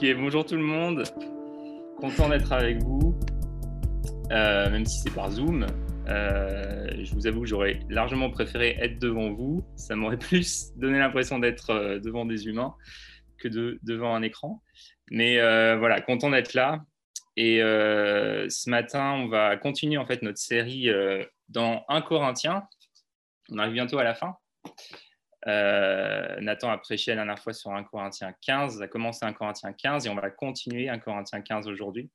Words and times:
Ok, 0.00 0.14
bonjour 0.14 0.46
tout 0.46 0.54
le 0.54 0.62
monde. 0.62 1.02
Content 1.96 2.28
d'être 2.28 2.52
avec 2.52 2.80
vous, 2.84 3.18
euh, 4.30 4.70
même 4.70 4.86
si 4.86 5.00
c'est 5.00 5.12
par 5.12 5.28
Zoom. 5.28 5.66
Euh, 6.06 6.86
je 7.02 7.12
vous 7.16 7.26
avoue 7.26 7.40
que 7.40 7.48
j'aurais 7.48 7.80
largement 7.90 8.30
préféré 8.30 8.76
être 8.80 9.00
devant 9.00 9.32
vous. 9.32 9.66
Ça 9.74 9.96
m'aurait 9.96 10.16
plus 10.16 10.70
donné 10.76 11.00
l'impression 11.00 11.40
d'être 11.40 11.70
euh, 11.70 11.98
devant 11.98 12.26
des 12.26 12.46
humains 12.46 12.76
que 13.38 13.48
de, 13.48 13.80
devant 13.82 14.14
un 14.14 14.22
écran. 14.22 14.62
Mais 15.10 15.38
voilà, 15.76 16.00
content 16.00 16.30
d'être 16.30 16.54
là. 16.54 16.84
Et 17.36 17.58
ce 17.58 18.70
matin, 18.70 19.14
on 19.14 19.26
va 19.26 19.56
continuer 19.56 19.96
en 19.96 20.06
fait 20.06 20.22
notre 20.22 20.38
série 20.38 20.88
dans 21.48 21.84
1 21.88 22.02
Corinthien. 22.02 22.62
On 23.50 23.58
arrive 23.58 23.72
bientôt 23.72 23.98
à 23.98 24.04
la 24.04 24.14
fin. 24.14 24.36
Euh, 25.48 26.40
Nathan 26.40 26.70
a 26.70 26.78
prêché 26.78 27.12
la 27.12 27.16
dernière 27.16 27.38
fois 27.38 27.54
sur 27.54 27.72
1 27.72 27.84
Corinthiens 27.84 28.34
15, 28.42 28.82
a 28.82 28.88
commencé 28.88 29.24
1 29.24 29.32
Corinthiens 29.32 29.72
15 29.72 30.06
et 30.06 30.10
on 30.10 30.14
va 30.14 30.30
continuer 30.30 30.88
1 30.88 30.98
Corinthiens 30.98 31.40
15 31.40 31.68
aujourd'hui. 31.68 32.10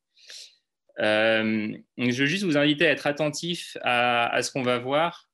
Euh, 1.00 1.76
je 1.98 2.22
veux 2.22 2.28
juste 2.28 2.44
vous 2.44 2.58
inviter 2.58 2.86
à 2.86 2.92
être 2.92 3.08
attentif 3.08 3.76
à, 3.82 4.40
ce 4.44 4.52
qu'on 4.52 4.62
va 4.62 4.78
voir. 4.78 5.28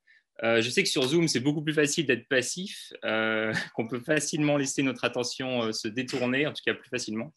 Euh, 0.43 0.62
je 0.62 0.70
sais 0.70 0.81
que 0.84 0.88
sur 0.88 1.04
Zoom, 1.04 1.27
c'est 1.27 1.41
beaucoup 1.41 1.62
plus 1.62 1.73
facile 1.73 2.05
d'être 2.05 2.27
passif, 2.30 2.93
qu'on 3.73 3.88
peut 3.88 3.99
facilement 3.99 4.55
laisser 4.55 4.81
notre 4.81 5.04
attention 5.04 5.73
se 5.73 5.90
détourner, 5.90 6.48
en 6.48 6.54
tout 6.54 6.63
cas 6.66 6.73
plus 6.73 6.90
facilement. 6.90 7.34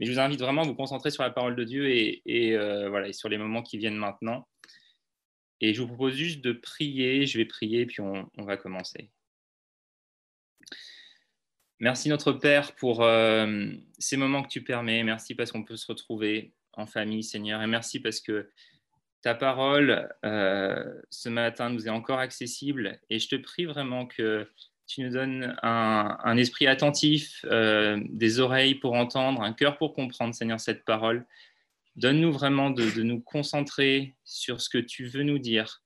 Mais 0.00 0.06
je 0.06 0.12
vous 0.12 0.18
invite 0.18 0.40
vraiment 0.40 0.62
à 0.62 0.64
vous 0.64 0.74
concentrer 0.74 1.10
sur 1.10 1.22
la 1.22 1.30
parole 1.30 1.54
de 1.54 1.64
Dieu 1.64 1.90
et, 1.90 2.56
voilà, 2.88 3.12
sur 3.12 3.28
les 3.28 3.36
moments 3.36 3.62
qui 3.62 3.76
viennent 3.76 3.96
maintenant. 3.96 4.48
Et 5.60 5.74
je 5.74 5.82
vous 5.82 5.88
propose 5.88 6.14
juste 6.14 6.40
de 6.40 6.52
prier. 6.52 7.26
Je 7.26 7.36
vais 7.36 7.44
prier, 7.44 7.84
puis 7.84 8.00
on 8.00 8.44
va 8.44 8.56
commencer. 8.56 9.10
Merci 11.80 12.08
notre 12.08 12.32
Père 12.32 12.72
pour 12.76 13.02
euh, 13.02 13.70
ces 13.98 14.16
moments 14.16 14.42
que 14.42 14.48
tu 14.48 14.62
permets. 14.62 15.02
Merci 15.02 15.34
parce 15.34 15.50
qu'on 15.50 15.64
peut 15.64 15.76
se 15.76 15.86
retrouver 15.86 16.52
en 16.72 16.86
famille, 16.86 17.24
Seigneur. 17.24 17.60
Et 17.62 17.66
merci 17.66 17.98
parce 17.98 18.20
que 18.20 18.48
ta 19.22 19.34
parole 19.34 20.08
euh, 20.24 21.00
ce 21.10 21.28
matin 21.28 21.70
nous 21.70 21.86
est 21.86 21.90
encore 21.90 22.20
accessible. 22.20 23.00
Et 23.10 23.18
je 23.18 23.28
te 23.28 23.36
prie 23.36 23.64
vraiment 23.64 24.06
que 24.06 24.48
tu 24.86 25.02
nous 25.02 25.10
donnes 25.10 25.56
un, 25.62 26.36
esprit 26.36 26.66
attentif, 26.68 27.44
euh, 27.46 27.98
des 28.08 28.38
oreilles 28.38 28.76
pour 28.76 28.92
entendre, 28.92 29.42
un 29.42 29.52
cœur 29.52 29.76
pour 29.76 29.94
comprendre, 29.94 30.34
Seigneur, 30.34 30.60
cette 30.60 30.84
parole. 30.84 31.26
Donne-nous 31.96 32.32
vraiment 32.32 32.70
de, 32.70 33.02
nous 33.02 33.20
concentrer 33.20 34.14
sur 34.24 34.60
ce 34.60 34.68
que 34.68 34.78
tu 34.78 35.06
veux 35.06 35.22
nous 35.22 35.38
dire. 35.38 35.82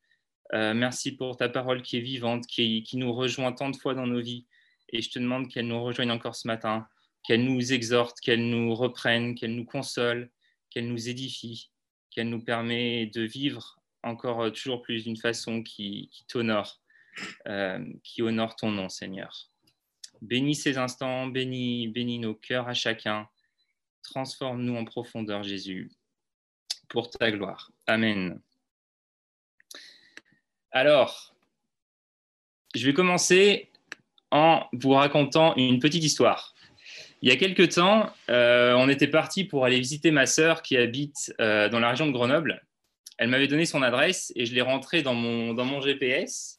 merci 0.53 1.15
pour 1.15 1.37
ta 1.37 1.49
parole 1.49 1.83
qui 1.83 1.99
est 1.99 2.01
vivante, 2.01 2.47
qui, 2.47 2.83
qui 2.83 2.97
nous 2.97 3.13
rejoint 3.13 3.53
tant 3.53 3.71
de 3.71 3.77
fois 3.77 3.95
dans 3.95 4.07
nos 4.07 4.21
vies. 4.21 4.47
Et 4.91 5.03
je 5.03 5.11
te 5.11 5.19
demande 5.19 5.49
qu'elle 5.49 5.67
nous 5.67 5.83
rejoigne 5.83 6.11
encore 6.11 6.35
ce 6.35 6.47
matin, 6.47 6.87
qu'elle 7.25 7.45
nous 7.45 7.73
exhorte, 7.73 8.21
qu'elle 8.21 8.49
nous 8.49 8.75
reprenne, 8.75 9.35
qu'elle 9.35 9.55
nous 9.55 9.65
console, 9.65 10.31
qu'elle 10.71 10.89
nous 10.89 11.09
édifie, 11.09 11.71
qu'elle 12.11 12.29
nous 12.29 12.43
permet 12.43 13.07
de 13.07 13.23
vivre 13.23 13.79
encore 14.03 14.43
euh, 14.43 14.51
toujours 14.51 14.83
plus 14.83 15.05
d'une 15.05 15.17
façon 15.17 15.63
qui, 15.63 16.11
t'honore, 16.29 16.81
euh, 17.47 17.85
qui 18.03 18.23
honore 18.23 18.57
ton 18.57 18.71
nom, 18.71 18.89
Seigneur. 18.89 19.51
Bénis 20.23 20.57
ces 20.57 20.79
instants, 20.79 21.27
bénis, 21.27 21.89
bénis 21.89 22.19
nos 22.19 22.35
cœurs 22.35 22.69
à 22.69 22.75
chacun. 22.75 23.29
Transforme-nous 24.03 24.77
en 24.77 24.85
profondeur, 24.85 25.43
Jésus, 25.43 25.91
pour 26.89 27.11
ta 27.11 27.31
gloire. 27.31 27.71
Amen. 27.87 28.41
Alors, 30.71 31.35
je 32.75 32.85
vais 32.87 32.95
commencer 32.95 33.71
en 34.31 34.67
vous 34.73 34.93
racontant 34.93 35.55
une 35.57 35.79
petite 35.79 36.05
histoire. 36.05 36.55
Il 37.21 37.29
y 37.29 37.33
a 37.33 37.37
quelques 37.37 37.75
temps, 37.75 38.11
euh, 38.31 38.75
on 38.75 38.89
était 38.89 39.09
parti 39.09 39.45
pour 39.45 39.65
aller 39.65 39.79
visiter 39.79 40.11
ma 40.11 40.27
sœur 40.27 40.63
qui 40.63 40.77
habite 40.77 41.35
euh, 41.41 41.69
dans 41.69 41.81
la 41.81 41.91
région 41.91 42.07
de 42.07 42.13
Grenoble. 42.13 42.65
Elle 43.17 43.29
m'avait 43.29 43.49
donné 43.49 43.67
son 43.67 43.83
adresse 43.83 44.33
et 44.37 44.47
je 44.47 44.55
l'ai 44.55 44.61
rentrée 44.61 45.03
dans 45.03 45.15
mon, 45.15 45.53
dans 45.53 45.65
mon 45.65 45.81
GPS. 45.81 46.59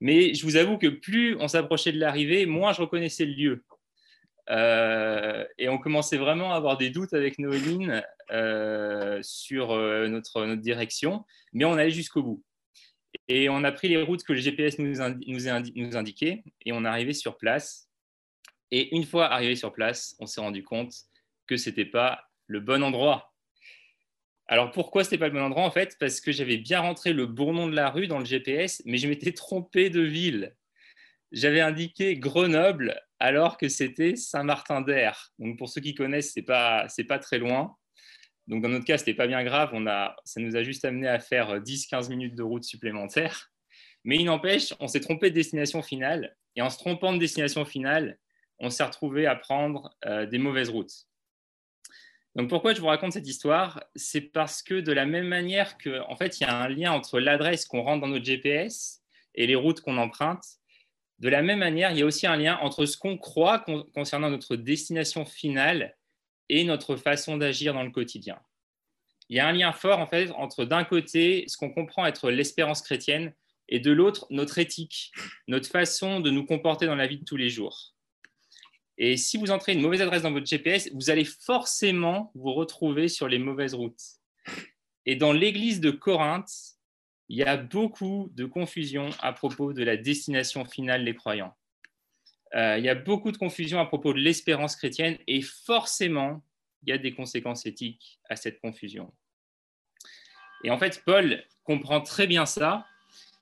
Mais 0.00 0.34
je 0.34 0.44
vous 0.44 0.56
avoue 0.56 0.78
que 0.78 0.86
plus 0.86 1.36
on 1.40 1.48
s'approchait 1.48 1.90
de 1.90 1.98
l'arrivée, 1.98 2.46
moins 2.46 2.72
je 2.72 2.82
reconnaissais 2.82 3.24
le 3.24 3.32
lieu. 3.32 3.64
Euh, 4.50 5.44
et 5.58 5.68
on 5.68 5.78
commençait 5.78 6.18
vraiment 6.18 6.52
à 6.52 6.56
avoir 6.56 6.76
des 6.76 6.90
doutes 6.90 7.14
avec 7.14 7.38
Noéline 7.38 8.04
sur 9.22 9.74
notre, 9.74 10.44
notre 10.44 10.62
direction, 10.62 11.24
mais 11.52 11.64
on 11.64 11.72
allait 11.72 11.90
jusqu'au 11.90 12.22
bout. 12.22 12.42
Et 13.28 13.48
on 13.48 13.64
a 13.64 13.72
pris 13.72 13.88
les 13.88 14.02
routes 14.02 14.24
que 14.24 14.32
le 14.32 14.38
GPS 14.38 14.78
nous, 14.78 14.96
nous, 15.26 15.96
indiquait 15.96 16.42
et 16.64 16.72
on 16.72 16.84
est 16.84 16.88
arrivé 16.88 17.12
sur 17.12 17.36
place. 17.36 17.88
Et 18.70 18.94
une 18.94 19.04
fois 19.04 19.26
arrivé 19.26 19.56
sur 19.56 19.72
place, 19.72 20.16
on 20.18 20.26
s'est 20.26 20.40
rendu 20.40 20.62
compte 20.62 20.92
que 21.46 21.56
ce 21.56 21.70
n'était 21.70 21.84
pas 21.84 22.24
le 22.46 22.60
bon 22.60 22.82
endroit. 22.82 23.32
Alors 24.46 24.70
pourquoi 24.72 25.04
ce 25.04 25.08
n'était 25.08 25.18
pas 25.18 25.28
le 25.28 25.34
bon 25.34 25.42
endroit 25.42 25.64
En 25.64 25.70
fait, 25.70 25.96
parce 25.98 26.20
que 26.20 26.32
j'avais 26.32 26.58
bien 26.58 26.80
rentré 26.80 27.12
le 27.12 27.26
bon 27.26 27.52
nom 27.52 27.66
de 27.66 27.74
la 27.74 27.90
rue 27.90 28.08
dans 28.08 28.18
le 28.18 28.24
GPS, 28.24 28.82
mais 28.84 28.98
je 28.98 29.08
m'étais 29.08 29.32
trompé 29.32 29.90
de 29.90 30.00
ville. 30.00 30.54
J'avais 31.32 31.60
indiqué 31.60 32.16
Grenoble 32.16 33.00
alors 33.18 33.56
que 33.56 33.68
c'était 33.68 34.16
Saint-Martin-d'Air. 34.16 35.32
Donc 35.38 35.56
pour 35.56 35.68
ceux 35.68 35.80
qui 35.80 35.94
connaissent, 35.94 36.34
ce 36.34 36.40
n'est 36.40 37.06
pas 37.06 37.18
très 37.18 37.38
loin. 37.38 37.74
Donc, 38.46 38.62
dans 38.62 38.68
notre 38.68 38.84
cas, 38.84 38.98
ce 38.98 39.02
n'était 39.02 39.14
pas 39.14 39.26
bien 39.26 39.42
grave. 39.42 39.70
On 39.72 39.86
a, 39.86 40.16
ça 40.24 40.40
nous 40.40 40.56
a 40.56 40.62
juste 40.62 40.84
amené 40.84 41.08
à 41.08 41.18
faire 41.18 41.60
10-15 41.60 42.10
minutes 42.10 42.34
de 42.34 42.42
route 42.42 42.64
supplémentaire. 42.64 43.50
Mais 44.04 44.16
il 44.16 44.24
n'empêche, 44.24 44.74
on 44.80 44.88
s'est 44.88 45.00
trompé 45.00 45.30
de 45.30 45.34
destination 45.34 45.82
finale. 45.82 46.36
Et 46.56 46.62
en 46.62 46.70
se 46.70 46.78
trompant 46.78 47.12
de 47.12 47.18
destination 47.18 47.64
finale, 47.64 48.18
on 48.58 48.70
s'est 48.70 48.84
retrouvé 48.84 49.26
à 49.26 49.34
prendre 49.34 49.96
euh, 50.06 50.26
des 50.26 50.38
mauvaises 50.38 50.68
routes. 50.68 51.06
Donc, 52.36 52.50
pourquoi 52.50 52.74
je 52.74 52.80
vous 52.80 52.88
raconte 52.88 53.12
cette 53.12 53.28
histoire? 53.28 53.82
C'est 53.94 54.20
parce 54.20 54.62
que 54.62 54.80
de 54.80 54.92
la 54.92 55.06
même 55.06 55.28
manière 55.28 55.78
que, 55.78 56.00
en 56.08 56.16
fait, 56.16 56.40
il 56.40 56.42
y 56.42 56.46
a 56.46 56.56
un 56.56 56.68
lien 56.68 56.92
entre 56.92 57.20
l'adresse 57.20 57.64
qu'on 57.64 57.82
rentre 57.82 58.02
dans 58.02 58.08
notre 58.08 58.24
GPS 58.24 59.02
et 59.34 59.46
les 59.46 59.54
routes 59.54 59.80
qu'on 59.80 59.96
emprunte. 59.96 60.44
De 61.20 61.28
la 61.28 61.42
même 61.42 61.60
manière, 61.60 61.92
il 61.92 61.98
y 61.98 62.02
a 62.02 62.06
aussi 62.06 62.26
un 62.26 62.36
lien 62.36 62.58
entre 62.60 62.86
ce 62.86 62.96
qu'on 62.96 63.16
croit 63.16 63.64
concernant 63.94 64.30
notre 64.30 64.56
destination 64.56 65.24
finale 65.24 65.96
et 66.48 66.64
notre 66.64 66.96
façon 66.96 67.36
d'agir 67.36 67.74
dans 67.74 67.82
le 67.82 67.90
quotidien. 67.90 68.38
Il 69.28 69.36
y 69.36 69.40
a 69.40 69.48
un 69.48 69.52
lien 69.52 69.72
fort 69.72 69.98
en 69.98 70.06
fait 70.06 70.30
entre 70.32 70.64
d'un 70.64 70.84
côté 70.84 71.44
ce 71.48 71.56
qu'on 71.56 71.70
comprend 71.70 72.06
être 72.06 72.30
l'espérance 72.30 72.82
chrétienne 72.82 73.32
et 73.68 73.80
de 73.80 73.90
l'autre 73.90 74.26
notre 74.30 74.58
éthique, 74.58 75.12
notre 75.48 75.68
façon 75.68 76.20
de 76.20 76.30
nous 76.30 76.44
comporter 76.44 76.86
dans 76.86 76.94
la 76.94 77.06
vie 77.06 77.18
de 77.18 77.24
tous 77.24 77.36
les 77.36 77.48
jours. 77.48 77.94
Et 78.96 79.16
si 79.16 79.38
vous 79.38 79.50
entrez 79.50 79.72
une 79.72 79.80
mauvaise 79.80 80.02
adresse 80.02 80.22
dans 80.22 80.32
votre 80.32 80.46
GPS, 80.46 80.88
vous 80.92 81.10
allez 81.10 81.24
forcément 81.24 82.30
vous 82.34 82.52
retrouver 82.52 83.08
sur 83.08 83.26
les 83.26 83.38
mauvaises 83.38 83.74
routes. 83.74 84.02
Et 85.06 85.16
dans 85.16 85.32
l'église 85.32 85.80
de 85.80 85.90
Corinthe, 85.90 86.50
il 87.28 87.38
y 87.38 87.42
a 87.42 87.56
beaucoup 87.56 88.30
de 88.34 88.44
confusion 88.44 89.10
à 89.20 89.32
propos 89.32 89.72
de 89.72 89.82
la 89.82 89.96
destination 89.96 90.64
finale 90.64 91.04
des 91.04 91.14
croyants. 91.14 91.54
Euh, 92.54 92.78
il 92.78 92.84
y 92.84 92.88
a 92.88 92.94
beaucoup 92.94 93.32
de 93.32 93.36
confusion 93.36 93.80
à 93.80 93.86
propos 93.86 94.12
de 94.12 94.18
l'espérance 94.18 94.76
chrétienne 94.76 95.18
et 95.26 95.42
forcément, 95.42 96.42
il 96.82 96.90
y 96.90 96.92
a 96.92 96.98
des 96.98 97.12
conséquences 97.12 97.66
éthiques 97.66 98.20
à 98.28 98.36
cette 98.36 98.60
confusion. 98.60 99.12
Et 100.62 100.70
en 100.70 100.78
fait, 100.78 101.02
Paul 101.04 101.42
comprend 101.64 102.00
très 102.00 102.26
bien 102.26 102.46
ça. 102.46 102.86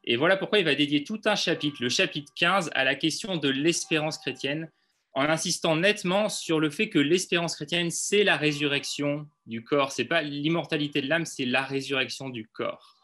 Et 0.05 0.17
voilà 0.17 0.37
pourquoi 0.37 0.59
il 0.59 0.65
va 0.65 0.75
dédier 0.75 1.05
tout 1.05 1.21
un 1.27 1.37
chapitre, 1.37 1.77
le 1.81 1.89
chapitre 1.89 2.33
15, 2.35 2.71
à 2.75 2.85
la 2.85 2.95
question 2.95 3.37
de 3.37 3.49
l'espérance 3.49 4.19
chrétienne, 4.19 4.71
en 5.15 5.25
insistant 5.25 5.77
nettement 5.77 6.29
sur 6.29 6.59
le 6.59 6.71
fait 6.71 6.89
que 6.89 6.99
l'espérance 6.99 7.55
chrétienne, 7.55 7.91
c'est 7.91 8.25
la 8.25 8.37
résurrection 8.37 9.29
du 9.47 9.63
corps. 9.63 9.93
Ce 9.93 10.03
n'est 10.03 10.09
pas 10.09 10.23
l'immortalité 10.23 11.03
de 11.03 11.09
l'âme, 11.09 11.27
c'est 11.27 11.45
la 11.45 11.63
résurrection 11.63 12.31
du 12.31 12.49
corps. 12.49 12.97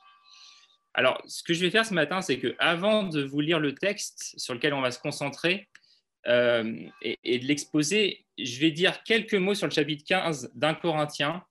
Alors, 0.94 1.22
ce 1.26 1.43
que 1.43 1.54
je 1.54 1.61
vais 1.61 1.70
faire 1.70 1.84
ce 1.87 1.94
matin, 1.94 2.22
c'est 2.22 2.38
que 2.38 2.56
avant 2.58 3.04
de 3.04 3.22
vous 3.22 3.40
lire 3.40 3.61
le 3.61 3.75
texte 3.75 4.34
sur 4.37 4.54
lequel 4.54 4.75
on 4.75 4.81
va 4.81 4.90
se 4.90 4.99
concentrer, 4.99 5.69
euh, 6.28 6.88
et, 7.02 7.38
de 7.38 7.46
l'exposer, 7.46 8.26
je 8.38 8.60
vais 8.60 8.70
dire 8.70 9.02
quelques 9.02 9.34
mots 9.34 9.54
sur 9.54 9.66
le 9.66 9.72
chapitre 9.72 10.04
15 10.06 10.52
d'un 10.54 10.75
Corinthien 10.75 11.44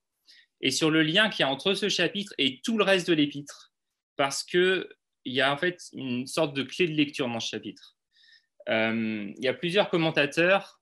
et 0.60 0.70
sur 0.70 0.90
le 0.90 1.02
lien 1.02 1.28
qu'il 1.28 1.40
y 1.40 1.48
a 1.48 1.50
entre 1.50 1.74
ce 1.74 1.88
chapitre 1.88 2.32
et 2.38 2.60
tout 2.62 2.78
le 2.78 2.84
reste 2.84 3.08
de 3.08 3.14
l'épître, 3.14 3.72
parce 4.16 4.44
qu'il 4.44 4.86
y 5.24 5.40
a 5.40 5.52
en 5.52 5.56
fait 5.56 5.82
une 5.92 6.26
sorte 6.26 6.54
de 6.54 6.62
clé 6.62 6.86
de 6.86 6.94
lecture 6.94 7.28
dans 7.28 7.40
ce 7.40 7.48
chapitre. 7.48 7.96
Euh, 8.68 9.32
il 9.36 9.44
y 9.44 9.48
a 9.48 9.54
plusieurs 9.54 9.90
commentateurs 9.90 10.80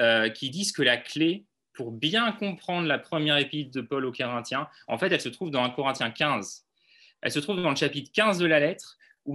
euh, 0.00 0.28
qui 0.28 0.50
disent 0.50 0.72
que 0.72 0.82
la 0.82 0.96
clé 0.96 1.46
pour 1.72 1.90
bien 1.90 2.30
comprendre 2.32 2.86
la 2.86 2.98
première 2.98 3.36
épître 3.36 3.72
de 3.72 3.80
Paul 3.80 4.04
aux 4.04 4.12
Corinthiens, 4.12 4.68
en 4.86 4.96
fait, 4.96 5.10
elle 5.10 5.20
se 5.20 5.28
trouve 5.28 5.50
dans 5.50 5.62
un 5.62 5.70
Corinthien 5.70 6.10
15. 6.10 6.64
Elle 7.20 7.32
se 7.32 7.40
trouve 7.40 7.60
dans 7.60 7.70
le 7.70 7.76
chapitre 7.76 8.12
15 8.12 8.38
de 8.38 8.46
la 8.46 8.60
lettre, 8.60 8.96
où 9.24 9.34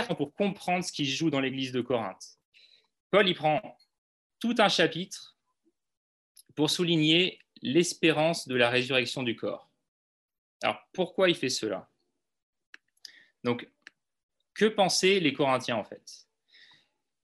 pour 0.00 0.34
comprendre 0.34 0.84
ce 0.84 0.92
qui 0.92 1.06
se 1.06 1.16
joue 1.16 1.30
dans 1.30 1.40
l'église 1.40 1.72
de 1.72 1.80
Corinthe. 1.80 2.38
Paul 3.10 3.28
y 3.28 3.34
prend 3.34 3.60
tout 4.40 4.54
un 4.58 4.68
chapitre 4.68 5.36
pour 6.54 6.70
souligner 6.70 7.38
l'espérance 7.60 8.48
de 8.48 8.56
la 8.56 8.70
résurrection 8.70 9.22
du 9.22 9.36
corps. 9.36 9.70
Alors 10.62 10.78
pourquoi 10.92 11.28
il 11.28 11.34
fait 11.34 11.48
cela? 11.48 11.88
Donc 13.44 13.68
Que 14.54 14.66
pensaient 14.66 15.20
les 15.20 15.32
Corinthiens 15.32 15.76
en 15.76 15.84
fait? 15.84 16.26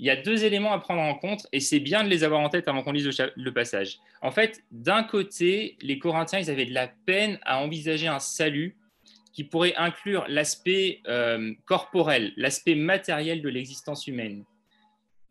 Il 0.01 0.07
y 0.07 0.11
a 0.11 0.17
deux 0.17 0.45
éléments 0.45 0.73
à 0.73 0.79
prendre 0.79 1.03
en 1.03 1.15
compte 1.15 1.47
et 1.51 1.59
c'est 1.59 1.81
bien 1.81 2.05
de 2.05 2.09
les 2.09 2.23
avoir 2.23 2.41
en 2.41 2.49
tête 2.49 2.69
avant 2.69 2.85
qu'on 2.85 2.93
lise 2.93 3.09
le, 3.35 3.53
passage. 3.53 3.99
En 4.23 4.31
fait, 4.31 4.63
d'un 4.71 5.03
côté, 5.03 5.77
les 5.81 5.99
Corinthiens, 5.99 6.39
ils 6.39 6.51
avaient 6.51 6.67
de 6.67 6.75
la 6.75 6.87
peine 6.87 7.41
à 7.43 7.59
envisager 7.59 8.07
un 8.07 8.21
salut 8.21 8.77
qui 9.33 9.45
pourrait 9.45 9.75
inclure 9.77 10.25
l'aspect 10.29 11.01
euh, 11.07 11.55
corporel, 11.65 12.33
l'aspect 12.37 12.75
matériel 12.75 13.43
de 13.43 13.49
l'existence 13.49 14.07
humaine. 14.07 14.45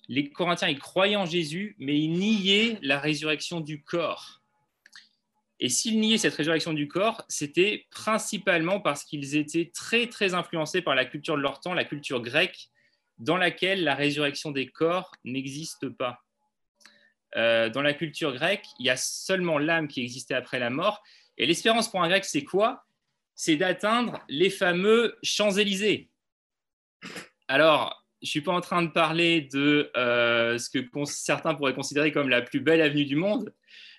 Les 0.09 0.29
Corinthiens, 0.29 0.69
ils 0.69 0.79
croyaient 0.79 1.17
en 1.17 1.25
Jésus, 1.25 1.75
mais 1.79 1.99
ils 1.99 2.13
niaient 2.13 2.79
la 2.81 2.99
résurrection 2.99 3.59
du 3.59 3.83
corps. 3.83 4.41
Et 5.59 5.69
s'ils 5.69 5.99
niaient 5.99 6.17
cette 6.17 6.35
résurrection 6.35 6.73
du 6.73 6.87
corps, 6.87 7.23
c'était 7.27 7.87
principalement 7.89 8.79
parce 8.79 9.03
qu'ils 9.03 9.35
étaient 9.35 9.71
très, 9.73 10.07
très 10.07 10.33
influencés 10.33 10.81
par 10.81 10.95
la 10.95 11.05
culture 11.05 11.35
de 11.35 11.41
leur 11.41 11.59
temps, 11.59 11.73
la 11.73 11.83
culture 11.83 12.21
grecque, 12.21 12.69
dans 13.17 13.37
laquelle 13.37 13.83
la 13.83 13.95
résurrection 13.95 14.51
des 14.51 14.67
corps 14.67 15.11
n'existe 15.25 15.89
pas. 15.89 16.23
Euh, 17.35 17.69
dans 17.69 17.81
la 17.81 17.93
culture 17.93 18.33
grecque, 18.33 18.65
il 18.79 18.85
y 18.85 18.89
a 18.89 18.97
seulement 18.97 19.57
l'âme 19.57 19.87
qui 19.87 20.01
existait 20.01 20.35
après 20.35 20.59
la 20.59 20.69
mort. 20.69 21.03
Et 21.37 21.45
l'espérance 21.45 21.89
pour 21.89 22.01
un 22.03 22.07
grec, 22.07 22.23
c'est 22.23 22.43
quoi? 22.43 22.85
C'est 23.37 23.55
d'atteindre 23.55 24.19
les 24.27 24.49
fameux 24.49 25.15
Champs-Élysées. 25.21 26.09
Alors, 27.47 28.03
je 28.21 28.27
ne 28.27 28.29
suis 28.29 28.41
pas 28.41 28.51
en 28.51 28.61
train 28.61 28.81
de 28.81 28.89
parler 28.89 29.41
de 29.41 29.91
euh, 29.95 30.57
ce 30.57 30.71
que 30.71 30.79
certains 31.05 31.53
pourraient 31.53 31.75
considérer 31.75 32.11
comme 32.11 32.29
la 32.29 32.41
plus 32.41 32.59
belle 32.59 32.81
avenue 32.81 33.05
du 33.05 33.15
monde, 33.15 33.53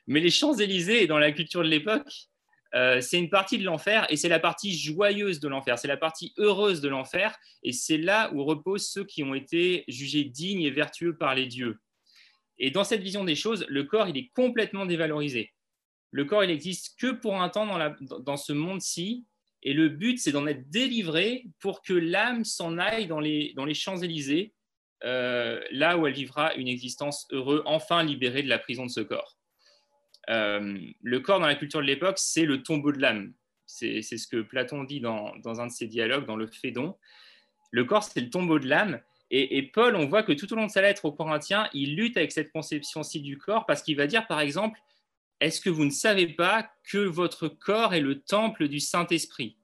mais 0.08 0.18
les 0.18 0.30
Champs-Élysées, 0.30 1.06
dans 1.06 1.20
la 1.20 1.30
culture 1.30 1.62
de 1.62 1.68
l'époque, 1.68 2.12
euh, 2.74 3.00
c'est 3.00 3.18
une 3.18 3.30
partie 3.30 3.58
de 3.58 3.64
l'enfer 3.64 4.06
et 4.10 4.16
c'est 4.16 4.28
la 4.28 4.40
partie 4.40 4.76
joyeuse 4.76 5.38
de 5.38 5.48
l'enfer, 5.48 5.78
c'est 5.78 5.88
la 5.88 5.96
partie 5.96 6.34
heureuse 6.36 6.80
de 6.80 6.88
l'enfer 6.88 7.38
et 7.62 7.72
c'est 7.72 7.96
là 7.96 8.30
où 8.34 8.44
reposent 8.44 8.88
ceux 8.88 9.04
qui 9.04 9.22
ont 9.22 9.34
été 9.34 9.84
jugés 9.86 10.24
dignes 10.24 10.62
et 10.62 10.70
vertueux 10.70 11.16
par 11.16 11.36
les 11.36 11.46
dieux. 11.46 11.78
Et 12.58 12.72
dans 12.72 12.84
cette 12.84 13.02
vision 13.02 13.22
des 13.22 13.36
choses, 13.36 13.64
le 13.68 13.84
corps, 13.84 14.08
il 14.08 14.18
est 14.18 14.30
complètement 14.34 14.84
dévalorisé. 14.84 15.52
Le 16.10 16.24
corps, 16.24 16.44
il 16.44 16.48
n'existe 16.48 16.98
que 16.98 17.12
pour 17.12 17.40
un 17.40 17.48
temps 17.48 17.66
dans, 18.20 18.36
ce 18.36 18.52
monde-ci 18.52 19.26
et 19.62 19.74
le 19.74 19.88
but, 19.88 20.18
c'est 20.18 20.32
d'en 20.32 20.46
être 20.46 20.70
délivré 20.70 21.46
pour 21.60 21.82
que 21.82 21.92
l'âme 21.92 22.44
s'en 22.44 22.78
aille 22.78 23.06
dans 23.06 23.20
les, 23.20 23.52
dans 23.54 23.64
les 23.64 23.74
Champs-Élysées, 23.74 24.54
euh, 25.04 25.60
là 25.70 25.98
où 25.98 26.06
elle 26.06 26.14
vivra 26.14 26.54
une 26.54 26.68
existence 26.68 27.26
heureuse, 27.30 27.62
enfin 27.66 28.02
libérée 28.02 28.42
de 28.42 28.48
la 28.48 28.58
prison 28.58 28.86
de 28.86 28.90
ce 28.90 29.00
corps. 29.00 29.36
Euh, 30.30 30.78
le 31.02 31.20
corps 31.20 31.40
dans 31.40 31.46
la 31.46 31.54
culture 31.54 31.80
de 31.80 31.86
l'époque, 31.86 32.18
c'est 32.18 32.44
le 32.44 32.62
tombeau 32.62 32.92
de 32.92 33.00
l'âme. 33.00 33.32
C'est 33.66 34.02
ce 34.02 34.26
que 34.26 34.40
Platon 34.40 34.84
dit 34.84 35.00
dans, 35.00 35.34
un 35.44 35.66
de 35.66 35.72
ses 35.72 35.86
dialogues, 35.86 36.26
dans 36.26 36.36
le 36.36 36.46
Phédon. 36.46 36.96
Le 37.70 37.84
corps, 37.84 38.02
c'est 38.02 38.20
le 38.20 38.30
tombeau 38.30 38.58
de 38.58 38.66
l'âme. 38.66 39.00
Et, 39.30 39.62
Paul, 39.62 39.94
on 39.94 40.06
voit 40.06 40.22
que 40.22 40.32
tout 40.32 40.50
au 40.54 40.56
long 40.56 40.64
de 40.64 40.70
sa 40.70 40.80
lettre 40.80 41.04
aux 41.04 41.12
Corinthiens, 41.12 41.68
il 41.74 41.96
lutte 41.96 42.16
avec 42.16 42.32
cette 42.32 42.50
conception-ci 42.50 43.20
du 43.20 43.36
corps 43.36 43.66
parce 43.66 43.82
qu'il 43.82 43.94
va 43.94 44.06
dire, 44.06 44.26
par 44.26 44.40
exemple, 44.40 44.80
est-ce 45.40 45.60
que 45.60 45.70
vous 45.70 45.84
ne 45.84 45.90
savez 45.90 46.28
pas 46.28 46.70
que 46.90 46.98
votre 46.98 47.48
corps 47.48 47.94
est 47.94 48.00
le 48.00 48.20
temple 48.20 48.68
du 48.68 48.80
Saint-Esprit? 48.80 49.56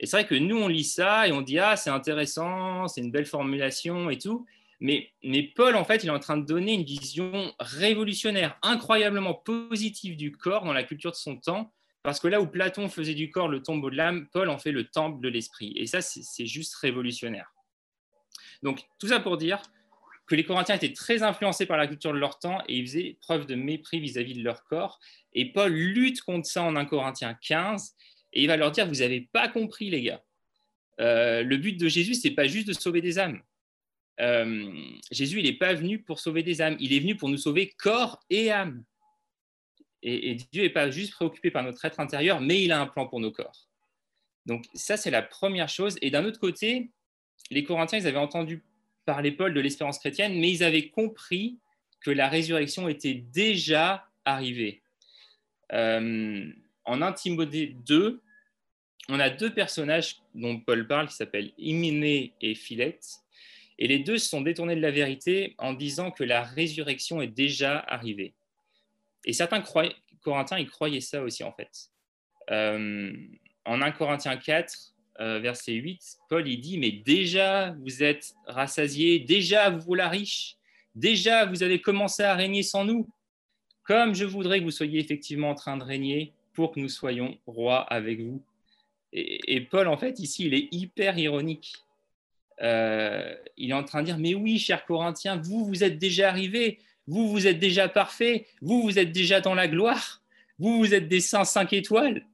Et 0.00 0.06
c'est 0.06 0.16
vrai 0.16 0.26
que 0.26 0.34
nous, 0.34 0.56
on 0.56 0.68
lit 0.68 0.84
ça 0.84 1.28
et 1.28 1.32
on 1.32 1.42
dit, 1.42 1.58
ah, 1.58 1.76
c'est 1.76 1.90
intéressant, 1.90 2.88
c'est 2.88 3.00
une 3.00 3.12
belle 3.12 3.26
formulation 3.26 4.10
et 4.10 4.18
tout. 4.18 4.46
Mais, 4.80 5.12
Paul, 5.54 5.76
en 5.76 5.84
fait, 5.84 6.02
il 6.02 6.08
est 6.08 6.12
en 6.12 6.18
train 6.18 6.36
de 6.36 6.44
donner 6.44 6.74
une 6.74 6.84
vision 6.84 7.54
révolutionnaire, 7.58 8.58
incroyablement 8.62 9.34
positive 9.34 10.16
du 10.16 10.32
corps 10.32 10.64
dans 10.64 10.72
la 10.72 10.82
culture 10.82 11.10
de 11.10 11.16
son 11.16 11.36
temps, 11.36 11.72
parce 12.02 12.20
que 12.20 12.28
là 12.28 12.40
où 12.40 12.46
Platon 12.46 12.88
faisait 12.88 13.14
du 13.14 13.30
corps 13.30 13.48
le 13.48 13.62
tombeau 13.62 13.88
de 13.88 13.96
l'âme, 13.96 14.28
Paul 14.30 14.50
en 14.50 14.58
fait 14.58 14.72
le 14.72 14.84
temple 14.84 15.22
de 15.22 15.28
l'esprit. 15.28 15.72
Et 15.76 15.86
ça, 15.86 16.02
c'est 16.02 16.46
juste 16.46 16.74
révolutionnaire. 16.74 17.50
Donc, 18.62 18.82
tout 18.98 19.08
ça 19.08 19.20
pour 19.20 19.38
dire 19.38 19.62
que 20.26 20.34
les 20.34 20.44
Corinthiens 20.44 20.76
étaient 20.76 20.92
très 20.92 21.22
influencés 21.22 21.66
par 21.66 21.76
la 21.76 21.86
culture 21.86 22.12
de 22.12 22.18
leur 22.18 22.38
temps 22.38 22.62
et 22.68 22.76
ils 22.76 22.86
faisaient 22.86 23.16
preuve 23.20 23.46
de 23.46 23.54
mépris 23.54 24.00
vis-à-vis 24.00 24.34
de 24.34 24.42
leur 24.42 24.64
corps. 24.64 24.98
Et 25.32 25.52
Paul 25.52 25.72
lutte 25.72 26.22
contre 26.22 26.46
ça 26.46 26.62
en 26.62 26.76
1 26.76 26.84
Corinthiens 26.86 27.34
15 27.34 27.94
et 28.32 28.42
il 28.42 28.46
va 28.46 28.56
leur 28.56 28.70
dire, 28.70 28.86
vous 28.86 28.96
n'avez 28.96 29.28
pas 29.32 29.48
compris 29.48 29.90
les 29.90 30.02
gars. 30.02 30.22
Euh, 31.00 31.42
le 31.42 31.56
but 31.56 31.78
de 31.78 31.88
Jésus, 31.88 32.14
c'est 32.14 32.30
pas 32.30 32.46
juste 32.46 32.68
de 32.68 32.72
sauver 32.72 33.00
des 33.00 33.18
âmes. 33.18 33.40
Euh, 34.20 34.72
Jésus, 35.10 35.40
il 35.40 35.44
n'est 35.44 35.58
pas 35.58 35.74
venu 35.74 36.00
pour 36.00 36.20
sauver 36.20 36.42
des 36.42 36.60
âmes, 36.62 36.76
il 36.78 36.92
est 36.92 37.00
venu 37.00 37.16
pour 37.16 37.28
nous 37.28 37.36
sauver 37.36 37.70
corps 37.78 38.20
et 38.30 38.50
âme. 38.50 38.84
Et, 40.02 40.34
Dieu 40.52 40.62
n'est 40.62 40.70
pas 40.70 40.90
juste 40.90 41.12
préoccupé 41.12 41.50
par 41.50 41.62
notre 41.62 41.82
être 41.84 41.98
intérieur, 41.98 42.40
mais 42.40 42.62
il 42.62 42.72
a 42.72 42.80
un 42.80 42.86
plan 42.86 43.06
pour 43.06 43.20
nos 43.20 43.32
corps. 43.32 43.68
Donc 44.44 44.66
ça, 44.74 44.96
c'est 44.98 45.10
la 45.10 45.22
première 45.22 45.68
chose. 45.68 45.96
Et 46.02 46.10
d'un 46.10 46.24
autre 46.26 46.38
côté, 46.38 46.90
les 47.50 47.64
Corinthiens, 47.64 47.98
ils 47.98 48.06
avaient 48.06 48.18
entendu 48.18 48.62
parler 49.04 49.32
Paul 49.32 49.54
de 49.54 49.60
l'espérance 49.60 49.98
chrétienne, 49.98 50.38
mais 50.38 50.50
ils 50.50 50.64
avaient 50.64 50.88
compris 50.88 51.58
que 52.00 52.10
la 52.10 52.28
résurrection 52.28 52.88
était 52.88 53.14
déjà 53.14 54.06
arrivée. 54.24 54.82
Euh, 55.72 56.52
en 56.84 57.02
1 57.02 57.12
Timothée 57.12 57.74
2, 57.86 58.20
on 59.08 59.20
a 59.20 59.30
deux 59.30 59.52
personnages 59.52 60.16
dont 60.34 60.58
Paul 60.60 60.86
parle 60.86 61.08
qui 61.08 61.14
s'appellent 61.14 61.52
Hyménée 61.58 62.34
et 62.40 62.54
Philette. 62.54 63.04
Et 63.78 63.88
les 63.88 63.98
deux 63.98 64.18
se 64.18 64.28
sont 64.28 64.40
détournés 64.40 64.76
de 64.76 64.80
la 64.80 64.90
vérité 64.90 65.54
en 65.58 65.72
disant 65.72 66.10
que 66.10 66.24
la 66.24 66.42
résurrection 66.42 67.20
est 67.20 67.28
déjà 67.28 67.80
arrivée. 67.88 68.34
Et 69.24 69.32
certains 69.32 69.62
Corinthiens, 70.22 70.58
ils 70.58 70.70
croyaient 70.70 71.00
ça 71.00 71.22
aussi 71.22 71.42
en 71.42 71.52
fait. 71.52 71.90
Euh, 72.50 73.12
en 73.64 73.80
1 73.80 73.90
Corinthiens 73.92 74.36
4, 74.36 74.93
euh, 75.20 75.38
verset 75.38 75.72
8, 75.74 76.18
Paul 76.28 76.48
il 76.48 76.60
dit, 76.60 76.78
mais 76.78 76.90
déjà 76.90 77.72
vous 77.80 78.02
êtes 78.02 78.34
rassasiés, 78.46 79.20
déjà 79.20 79.70
vous 79.70 79.80
voilà 79.80 80.08
riche, 80.08 80.56
déjà 80.94 81.46
vous 81.46 81.62
avez 81.62 81.80
commencé 81.80 82.22
à 82.22 82.34
régner 82.34 82.62
sans 82.62 82.84
nous, 82.84 83.08
comme 83.84 84.14
je 84.14 84.24
voudrais 84.24 84.60
que 84.60 84.64
vous 84.64 84.70
soyez 84.70 85.00
effectivement 85.00 85.50
en 85.50 85.54
train 85.54 85.76
de 85.76 85.84
régner 85.84 86.32
pour 86.52 86.72
que 86.72 86.80
nous 86.80 86.88
soyons 86.88 87.36
rois 87.46 87.80
avec 87.82 88.20
vous. 88.20 88.42
et 89.12 89.60
Paul, 89.60 89.86
en 89.88 89.96
fait, 89.96 90.18
ici, 90.18 90.46
il 90.46 90.54
est 90.54 90.68
hyper 90.72 91.18
ironique. 91.18 91.84
Euh, 92.62 93.34
il 93.56 93.70
est 93.70 93.74
en 93.74 93.84
train 93.84 94.00
de 94.00 94.06
dire, 94.06 94.18
mais 94.18 94.34
oui, 94.34 94.58
chers 94.58 94.84
Corinthiens, 94.84 95.36
vous, 95.36 95.64
vous 95.64 95.84
êtes 95.84 95.98
déjà 95.98 96.28
arrivés, 96.28 96.78
vous, 97.06 97.28
vous 97.28 97.46
êtes 97.46 97.58
déjà 97.58 97.88
parfaits, 97.88 98.46
vous, 98.60 98.82
vous 98.82 98.98
êtes 98.98 99.12
déjà 99.12 99.40
dans 99.40 99.54
la 99.54 99.68
gloire, 99.68 100.22
vous, 100.58 100.78
vous 100.78 100.94
êtes 100.94 101.08
des 101.08 101.20
saints 101.20 101.44
cinq 101.44 101.72
étoiles. 101.72 102.26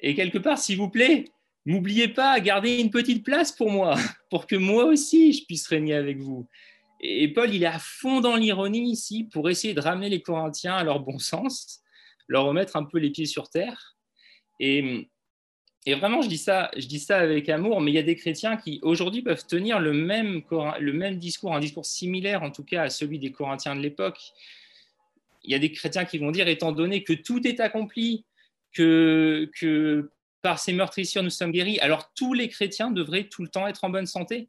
Et 0.00 0.14
quelque 0.14 0.38
part, 0.38 0.58
s'il 0.58 0.76
vous 0.76 0.90
plaît, 0.90 1.24
n'oubliez 1.66 2.08
pas, 2.08 2.40
gardez 2.40 2.78
une 2.78 2.90
petite 2.90 3.24
place 3.24 3.52
pour 3.52 3.70
moi, 3.70 3.94
pour 4.30 4.46
que 4.46 4.56
moi 4.56 4.84
aussi, 4.84 5.32
je 5.32 5.44
puisse 5.44 5.66
régner 5.66 5.94
avec 5.94 6.18
vous. 6.18 6.48
Et 7.00 7.32
Paul, 7.32 7.52
il 7.52 7.62
est 7.62 7.66
à 7.66 7.80
fond 7.80 8.20
dans 8.20 8.36
l'ironie 8.36 8.90
ici 8.90 9.24
pour 9.24 9.50
essayer 9.50 9.74
de 9.74 9.80
ramener 9.80 10.08
les 10.08 10.22
Corinthiens 10.22 10.74
à 10.74 10.84
leur 10.84 11.00
bon 11.00 11.18
sens, 11.18 11.80
leur 12.28 12.44
remettre 12.44 12.76
un 12.76 12.84
peu 12.84 12.98
les 12.98 13.10
pieds 13.10 13.26
sur 13.26 13.50
terre. 13.50 13.96
Et 14.60 15.08
vraiment, 15.88 16.22
je 16.22 16.28
dis, 16.28 16.38
ça, 16.38 16.70
je 16.76 16.86
dis 16.86 17.00
ça 17.00 17.18
avec 17.18 17.48
amour, 17.48 17.80
mais 17.80 17.90
il 17.90 17.94
y 17.94 17.98
a 17.98 18.04
des 18.04 18.14
chrétiens 18.14 18.56
qui 18.56 18.78
aujourd'hui 18.82 19.22
peuvent 19.22 19.44
tenir 19.44 19.80
le 19.80 19.92
même, 19.92 20.42
le 20.78 20.92
même 20.92 21.18
discours, 21.18 21.54
un 21.56 21.60
discours 21.60 21.86
similaire 21.86 22.44
en 22.44 22.52
tout 22.52 22.62
cas 22.62 22.84
à 22.84 22.90
celui 22.90 23.18
des 23.18 23.32
Corinthiens 23.32 23.74
de 23.74 23.80
l'époque. 23.80 24.20
Il 25.42 25.50
y 25.50 25.56
a 25.56 25.58
des 25.58 25.72
chrétiens 25.72 26.04
qui 26.04 26.18
vont 26.18 26.30
dire, 26.30 26.46
étant 26.46 26.70
donné 26.70 27.02
que 27.02 27.12
tout 27.12 27.44
est 27.44 27.58
accompli, 27.58 28.24
que, 28.72 29.50
que 29.58 30.08
par 30.42 30.58
ces 30.58 30.72
meurtrissures 30.72 31.22
nous 31.22 31.30
sommes 31.30 31.52
guéris, 31.52 31.78
alors 31.80 32.12
tous 32.14 32.34
les 32.34 32.48
chrétiens 32.48 32.90
devraient 32.90 33.28
tout 33.28 33.42
le 33.42 33.48
temps 33.48 33.66
être 33.66 33.84
en 33.84 33.90
bonne 33.90 34.06
santé, 34.06 34.48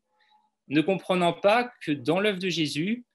ne 0.68 0.82
comprenant 0.82 1.34
pas 1.34 1.72
que 1.82 1.92
dans 1.92 2.20
l'œuvre 2.20 2.40
de 2.40 2.50
Jésus, 2.50 3.06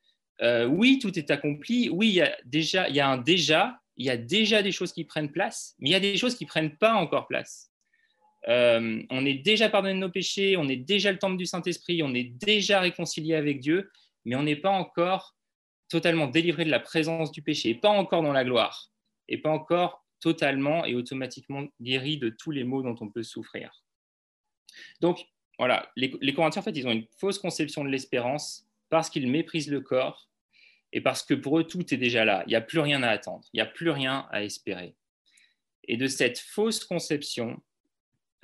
euh, 0.40 0.66
oui, 0.66 0.98
tout 1.00 1.18
est 1.18 1.30
accompli, 1.30 1.88
oui, 1.88 2.08
il 2.08 2.14
y, 2.14 2.20
a 2.20 2.36
déjà, 2.44 2.88
il 2.88 2.94
y 2.94 3.00
a 3.00 3.08
un 3.08 3.18
déjà, 3.18 3.80
il 3.96 4.06
y 4.06 4.10
a 4.10 4.16
déjà 4.16 4.62
des 4.62 4.72
choses 4.72 4.92
qui 4.92 5.04
prennent 5.04 5.32
place, 5.32 5.74
mais 5.78 5.90
il 5.90 5.92
y 5.92 5.96
a 5.96 6.00
des 6.00 6.16
choses 6.16 6.36
qui 6.36 6.44
ne 6.44 6.48
prennent 6.48 6.76
pas 6.76 6.94
encore 6.94 7.26
place. 7.26 7.72
Euh, 8.46 9.02
on 9.10 9.26
est 9.26 9.34
déjà 9.34 9.68
pardonné 9.68 9.94
de 9.94 9.98
nos 9.98 10.10
péchés, 10.10 10.56
on 10.56 10.68
est 10.68 10.76
déjà 10.76 11.10
le 11.10 11.18
temple 11.18 11.36
du 11.36 11.46
Saint-Esprit, 11.46 12.02
on 12.04 12.14
est 12.14 12.24
déjà 12.38 12.80
réconcilié 12.80 13.34
avec 13.34 13.60
Dieu, 13.60 13.90
mais 14.24 14.36
on 14.36 14.44
n'est 14.44 14.56
pas 14.56 14.70
encore 14.70 15.34
totalement 15.88 16.28
délivré 16.28 16.64
de 16.64 16.70
la 16.70 16.80
présence 16.80 17.32
du 17.32 17.42
péché, 17.42 17.74
pas 17.74 17.88
encore 17.88 18.22
dans 18.22 18.32
la 18.32 18.44
gloire, 18.44 18.90
et 19.26 19.38
pas 19.38 19.50
encore 19.50 20.04
totalement 20.20 20.84
et 20.84 20.94
automatiquement 20.94 21.66
guéri 21.80 22.18
de 22.18 22.28
tous 22.28 22.50
les 22.50 22.64
maux 22.64 22.82
dont 22.82 22.96
on 23.00 23.08
peut 23.08 23.22
souffrir. 23.22 23.84
Donc, 25.00 25.26
voilà, 25.58 25.90
les, 25.96 26.10
Corinthiens, 26.34 26.60
en 26.60 26.64
fait, 26.64 26.76
ils 26.76 26.86
ont 26.86 26.92
une 26.92 27.06
fausse 27.18 27.38
conception 27.38 27.84
de 27.84 27.88
l'espérance 27.88 28.66
parce 28.90 29.10
qu'ils 29.10 29.28
méprisent 29.28 29.70
le 29.70 29.80
corps 29.80 30.28
et 30.92 31.00
parce 31.00 31.22
que 31.22 31.34
pour 31.34 31.58
eux, 31.58 31.64
tout 31.64 31.92
est 31.92 31.98
déjà 31.98 32.24
là. 32.24 32.44
Il 32.46 32.50
n'y 32.50 32.56
a 32.56 32.60
plus 32.60 32.78
rien 32.78 33.02
à 33.02 33.08
attendre, 33.08 33.44
il 33.52 33.56
n'y 33.56 33.62
a 33.62 33.66
plus 33.66 33.90
rien 33.90 34.26
à 34.30 34.44
espérer. 34.44 34.94
Et 35.84 35.96
de 35.96 36.06
cette 36.06 36.38
fausse 36.38 36.84
conception, 36.84 37.60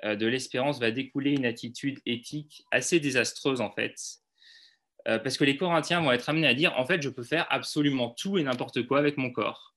euh, 0.05 0.17
de 0.17 0.27
l'espérance 0.27 0.81
va 0.81 0.91
découler 0.91 1.33
une 1.33 1.47
attitude 1.47 2.01
éthique 2.05 2.65
assez 2.71 3.01
désastreuse 3.01 3.61
en 3.61 3.71
fait. 3.71 3.97
Euh, 5.07 5.19
parce 5.19 5.37
que 5.37 5.45
les 5.45 5.57
Corinthiens 5.57 6.01
vont 6.01 6.13
être 6.13 6.29
amenés 6.29 6.47
à 6.47 6.55
dire, 6.55 6.73
en 6.79 6.87
fait, 6.87 7.03
je 7.03 7.11
peux 7.11 7.23
faire 7.23 7.47
absolument 7.51 8.11
tout 8.11 8.39
et 8.39 8.43
n'importe 8.43 8.87
quoi 8.87 8.99
avec 8.99 9.19
mon 9.19 9.31
corps. 9.31 9.74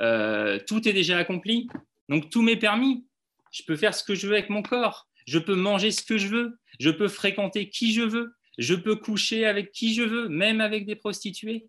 Euh, 0.00 0.58
tout 0.66 0.88
est 0.88 0.92
déjà 0.92 1.18
accompli, 1.18 1.68
donc 2.08 2.30
tout 2.30 2.42
m'est 2.42 2.56
permis. 2.56 3.06
Je 3.52 3.62
peux 3.62 3.76
faire 3.76 3.94
ce 3.94 4.02
que 4.02 4.14
je 4.14 4.26
veux 4.26 4.34
avec 4.34 4.50
mon 4.50 4.62
corps. 4.62 5.08
Je 5.26 5.38
peux 5.38 5.54
manger 5.54 5.90
ce 5.90 6.02
que 6.02 6.18
je 6.18 6.28
veux, 6.28 6.58
je 6.80 6.90
peux 6.90 7.08
fréquenter 7.08 7.70
qui 7.70 7.92
je 7.92 8.02
veux, 8.02 8.34
je 8.58 8.74
peux 8.74 8.96
coucher 8.96 9.46
avec 9.46 9.72
qui 9.72 9.94
je 9.94 10.02
veux, 10.02 10.28
même 10.28 10.60
avec 10.60 10.86
des 10.86 10.96
prostituées. 10.96 11.66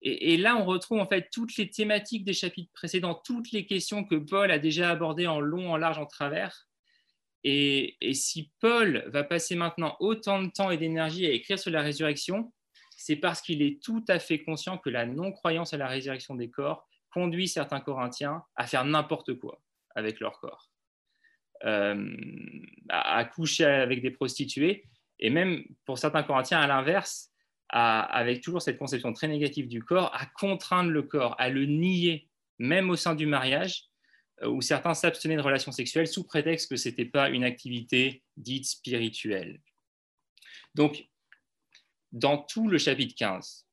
Et, 0.00 0.36
là, 0.36 0.56
on 0.56 0.64
retrouve 0.64 1.00
en 1.00 1.08
fait 1.08 1.28
toutes 1.32 1.56
les 1.56 1.68
thématiques 1.68 2.24
des 2.24 2.32
chapitres 2.32 2.70
précédents, 2.72 3.20
toutes 3.24 3.50
les 3.50 3.66
questions 3.66 4.04
que 4.04 4.14
Paul 4.14 4.52
a 4.52 4.60
déjà 4.60 4.90
abordées 4.90 5.26
en 5.26 5.40
long, 5.40 5.72
en 5.72 5.76
large, 5.76 5.98
en 5.98 6.06
travers. 6.06 6.68
Et, 7.42 7.96
et 8.00 8.14
si 8.14 8.52
Paul 8.60 9.04
va 9.08 9.24
passer 9.24 9.56
maintenant 9.56 9.96
autant 9.98 10.40
de 10.40 10.50
temps 10.50 10.70
et 10.70 10.76
d'énergie 10.76 11.26
à 11.26 11.30
écrire 11.30 11.58
sur 11.58 11.72
la 11.72 11.82
résurrection, 11.82 12.52
c'est 12.96 13.16
parce 13.16 13.40
qu'il 13.40 13.60
est 13.60 13.82
tout 13.82 14.04
à 14.06 14.20
fait 14.20 14.42
conscient 14.42 14.78
que 14.78 14.88
la 14.88 15.04
non-croyance 15.04 15.74
à 15.74 15.76
la 15.76 15.88
résurrection 15.88 16.36
des 16.36 16.48
corps 16.48 16.87
conduit 17.12 17.48
certains 17.48 17.80
Corinthiens 17.80 18.44
à 18.56 18.66
faire 18.66 18.84
n'importe 18.84 19.34
quoi 19.34 19.60
avec 19.94 20.20
leur 20.20 20.38
corps, 20.40 20.70
euh, 21.64 22.16
à 22.88 23.24
coucher 23.24 23.64
avec 23.64 24.02
des 24.02 24.10
prostituées, 24.10 24.84
et 25.18 25.30
même 25.30 25.64
pour 25.84 25.98
certains 25.98 26.22
Corinthiens, 26.22 26.60
à 26.60 26.66
l'inverse, 26.66 27.32
avec 27.70 28.40
toujours 28.40 28.62
cette 28.62 28.78
conception 28.78 29.12
très 29.12 29.28
négative 29.28 29.68
du 29.68 29.82
corps, 29.82 30.14
à 30.14 30.26
contraindre 30.26 30.90
le 30.90 31.02
corps, 31.02 31.34
à 31.38 31.50
le 31.50 31.66
nier, 31.66 32.28
même 32.58 32.88
au 32.88 32.96
sein 32.96 33.14
du 33.14 33.26
mariage, 33.26 33.84
euh, 34.42 34.48
où 34.48 34.60
certains 34.60 34.94
s'abstenaient 34.94 35.36
de 35.36 35.42
relations 35.42 35.72
sexuelles 35.72 36.06
sous 36.06 36.24
prétexte 36.24 36.70
que 36.70 36.76
ce 36.76 36.88
n'était 36.88 37.04
pas 37.04 37.28
une 37.28 37.44
activité 37.44 38.22
dite 38.36 38.66
spirituelle. 38.66 39.60
Donc, 40.74 41.08
dans 42.12 42.38
tout 42.38 42.68
le 42.68 42.78
chapitre 42.78 43.14
15, 43.16 43.66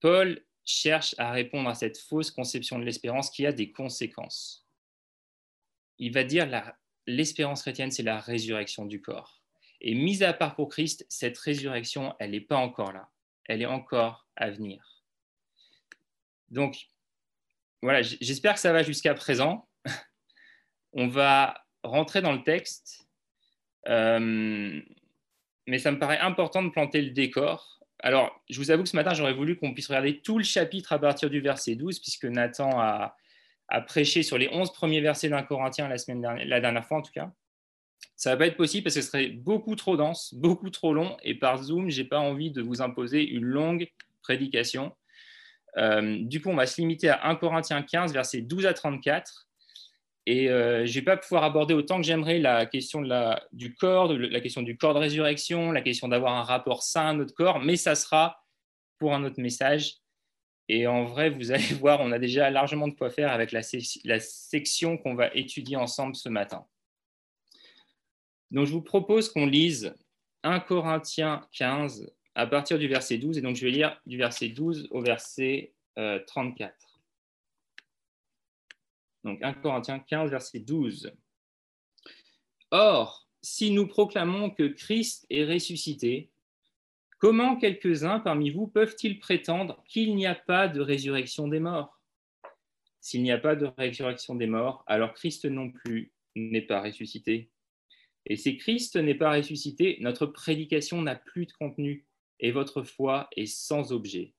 Paul 0.00 0.40
cherche 0.64 1.14
à 1.18 1.30
répondre 1.32 1.68
à 1.68 1.74
cette 1.74 1.98
fausse 1.98 2.30
conception 2.30 2.78
de 2.78 2.84
l'espérance 2.84 3.30
qui 3.30 3.46
a 3.46 3.52
des 3.52 3.72
conséquences. 3.72 4.66
Il 5.98 6.12
va 6.12 6.24
dire 6.24 6.48
l'espérance 7.06 7.62
chrétienne, 7.62 7.90
c'est 7.90 8.02
la 8.02 8.20
résurrection 8.20 8.86
du 8.86 9.00
corps. 9.00 9.42
Et 9.80 9.94
mise 9.94 10.22
à 10.22 10.32
part 10.32 10.54
pour 10.54 10.68
Christ, 10.68 11.06
cette 11.08 11.38
résurrection, 11.38 12.14
elle 12.18 12.32
n'est 12.32 12.40
pas 12.40 12.56
encore 12.56 12.92
là. 12.92 13.08
Elle 13.46 13.62
est 13.62 13.66
encore 13.66 14.26
à 14.36 14.50
venir. 14.50 15.04
Donc, 16.50 16.88
voilà, 17.82 18.02
j'espère 18.02 18.54
que 18.54 18.60
ça 18.60 18.72
va 18.72 18.82
jusqu'à 18.82 19.14
présent. 19.14 19.68
On 20.92 21.08
va 21.08 21.66
rentrer 21.82 22.20
dans 22.20 22.32
le 22.32 22.42
texte, 22.42 23.08
euh, 23.88 24.82
mais 25.66 25.78
ça 25.78 25.92
me 25.92 25.98
paraît 25.98 26.18
important 26.18 26.62
de 26.62 26.68
planter 26.68 27.00
le 27.00 27.10
décor 27.10 27.79
alors, 28.02 28.42
je 28.48 28.58
vous 28.58 28.70
avoue 28.70 28.82
que 28.82 28.88
ce 28.88 28.96
matin, 28.96 29.14
j'aurais 29.14 29.34
voulu 29.34 29.56
qu'on 29.56 29.74
puisse 29.74 29.88
regarder 29.88 30.20
tout 30.20 30.38
le 30.38 30.44
chapitre 30.44 30.92
à 30.92 30.98
partir 30.98 31.28
du 31.28 31.40
verset 31.40 31.74
12, 31.74 32.00
puisque 32.00 32.24
Nathan 32.24 32.70
a, 32.80 33.16
prêché 33.86 34.24
sur 34.24 34.36
les 34.36 34.48
11 34.50 34.72
premiers 34.72 35.00
versets 35.00 35.28
d'un 35.28 35.42
Corinthien 35.42 35.86
la, 35.86 35.96
semaine 35.96 36.20
dernière, 36.20 36.44
la 36.44 36.60
dernière 36.60 36.84
fois 36.84 36.98
en 36.98 37.02
tout 37.02 37.12
cas. 37.12 37.30
Ça 38.16 38.30
ne 38.30 38.34
va 38.34 38.38
pas 38.38 38.46
être 38.48 38.56
possible 38.56 38.82
parce 38.82 38.96
que 38.96 39.00
ce 39.00 39.06
serait 39.06 39.28
beaucoup 39.28 39.76
trop 39.76 39.96
dense, 39.96 40.34
beaucoup 40.34 40.70
trop 40.70 40.92
long, 40.92 41.16
et 41.22 41.34
par 41.34 41.62
Zoom, 41.62 41.88
je 41.88 42.02
n'ai 42.02 42.08
pas 42.08 42.18
envie 42.18 42.50
de 42.50 42.62
vous 42.62 42.82
imposer 42.82 43.22
une 43.22 43.44
longue 43.44 43.88
prédication. 44.22 44.92
Euh, 45.76 46.18
du 46.22 46.40
coup, 46.40 46.48
on 46.48 46.56
va 46.56 46.66
se 46.66 46.80
limiter 46.80 47.10
à 47.10 47.28
1 47.28 47.36
Corinthiens 47.36 47.82
15, 47.82 48.12
versets 48.12 48.40
12 48.40 48.66
à 48.66 48.74
34. 48.74 49.48
Et 50.26 50.50
euh, 50.50 50.84
je 50.84 50.90
ne 50.90 50.94
vais 50.94 51.02
pas 51.02 51.16
pouvoir 51.16 51.44
aborder 51.44 51.74
autant 51.74 51.96
que 51.96 52.02
j'aimerais 52.06 52.38
la 52.38 52.66
question 52.66 53.02
du 53.52 53.74
corps, 53.74 54.12
la 54.12 54.40
question 54.40 54.62
du 54.62 54.76
corps 54.76 54.94
de 54.94 54.98
résurrection, 54.98 55.72
la 55.72 55.80
question 55.80 56.08
d'avoir 56.08 56.34
un 56.34 56.42
rapport 56.42 56.82
sain 56.82 57.08
à 57.08 57.12
notre 57.14 57.34
corps, 57.34 57.60
mais 57.60 57.76
ça 57.76 57.94
sera 57.94 58.44
pour 58.98 59.14
un 59.14 59.24
autre 59.24 59.40
message. 59.40 59.96
Et 60.68 60.86
en 60.86 61.04
vrai, 61.04 61.30
vous 61.30 61.50
allez 61.52 61.74
voir, 61.74 62.00
on 62.00 62.12
a 62.12 62.18
déjà 62.18 62.50
largement 62.50 62.86
de 62.86 62.94
quoi 62.94 63.10
faire 63.10 63.32
avec 63.32 63.50
la, 63.50 63.62
la 64.04 64.20
section 64.20 64.98
qu'on 64.98 65.14
va 65.14 65.34
étudier 65.34 65.76
ensemble 65.76 66.14
ce 66.14 66.28
matin. 66.28 66.66
Donc, 68.50 68.66
je 68.66 68.72
vous 68.72 68.82
propose 68.82 69.32
qu'on 69.32 69.46
lise 69.46 69.94
1 70.42 70.60
Corinthiens 70.60 71.46
15 71.52 72.12
à 72.34 72.46
partir 72.46 72.78
du 72.78 72.88
verset 72.88 73.18
12. 73.18 73.38
Et 73.38 73.40
donc, 73.40 73.56
je 73.56 73.64
vais 73.64 73.70
lire 73.70 74.00
du 74.06 74.18
verset 74.18 74.48
12 74.48 74.88
au 74.90 75.00
verset 75.00 75.72
34. 76.26 76.89
Donc 79.24 79.42
1 79.42 79.54
Corinthiens 79.54 79.98
15, 79.98 80.30
verset 80.30 80.60
12. 80.60 81.12
Or, 82.70 83.28
si 83.42 83.70
nous 83.70 83.86
proclamons 83.86 84.50
que 84.50 84.68
Christ 84.68 85.26
est 85.30 85.44
ressuscité, 85.44 86.30
comment 87.18 87.56
quelques-uns 87.56 88.20
parmi 88.20 88.50
vous 88.50 88.66
peuvent-ils 88.66 89.18
prétendre 89.18 89.82
qu'il 89.88 90.14
n'y 90.14 90.26
a 90.26 90.34
pas 90.34 90.68
de 90.68 90.80
résurrection 90.80 91.48
des 91.48 91.60
morts? 91.60 92.00
S'il 93.00 93.22
n'y 93.22 93.32
a 93.32 93.38
pas 93.38 93.56
de 93.56 93.66
résurrection 93.78 94.34
des 94.34 94.46
morts, 94.46 94.84
alors 94.86 95.14
Christ 95.14 95.46
non 95.46 95.70
plus 95.70 96.12
n'est 96.36 96.62
pas 96.62 96.82
ressuscité. 96.82 97.50
Et 98.26 98.36
si 98.36 98.58
Christ 98.58 98.96
n'est 98.96 99.14
pas 99.14 99.32
ressuscité, 99.32 99.96
notre 100.00 100.26
prédication 100.26 101.00
n'a 101.02 101.16
plus 101.16 101.46
de 101.46 101.52
contenu 101.52 102.06
et 102.38 102.52
votre 102.52 102.82
foi 102.82 103.28
est 103.36 103.46
sans 103.46 103.92
objet. 103.92 104.34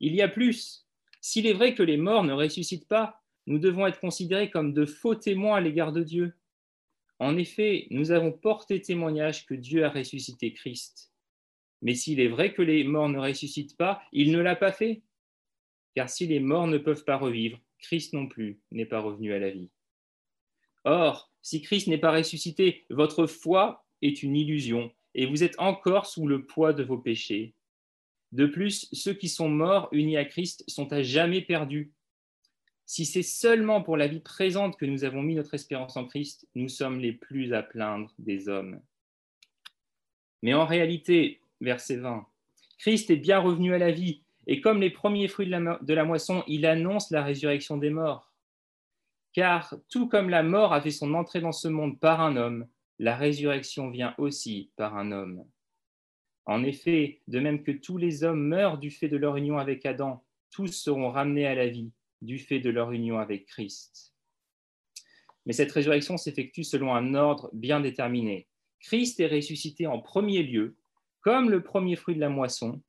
Il 0.00 0.14
y 0.14 0.22
a 0.22 0.28
plus. 0.28 0.86
S'il 1.20 1.46
est 1.46 1.52
vrai 1.52 1.74
que 1.74 1.82
les 1.82 1.96
morts 1.96 2.24
ne 2.24 2.32
ressuscitent 2.32 2.88
pas, 2.88 3.19
nous 3.46 3.58
devons 3.58 3.86
être 3.86 4.00
considérés 4.00 4.50
comme 4.50 4.72
de 4.72 4.86
faux 4.86 5.14
témoins 5.14 5.56
à 5.56 5.60
l'égard 5.60 5.92
de 5.92 6.02
Dieu. 6.02 6.34
En 7.18 7.36
effet, 7.36 7.86
nous 7.90 8.10
avons 8.10 8.32
porté 8.32 8.80
témoignage 8.80 9.46
que 9.46 9.54
Dieu 9.54 9.84
a 9.84 9.90
ressuscité 9.90 10.52
Christ. 10.52 11.12
Mais 11.82 11.94
s'il 11.94 12.20
est 12.20 12.28
vrai 12.28 12.52
que 12.52 12.62
les 12.62 12.84
morts 12.84 13.08
ne 13.08 13.18
ressuscitent 13.18 13.76
pas, 13.76 14.02
il 14.12 14.32
ne 14.32 14.40
l'a 14.40 14.56
pas 14.56 14.72
fait. 14.72 15.02
Car 15.94 16.08
si 16.08 16.26
les 16.26 16.40
morts 16.40 16.66
ne 16.66 16.78
peuvent 16.78 17.04
pas 17.04 17.16
revivre, 17.16 17.60
Christ 17.78 18.12
non 18.12 18.26
plus 18.26 18.60
n'est 18.70 18.86
pas 18.86 19.00
revenu 19.00 19.32
à 19.32 19.38
la 19.38 19.50
vie. 19.50 19.70
Or, 20.84 21.30
si 21.42 21.62
Christ 21.62 21.88
n'est 21.88 21.98
pas 21.98 22.12
ressuscité, 22.12 22.84
votre 22.90 23.26
foi 23.26 23.84
est 24.02 24.22
une 24.22 24.36
illusion 24.36 24.92
et 25.14 25.26
vous 25.26 25.42
êtes 25.42 25.58
encore 25.58 26.06
sous 26.06 26.26
le 26.26 26.46
poids 26.46 26.72
de 26.72 26.82
vos 26.82 26.98
péchés. 26.98 27.54
De 28.32 28.46
plus, 28.46 28.88
ceux 28.92 29.14
qui 29.14 29.28
sont 29.28 29.48
morts 29.48 29.88
unis 29.92 30.16
à 30.16 30.24
Christ 30.24 30.64
sont 30.68 30.92
à 30.92 31.02
jamais 31.02 31.40
perdus. 31.40 31.92
Si 32.92 33.06
c'est 33.06 33.22
seulement 33.22 33.82
pour 33.82 33.96
la 33.96 34.08
vie 34.08 34.18
présente 34.18 34.76
que 34.76 34.84
nous 34.84 35.04
avons 35.04 35.22
mis 35.22 35.36
notre 35.36 35.54
espérance 35.54 35.96
en 35.96 36.06
Christ, 36.06 36.48
nous 36.56 36.68
sommes 36.68 36.98
les 36.98 37.12
plus 37.12 37.54
à 37.54 37.62
plaindre 37.62 38.12
des 38.18 38.48
hommes. 38.48 38.80
Mais 40.42 40.54
en 40.54 40.66
réalité, 40.66 41.40
verset 41.60 41.98
20, 41.98 42.26
Christ 42.78 43.08
est 43.10 43.16
bien 43.16 43.38
revenu 43.38 43.72
à 43.74 43.78
la 43.78 43.92
vie, 43.92 44.24
et 44.48 44.60
comme 44.60 44.80
les 44.80 44.90
premiers 44.90 45.28
fruits 45.28 45.46
de 45.46 45.94
la, 45.94 46.04
moisson, 46.04 46.42
il 46.48 46.66
annonce 46.66 47.12
la 47.12 47.22
résurrection 47.22 47.76
des 47.76 47.90
morts. 47.90 48.32
Car 49.34 49.76
tout 49.88 50.08
comme 50.08 50.28
la 50.28 50.42
mort 50.42 50.72
a 50.72 50.80
fait 50.80 50.90
son 50.90 51.14
entrée 51.14 51.40
dans 51.40 51.52
ce 51.52 51.68
monde 51.68 52.00
par 52.00 52.20
un 52.20 52.36
homme, 52.36 52.66
la 52.98 53.14
résurrection 53.14 53.88
vient 53.90 54.16
aussi 54.18 54.72
par 54.74 54.96
un 54.96 55.12
homme. 55.12 55.44
En 56.44 56.64
effet, 56.64 57.20
de 57.28 57.38
même 57.38 57.62
que 57.62 57.70
tous 57.70 57.98
les 57.98 58.24
hommes 58.24 58.48
meurent 58.48 58.78
du 58.78 58.90
fait 58.90 59.08
de 59.08 59.16
leur 59.16 59.36
union 59.36 59.58
avec 59.58 59.86
Adam, 59.86 60.24
tous 60.50 60.66
seront 60.66 61.12
ramenés 61.12 61.46
à 61.46 61.54
la 61.54 61.68
vie 61.68 61.92
du 62.22 62.38
fait 62.38 62.60
de 62.60 62.70
leur 62.70 62.92
union 62.92 63.18
avec 63.18 63.46
Christ. 63.46 64.14
Mais 65.46 65.52
cette 65.52 65.72
résurrection 65.72 66.16
s'effectue 66.16 66.64
selon 66.64 66.94
un 66.94 67.14
ordre 67.14 67.50
bien 67.52 67.80
déterminé. 67.80 68.48
Christ 68.80 69.20
est 69.20 69.26
ressuscité 69.26 69.86
en 69.86 69.98
premier 69.98 70.42
lieu, 70.42 70.76
comme 71.20 71.50
le 71.50 71.62
premier 71.62 71.96
fruit 71.96 72.14
de 72.14 72.20
la 72.20 72.28
moisson. 72.28 72.82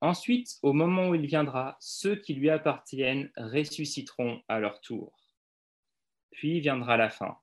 Ensuite, 0.00 0.58
au 0.62 0.72
moment 0.72 1.08
où 1.08 1.14
il 1.14 1.26
viendra, 1.26 1.76
ceux 1.80 2.16
qui 2.16 2.34
lui 2.34 2.50
appartiennent 2.50 3.30
ressusciteront 3.36 4.42
à 4.48 4.60
leur 4.60 4.80
tour. 4.80 5.12
Puis 6.32 6.60
viendra 6.60 6.96
la 6.96 7.08
fin, 7.08 7.36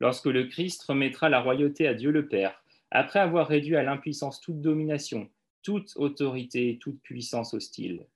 lorsque 0.00 0.26
le 0.26 0.44
Christ 0.44 0.82
remettra 0.82 1.28
la 1.28 1.40
royauté 1.40 1.86
à 1.86 1.94
Dieu 1.94 2.10
le 2.10 2.26
Père, 2.26 2.62
après 2.90 3.20
avoir 3.20 3.46
réduit 3.46 3.76
à 3.76 3.82
l'impuissance 3.82 4.40
toute 4.40 4.60
domination, 4.60 5.30
toute 5.62 5.92
autorité, 5.96 6.78
toute 6.80 7.00
puissance 7.02 7.54
hostile. 7.54 8.06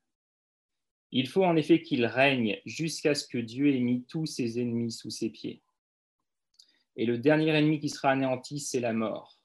Il 1.17 1.29
faut 1.29 1.45
en 1.45 1.55
effet 1.55 1.81
qu'il 1.81 2.07
règne 2.07 2.61
jusqu'à 2.67 3.15
ce 3.15 3.29
que 3.29 3.39
Dieu 3.39 3.73
ait 3.73 3.79
mis 3.79 4.05
tous 4.07 4.27
ses 4.27 4.61
ennemis 4.61 4.91
sous 4.91 5.11
ses 5.11 5.31
pieds. 5.31 5.63
Et 6.97 7.07
le 7.07 7.19
dernier 7.19 7.51
ennemi 7.51 7.79
qui 7.79 7.89
sera 7.89 8.11
anéanti, 8.11 8.59
c'est 8.59 8.81
la 8.81 8.93
mort. 8.93 9.39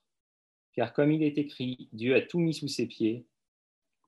Car 0.74 0.94
comme 0.94 1.12
il 1.12 1.22
est 1.22 1.38
écrit, 1.38 1.88
Dieu 1.94 2.16
a 2.16 2.22
tout 2.22 2.40
mis 2.40 2.56
sous 2.56 2.68
ses 2.68 2.88
pieds. 2.88 3.28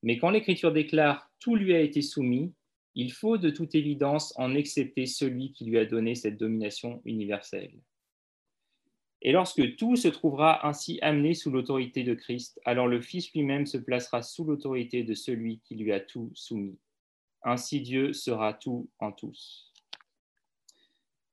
Mais 0.01 0.17
quand 0.17 0.31
l'Écriture 0.31 0.73
déclare 0.73 1.31
tout 1.39 1.55
lui 1.55 1.75
a 1.75 1.79
été 1.79 2.01
soumis, 2.01 2.51
il 2.95 3.11
faut 3.11 3.37
de 3.37 3.51
toute 3.51 3.75
évidence 3.75 4.33
en 4.37 4.55
accepter 4.55 5.05
celui 5.05 5.51
qui 5.51 5.65
lui 5.65 5.77
a 5.77 5.85
donné 5.85 6.15
cette 6.15 6.37
domination 6.37 6.99
universelle. 7.05 7.79
Et 9.21 9.31
lorsque 9.33 9.75
tout 9.75 9.95
se 9.95 10.07
trouvera 10.07 10.67
ainsi 10.67 10.97
amené 11.03 11.35
sous 11.35 11.51
l'autorité 11.51 12.03
de 12.03 12.15
Christ, 12.15 12.59
alors 12.65 12.87
le 12.87 13.01
Fils 13.01 13.31
lui-même 13.33 13.67
se 13.67 13.77
placera 13.77 14.23
sous 14.23 14.45
l'autorité 14.45 15.03
de 15.03 15.13
celui 15.13 15.59
qui 15.59 15.75
lui 15.75 15.91
a 15.91 15.99
tout 15.99 16.31
soumis. 16.33 16.79
Ainsi 17.43 17.81
Dieu 17.81 18.13
sera 18.13 18.53
tout 18.53 18.89
en 18.99 19.11
tous. 19.11 19.71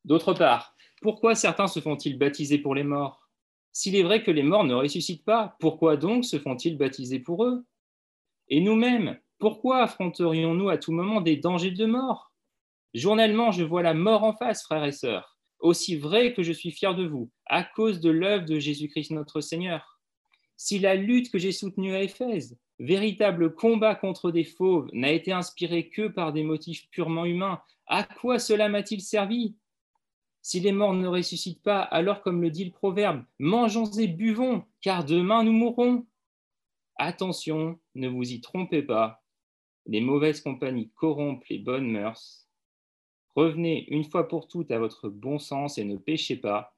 D'autre 0.05 0.33
part, 0.33 0.75
pourquoi 1.03 1.35
certains 1.35 1.67
se 1.67 1.81
font-ils 1.81 2.19
baptiser 2.19 2.59
pour 2.59 2.75
les 2.75 2.85
morts? 2.85 3.29
S'il 3.73 3.95
est 3.95 4.03
vrai 4.03 4.23
que 4.23 4.31
les 4.31 4.43
morts 4.43 4.65
ne 4.65 4.75
ressuscitent 4.75 5.25
pas, 5.25 5.57
pourquoi 5.61 5.97
donc 5.97 6.25
se 6.25 6.39
font-ils 6.39 6.79
baptiser 6.79 7.21
pour 7.21 7.45
eux? 7.45 7.65
Et 8.49 8.61
nous-mêmes, 8.61 9.21
pourquoi 9.39 9.83
affronterions-nous 9.83 10.69
à 10.69 10.79
tout 10.79 10.93
moment 10.93 11.21
des 11.21 11.37
dangers 11.37 11.71
de 11.71 11.87
mort? 11.87 12.33
Journellement, 12.95 13.53
je 13.53 13.63
vois 13.63 13.83
la 13.83 13.95
mort 13.95 14.25
en 14.25 14.33
face, 14.33 14.63
frères 14.65 14.85
et 14.85 14.93
sœurs. 14.93 15.37
aussi 15.61 15.97
vrai 15.97 16.33
que 16.35 16.43
je 16.43 16.53
suis 16.53 16.71
fier 16.71 16.95
de 16.95 17.07
vous, 17.07 17.31
à 17.47 17.65
cause 17.65 18.01
de 18.01 18.11
l'œuvre 18.11 18.47
de 18.47 18.59
Jésus-Christ 18.59 19.11
notre 19.11 19.41
Seigneur. 19.41 19.98
Si 20.61 20.81
la 20.81 20.97
lutte 20.97 21.31
que 21.31 21.39
j'ai 21.39 21.53
soutenue 21.53 21.95
à 21.95 22.03
Éphèse, 22.03 22.59
véritable 22.81 23.55
combat 23.55 23.95
contre 23.95 24.33
des 24.33 24.43
fauves, 24.43 24.89
n'a 24.93 25.13
été 25.13 25.31
inspirée 25.31 25.89
que 25.89 26.09
par 26.09 26.33
des 26.33 26.43
motifs 26.43 26.91
purement 26.91 27.25
humains, 27.25 27.63
à 27.87 28.03
quoi 28.03 28.41
cela 28.41 28.69
m'a-t-il 28.69 29.01
servi? 29.01 29.55
Si 30.43 30.59
les 30.59 30.73
morts 30.73 30.95
ne 30.95 31.07
ressuscitent 31.07 31.63
pas, 31.63 31.81
alors 31.83 32.23
comme 32.23 32.43
le 32.43 32.51
dit 32.51 32.65
le 32.65 32.73
proverbe, 32.73 33.23
mangeons 33.39 33.89
et 33.93 34.09
buvons, 34.09 34.65
car 34.81 35.05
demain 35.05 35.45
nous 35.45 35.53
mourrons. 35.53 36.05
Attention, 36.97 37.79
ne 37.95 38.09
vous 38.09 38.33
y 38.33 38.41
trompez 38.41 38.83
pas, 38.83 39.23
les 39.87 40.01
mauvaises 40.01 40.41
compagnies 40.41 40.91
corrompent 40.97 41.47
les 41.47 41.59
bonnes 41.59 41.93
mœurs. 41.93 42.49
Revenez 43.37 43.85
une 43.91 44.05
fois 44.05 44.27
pour 44.27 44.49
toutes 44.49 44.73
à 44.73 44.81
votre 44.81 45.09
bon 45.09 45.39
sens 45.39 45.79
et 45.79 45.85
ne 45.85 45.97
péchez 45.97 46.37
pas, 46.37 46.75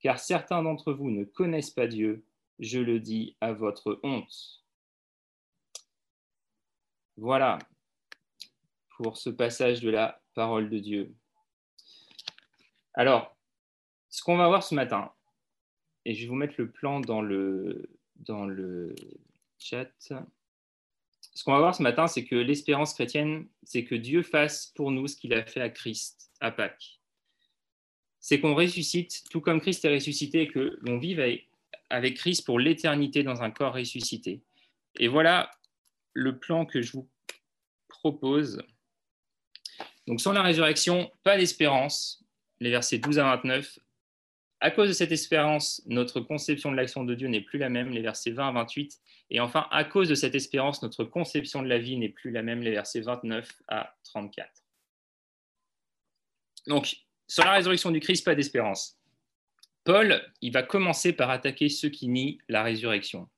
car 0.00 0.18
certains 0.18 0.64
d'entre 0.64 0.92
vous 0.92 1.10
ne 1.12 1.22
connaissent 1.22 1.70
pas 1.70 1.86
Dieu, 1.86 2.24
je 2.60 2.78
le 2.78 3.00
dis 3.00 3.36
à 3.40 3.52
votre 3.52 3.98
honte. 4.02 4.64
Voilà 7.16 7.58
pour 8.96 9.16
ce 9.16 9.30
passage 9.30 9.80
de 9.80 9.90
la 9.90 10.22
parole 10.34 10.70
de 10.70 10.78
Dieu. 10.78 11.14
Alors, 12.94 13.36
ce 14.08 14.22
qu'on 14.22 14.36
va 14.36 14.48
voir 14.48 14.62
ce 14.62 14.74
matin, 14.74 15.12
et 16.04 16.14
je 16.14 16.22
vais 16.22 16.28
vous 16.28 16.34
mettre 16.34 16.54
le 16.58 16.70
plan 16.70 17.00
dans 17.00 17.22
le, 17.22 17.90
chat 19.58 19.90
ce 21.34 21.44
qu'on 21.44 21.52
va 21.52 21.58
voir 21.60 21.74
ce 21.74 21.82
matin, 21.82 22.06
c'est 22.06 22.24
que 22.24 22.34
l'espérance 22.34 22.94
chrétienne, 22.94 23.48
c'est 23.62 23.84
que 23.84 23.94
Dieu 23.94 24.22
fasse 24.22 24.72
pour 24.74 24.90
nous 24.90 25.06
ce 25.06 25.16
qu'il 25.16 25.32
a 25.32 25.44
fait 25.46 25.60
à 25.60 25.70
Christ, 25.70 26.32
à 26.40 26.50
Pâques. 26.50 27.00
C'est 28.18 28.40
qu'on 28.40 28.54
ressuscite, 28.54 29.24
tout 29.30 29.40
comme 29.40 29.60
Christ 29.60 29.84
est 29.84 29.94
ressuscité, 29.94 30.42
et 30.42 30.48
que 30.48 30.78
l'on 30.82 30.98
vive 30.98 31.20
avec 31.90 32.16
Christ 32.16 32.46
pour 32.46 32.58
l'éternité 32.58 33.22
dans 33.22 33.42
un 33.42 33.50
corps 33.50 33.74
ressuscité. 33.74 34.42
Et 34.98 35.08
voilà 35.08 35.50
le 36.12 36.38
plan 36.38 36.66
que 36.66 36.82
je 36.82 36.92
vous 36.92 37.08
propose. 37.88 38.62
Donc 40.06 40.20
sans 40.20 40.32
la 40.32 40.42
résurrection, 40.42 41.10
pas 41.22 41.36
d'espérance, 41.36 42.24
les 42.60 42.70
versets 42.70 42.98
12 42.98 43.18
à 43.18 43.24
29. 43.36 43.78
À 44.62 44.70
cause 44.70 44.88
de 44.88 44.92
cette 44.92 45.12
espérance, 45.12 45.82
notre 45.86 46.20
conception 46.20 46.70
de 46.70 46.76
l'action 46.76 47.04
de 47.04 47.14
Dieu 47.14 47.28
n'est 47.28 47.40
plus 47.40 47.58
la 47.58 47.70
même, 47.70 47.90
les 47.90 48.02
versets 48.02 48.30
20 48.30 48.48
à 48.48 48.52
28. 48.52 48.98
Et 49.30 49.40
enfin, 49.40 49.66
à 49.70 49.84
cause 49.84 50.08
de 50.08 50.14
cette 50.14 50.34
espérance, 50.34 50.82
notre 50.82 51.04
conception 51.04 51.62
de 51.62 51.68
la 51.68 51.78
vie 51.78 51.96
n'est 51.96 52.10
plus 52.10 52.30
la 52.30 52.42
même, 52.42 52.60
les 52.60 52.72
versets 52.72 53.00
29 53.00 53.62
à 53.68 53.96
34. 54.04 54.50
Donc, 56.66 56.96
sur 57.26 57.44
la 57.44 57.52
résurrection 57.52 57.90
du 57.90 58.00
Christ, 58.00 58.24
pas 58.24 58.34
d'espérance. 58.34 58.99
Paul, 59.84 60.22
il 60.42 60.52
va 60.52 60.62
commencer 60.62 61.12
par 61.12 61.30
attaquer 61.30 61.68
ceux 61.68 61.88
qui 61.88 62.08
nient 62.08 62.38
la 62.48 62.62
résurrection. 62.62 63.28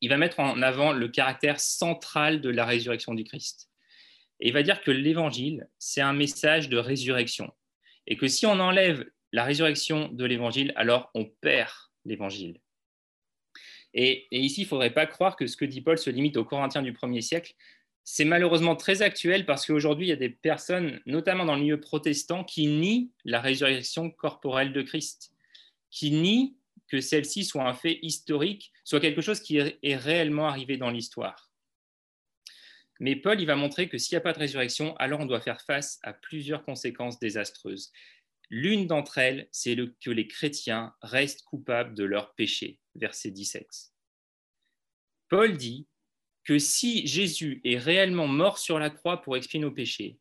Il 0.00 0.10
va 0.10 0.16
mettre 0.16 0.40
en 0.40 0.60
avant 0.62 0.92
le 0.92 1.08
caractère 1.08 1.60
central 1.60 2.40
de 2.40 2.50
la 2.50 2.64
résurrection 2.64 3.14
du 3.14 3.24
Christ. 3.24 3.70
Et 4.40 4.48
il 4.48 4.52
va 4.52 4.62
dire 4.62 4.82
que 4.82 4.90
l'évangile, 4.90 5.68
c'est 5.78 6.00
un 6.00 6.12
message 6.12 6.68
de 6.68 6.76
résurrection. 6.76 7.52
Et 8.06 8.16
que 8.16 8.28
si 8.28 8.46
on 8.46 8.60
enlève 8.60 9.06
la 9.32 9.44
résurrection 9.44 10.08
de 10.08 10.24
l'évangile, 10.24 10.72
alors 10.76 11.10
on 11.14 11.24
perd 11.24 11.70
l'évangile. 12.04 12.60
Et, 13.94 14.26
ici, 14.32 14.62
il 14.62 14.64
ne 14.64 14.68
faudrait 14.68 14.92
pas 14.92 15.06
croire 15.06 15.36
que 15.36 15.46
ce 15.46 15.56
que 15.56 15.64
dit 15.64 15.80
Paul 15.80 15.98
se 15.98 16.10
limite 16.10 16.36
aux 16.36 16.44
Corinthiens 16.44 16.82
du 16.82 16.92
premier 16.92 17.20
siècle. 17.20 17.54
C'est 18.02 18.24
malheureusement 18.24 18.76
très 18.76 19.02
actuel 19.02 19.46
parce 19.46 19.64
qu'aujourd'hui, 19.64 20.06
il 20.06 20.10
y 20.10 20.12
a 20.12 20.16
des 20.16 20.28
personnes, 20.28 21.00
notamment 21.06 21.44
dans 21.44 21.54
le 21.54 21.62
milieu 21.62 21.80
protestant, 21.80 22.44
qui 22.44 22.66
nient 22.66 23.10
la 23.24 23.40
résurrection 23.40 24.10
corporelle 24.10 24.72
de 24.72 24.82
Christ, 24.82 25.33
qui 25.94 26.10
nient 26.10 26.56
que 26.88 27.00
celle-ci 27.00 27.44
soit 27.44 27.66
un 27.66 27.72
fait 27.72 28.00
historique, 28.02 28.72
soit 28.82 29.00
quelque 29.00 29.22
chose 29.22 29.40
qui 29.40 29.58
est 29.58 29.96
réellement 29.96 30.48
arrivé 30.48 30.76
dans 30.76 30.90
l'histoire. 30.90 31.52
Mais 32.98 33.16
Paul, 33.16 33.40
il 33.40 33.46
va 33.46 33.54
montrer 33.54 33.88
que 33.88 33.96
s'il 33.96 34.16
n'y 34.16 34.18
a 34.18 34.22
pas 34.22 34.32
de 34.32 34.38
résurrection, 34.40 34.96
alors 34.96 35.20
on 35.20 35.26
doit 35.26 35.40
faire 35.40 35.60
face 35.62 36.00
à 36.02 36.12
plusieurs 36.12 36.64
conséquences 36.64 37.20
désastreuses. 37.20 37.92
L'une 38.50 38.86
d'entre 38.86 39.18
elles, 39.18 39.48
c'est 39.52 39.76
que 39.76 40.10
les 40.10 40.26
chrétiens 40.26 40.94
restent 41.00 41.42
coupables 41.42 41.94
de 41.94 42.04
leurs 42.04 42.34
péchés. 42.34 42.80
Verset 42.96 43.30
17. 43.30 43.66
Paul 45.28 45.56
dit 45.56 45.86
que 46.42 46.58
si 46.58 47.06
Jésus 47.06 47.60
est 47.64 47.78
réellement 47.78 48.28
mort 48.28 48.58
sur 48.58 48.78
la 48.78 48.90
croix 48.90 49.22
pour 49.22 49.36
expier 49.36 49.60
nos 49.60 49.72
péchés, 49.72 50.18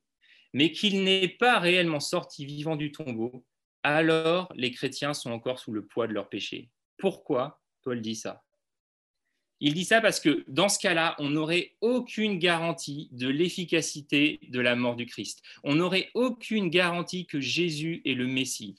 mais 0.53 0.71
qu'il 0.71 1.03
n'est 1.03 1.29
pas 1.29 1.59
réellement 1.59 1.99
sorti 1.99 2.45
vivant 2.45 2.75
du 2.75 2.91
tombeau, 2.91 3.43
alors 3.83 4.51
les 4.55 4.71
chrétiens 4.71 5.13
sont 5.13 5.31
encore 5.31 5.59
sous 5.59 5.71
le 5.71 5.85
poids 5.85 6.07
de 6.07 6.13
leurs 6.13 6.29
péchés. 6.29 6.69
Pourquoi 6.97 7.61
Paul 7.83 8.01
dit 8.01 8.15
ça? 8.15 8.43
Il 9.59 9.73
dit 9.73 9.85
ça 9.85 10.01
parce 10.01 10.19
que 10.19 10.43
dans 10.47 10.67
ce 10.67 10.77
cas-là, 10.79 11.15
on 11.19 11.29
n'aurait 11.29 11.75
aucune 11.79 12.37
garantie 12.37 13.07
de 13.11 13.29
l'efficacité 13.29 14.39
de 14.49 14.59
la 14.59 14.75
mort 14.75 14.95
du 14.95 15.05
Christ. 15.05 15.41
On 15.63 15.75
n'aurait 15.75 16.09
aucune 16.15 16.69
garantie 16.69 17.25
que 17.25 17.39
Jésus 17.39 18.01
est 18.03 18.13
le 18.13 18.27
Messie. 18.27 18.75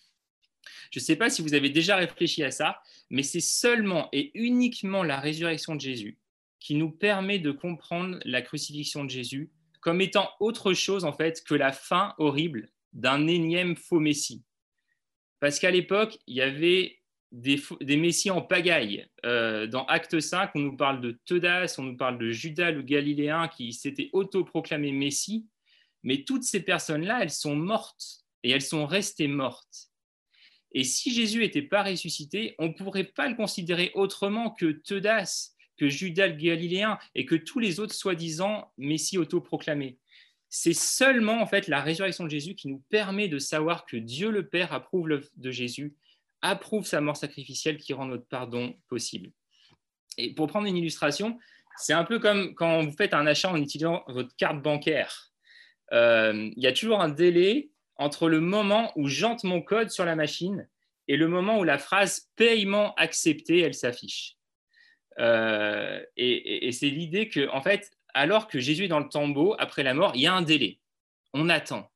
Je 0.90 0.98
ne 0.98 1.04
sais 1.04 1.16
pas 1.16 1.30
si 1.30 1.42
vous 1.42 1.54
avez 1.54 1.70
déjà 1.70 1.96
réfléchi 1.96 2.42
à 2.42 2.50
ça, 2.50 2.82
mais 3.10 3.22
c'est 3.22 3.40
seulement 3.40 4.08
et 4.12 4.30
uniquement 4.34 5.02
la 5.02 5.20
résurrection 5.20 5.74
de 5.74 5.80
Jésus 5.80 6.18
qui 6.60 6.74
nous 6.74 6.90
permet 6.90 7.38
de 7.38 7.50
comprendre 7.50 8.18
la 8.24 8.42
crucifixion 8.42 9.04
de 9.04 9.10
Jésus 9.10 9.50
comme 9.80 10.00
étant 10.00 10.30
autre 10.40 10.72
chose 10.72 11.04
en 11.04 11.12
fait 11.12 11.42
que 11.44 11.54
la 11.54 11.72
fin 11.72 12.14
horrible 12.18 12.70
d'un 12.92 13.26
énième 13.26 13.76
faux 13.76 14.00
Messie. 14.00 14.42
Parce 15.44 15.58
qu'à 15.58 15.70
l'époque, 15.70 16.18
il 16.26 16.36
y 16.36 16.40
avait 16.40 17.02
des, 17.30 17.60
messies 17.98 18.30
en 18.30 18.40
pagaille. 18.40 19.06
Euh, 19.26 19.66
dans 19.66 19.84
Acte 19.84 20.18
5, 20.18 20.52
on 20.54 20.60
nous 20.60 20.74
parle 20.74 21.02
de 21.02 21.20
Teudas, 21.26 21.74
on 21.76 21.82
nous 21.82 21.98
parle 21.98 22.16
de 22.16 22.30
Judas 22.30 22.70
le 22.70 22.80
Galiléen 22.80 23.48
qui 23.48 23.74
s'était 23.74 24.08
autoproclamé 24.14 24.90
messie. 24.90 25.46
Mais 26.02 26.24
toutes 26.24 26.44
ces 26.44 26.60
personnes-là, 26.60 27.18
elles 27.20 27.30
sont 27.30 27.56
mortes 27.56 28.24
et 28.42 28.52
elles 28.52 28.62
sont 28.62 28.86
restées 28.86 29.28
mortes. 29.28 29.90
Et 30.72 30.82
si 30.82 31.12
Jésus 31.12 31.40
n'était 31.40 31.60
pas 31.60 31.82
ressuscité, 31.82 32.54
on 32.58 32.68
ne 32.68 32.72
pourrait 32.72 33.04
pas 33.04 33.28
le 33.28 33.34
considérer 33.34 33.90
autrement 33.92 34.48
que 34.48 34.72
Teudas, 34.72 35.50
que 35.76 35.90
Judas 35.90 36.28
le 36.28 36.36
Galiléen 36.36 36.98
et 37.14 37.26
que 37.26 37.34
tous 37.34 37.58
les 37.58 37.80
autres 37.80 37.94
soi-disant 37.94 38.72
messies 38.78 39.18
autoproclamés. 39.18 39.98
C'est 40.48 40.74
seulement 40.74 41.40
en 41.40 41.46
fait 41.46 41.68
la 41.68 41.80
résurrection 41.80 42.24
de 42.24 42.30
Jésus 42.30 42.54
qui 42.54 42.68
nous 42.68 42.82
permet 42.90 43.28
de 43.28 43.38
savoir 43.38 43.86
que 43.86 43.96
Dieu 43.96 44.30
le 44.30 44.46
Père 44.46 44.72
approuve 44.72 45.08
l'œuvre 45.08 45.28
de 45.36 45.50
Jésus 45.50 45.94
approuve 46.42 46.86
sa 46.86 47.00
mort 47.00 47.16
sacrificielle 47.16 47.78
qui 47.78 47.94
rend 47.94 48.04
notre 48.04 48.26
pardon 48.26 48.74
possible. 48.88 49.30
Et 50.18 50.34
pour 50.34 50.46
prendre 50.46 50.66
une 50.66 50.76
illustration, 50.76 51.38
c'est 51.76 51.94
un 51.94 52.04
peu 52.04 52.18
comme 52.18 52.54
quand 52.54 52.82
vous 52.82 52.92
faites 52.92 53.14
un 53.14 53.26
achat 53.26 53.50
en 53.50 53.56
utilisant 53.56 54.04
votre 54.08 54.36
carte 54.36 54.62
bancaire. 54.62 55.32
Euh, 55.92 56.50
il 56.54 56.62
y 56.62 56.66
a 56.66 56.72
toujours 56.72 57.00
un 57.00 57.08
délai 57.08 57.70
entre 57.96 58.28
le 58.28 58.40
moment 58.40 58.92
où 58.96 59.08
j'entre 59.08 59.46
mon 59.46 59.62
code 59.62 59.90
sur 59.90 60.04
la 60.04 60.16
machine 60.16 60.68
et 61.08 61.16
le 61.16 61.28
moment 61.28 61.58
où 61.58 61.64
la 61.64 61.78
phrase 61.78 62.30
paiement 62.36 62.94
accepté, 62.96 63.60
elle 63.60 63.74
s'affiche. 63.74 64.36
Euh, 65.18 66.02
et, 66.16 66.66
et 66.66 66.72
c'est 66.72 66.90
l'idée 66.90 67.28
que, 67.28 67.48
en 67.50 67.62
fait, 67.62 67.90
alors 68.14 68.48
que 68.48 68.60
Jésus 68.60 68.84
est 68.84 68.88
dans 68.88 69.00
le 69.00 69.08
tombeau, 69.08 69.54
après 69.58 69.82
la 69.82 69.94
mort, 69.94 70.12
il 70.14 70.22
y 70.22 70.26
a 70.26 70.34
un 70.34 70.42
délai. 70.42 70.78
On 71.32 71.48
attend. 71.48 71.90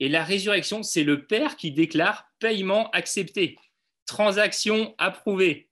Et 0.00 0.08
la 0.08 0.22
résurrection, 0.22 0.82
c'est 0.82 1.04
le 1.04 1.26
Père 1.26 1.56
qui 1.56 1.72
déclare 1.72 2.28
paiement 2.38 2.90
accepté, 2.90 3.56
transaction 4.06 4.94
approuvée. 4.98 5.70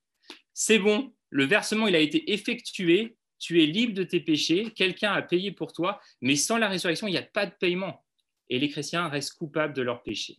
C'est 0.54 0.78
bon, 0.78 1.14
le 1.30 1.44
versement 1.44 1.86
il 1.86 1.94
a 1.94 2.00
été 2.00 2.32
effectué, 2.32 3.16
tu 3.38 3.62
es 3.62 3.66
libre 3.66 3.94
de 3.94 4.04
tes 4.04 4.20
péchés, 4.20 4.70
quelqu'un 4.70 5.12
a 5.12 5.22
payé 5.22 5.50
pour 5.50 5.72
toi, 5.72 6.00
mais 6.20 6.36
sans 6.36 6.58
la 6.58 6.68
résurrection, 6.68 7.08
il 7.08 7.12
n'y 7.12 7.18
a 7.18 7.22
pas 7.22 7.46
de 7.46 7.54
paiement. 7.58 8.04
Et 8.48 8.58
les 8.58 8.68
chrétiens 8.68 9.08
restent 9.08 9.34
coupables 9.34 9.74
de 9.74 9.82
leurs 9.82 10.02
péchés. 10.02 10.36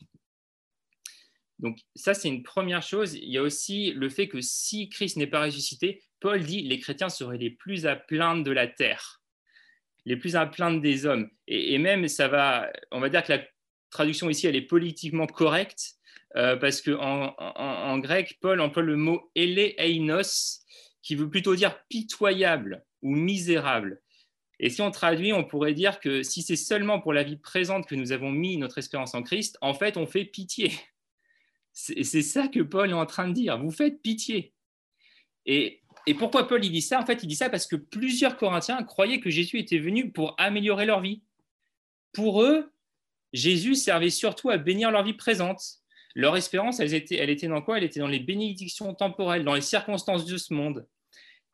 Donc 1.60 1.80
ça, 1.96 2.14
c'est 2.14 2.30
une 2.30 2.44
première 2.44 2.82
chose. 2.82 3.16
Il 3.16 3.30
y 3.30 3.38
a 3.38 3.42
aussi 3.42 3.92
le 3.92 4.10
fait 4.10 4.28
que 4.28 4.42
si 4.42 4.90
Christ 4.90 5.18
n'est 5.18 5.28
pas 5.28 5.44
ressuscité, 5.44 6.04
Paul 6.24 6.42
dit 6.42 6.62
les 6.62 6.80
chrétiens 6.80 7.10
seraient 7.10 7.38
les 7.38 7.50
plus 7.50 7.86
à 7.86 7.98
plaindre 7.98 8.46
de 8.46 8.52
la 8.52 8.66
terre, 8.66 9.22
les 10.06 10.16
plus 10.16 10.38
à 10.38 10.46
plaindre 10.46 10.80
des 10.80 11.06
hommes. 11.06 11.30
Et, 11.50 11.78
même, 11.78 12.08
ça 12.08 12.30
va, 12.30 12.72
on 12.92 13.02
va 13.02 13.10
dire 13.10 13.24
que 13.24 13.34
la 13.34 13.44
traduction 13.90 14.30
ici, 14.30 14.48
elle 14.48 14.56
est 14.56 14.62
politiquement 14.62 15.28
correcte, 15.28 15.96
euh, 16.38 16.56
parce 16.56 16.82
qu'en 16.82 17.36
en, 17.38 17.98
grec, 18.00 18.38
Paul 18.40 18.62
emploie 18.62 18.84
le 18.84 18.96
mot 18.96 19.30
einos 19.36 20.62
qui 21.02 21.16
veut 21.16 21.30
plutôt 21.30 21.58
dire 21.58 21.78
pitoyable 21.90 22.86
ou 23.02 23.14
misérable. 23.14 24.02
Et 24.62 24.70
si 24.70 24.82
on 24.82 24.92
traduit, 24.92 25.34
on 25.34 25.44
pourrait 25.44 25.74
dire 25.74 26.00
que 26.00 26.24
si 26.24 26.42
c'est 26.42 26.56
seulement 26.56 27.02
pour 27.02 27.12
la 27.12 27.24
vie 27.24 27.36
présente 27.36 27.86
que 27.86 27.96
nous 27.96 28.14
avons 28.14 28.32
mis 28.32 28.56
notre 28.56 28.78
espérance 28.78 29.14
en 29.14 29.24
Christ, 29.24 29.58
en 29.60 29.74
fait, 29.74 29.98
on 29.98 30.08
fait 30.08 30.24
pitié. 30.24 30.72
C'est 31.74 32.22
ça 32.22 32.48
que 32.48 32.62
Paul 32.62 32.92
est 32.92 32.94
en 32.94 33.06
train 33.06 33.28
de 33.28 33.34
dire. 33.34 33.58
Vous 33.58 33.72
faites 33.72 34.02
pitié. 34.02 34.54
Et, 35.46 35.83
et 36.06 36.14
pourquoi 36.14 36.48
Paul 36.48 36.64
il 36.64 36.72
dit 36.72 36.82
ça? 36.82 37.00
En 37.00 37.06
fait, 37.06 37.24
il 37.24 37.28
dit 37.28 37.36
ça 37.36 37.50
parce 37.50 37.66
que 37.66 37.76
plusieurs 37.76 38.38
Corinthiens 38.38 38.84
croyaient 38.84 39.20
que 39.20 39.30
Jésus 39.30 39.60
était 39.60 39.80
venu 39.80 40.12
pour 40.12 40.36
améliorer 40.38 40.86
leur 40.86 41.02
vie. 41.02 41.22
Pour 42.12 42.44
eux, 42.44 42.72
Jésus 43.32 43.76
servait 43.76 44.10
surtout 44.10 44.50
à 44.50 44.58
bénir 44.58 44.92
leur 44.92 45.04
vie 45.04 45.14
présente. 45.14 45.62
Leur 46.14 46.38
espérance, 46.38 46.80
elle 46.80 46.94
était, 46.94 47.48
dans 47.48 47.62
quoi? 47.62 47.78
Elle 47.78 47.86
était 47.86 48.00
dans 48.00 48.08
les 48.08 48.20
bénédictions 48.20 48.94
temporelles, 48.94 49.44
dans 49.44 49.56
les 49.56 49.62
circonstances 49.62 50.26
de 50.26 50.38
ce 50.38 50.54
monde. 50.54 50.86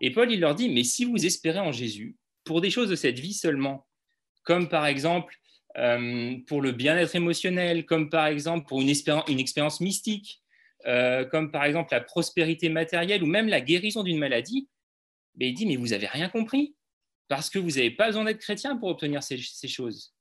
Et 0.01 0.11
Paul, 0.11 0.31
il 0.31 0.39
leur 0.39 0.55
dit, 0.55 0.69
mais 0.69 0.83
si 0.83 1.05
vous 1.05 1.25
espérez 1.25 1.59
en 1.59 1.71
Jésus, 1.71 2.17
pour 2.43 2.59
des 2.59 2.69
choses 2.69 2.89
de 2.89 2.95
cette 2.95 3.19
vie 3.19 3.33
seulement, 3.33 3.87
comme 4.43 4.67
par 4.67 4.85
exemple 4.85 5.35
euh, 5.77 6.37
pour 6.47 6.61
le 6.61 6.71
bien-être 6.71 7.15
émotionnel, 7.15 7.85
comme 7.85 8.09
par 8.09 8.25
exemple 8.25 8.67
pour 8.67 8.81
une 8.81 8.89
expérience 8.89 9.79
mystique, 9.79 10.41
euh, 10.85 11.25
comme 11.25 11.51
par 11.51 11.65
exemple 11.65 11.89
la 11.91 12.01
prospérité 12.01 12.69
matérielle 12.69 13.23
ou 13.23 13.27
même 13.27 13.47
la 13.47 13.61
guérison 13.61 14.03
d'une 14.03 14.19
maladie, 14.19 14.69
mais 15.35 15.49
il 15.49 15.53
dit, 15.53 15.65
mais 15.65 15.75
vous 15.75 15.87
n'avez 15.87 16.07
rien 16.07 16.29
compris, 16.29 16.75
parce 17.27 17.49
que 17.49 17.59
vous 17.59 17.71
n'avez 17.71 17.91
pas 17.91 18.07
besoin 18.07 18.25
d'être 18.25 18.39
chrétien 18.39 18.75
pour 18.77 18.89
obtenir 18.89 19.23
ces, 19.23 19.37
choses. 19.67 20.13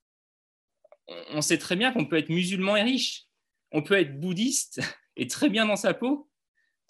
On 1.31 1.41
sait 1.41 1.59
très 1.59 1.77
bien 1.77 1.93
qu'on 1.93 2.05
peut 2.05 2.19
être 2.19 2.29
musulman 2.29 2.77
et 2.77 2.83
riche, 2.83 3.25
on 3.73 3.83
peut 3.83 3.99
être 3.99 4.19
bouddhiste 4.19 4.81
et 5.17 5.27
très 5.27 5.49
bien 5.49 5.67
dans 5.67 5.77
sa 5.77 5.95
peau, 5.95 6.31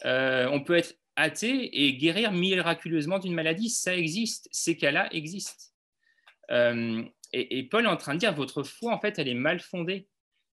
euh, 0.04 0.48
on 0.50 0.62
peut 0.62 0.76
être 0.76 0.94
athée 1.16 1.84
et 1.84 1.96
guérir 1.96 2.32
miraculeusement 2.32 3.18
d'une 3.18 3.34
maladie, 3.34 3.70
ça 3.70 3.96
existe, 3.96 4.48
ces 4.52 4.76
cas-là 4.76 5.08
existent. 5.12 5.64
Euh, 6.50 7.02
et, 7.32 7.68
Paul 7.68 7.84
est 7.84 7.88
en 7.88 7.96
train 7.96 8.14
de 8.14 8.20
dire, 8.20 8.34
votre 8.34 8.62
foi, 8.62 8.94
en 8.94 9.00
fait, 9.00 9.18
elle 9.18 9.28
est 9.28 9.34
mal 9.34 9.60
fondée. 9.60 10.08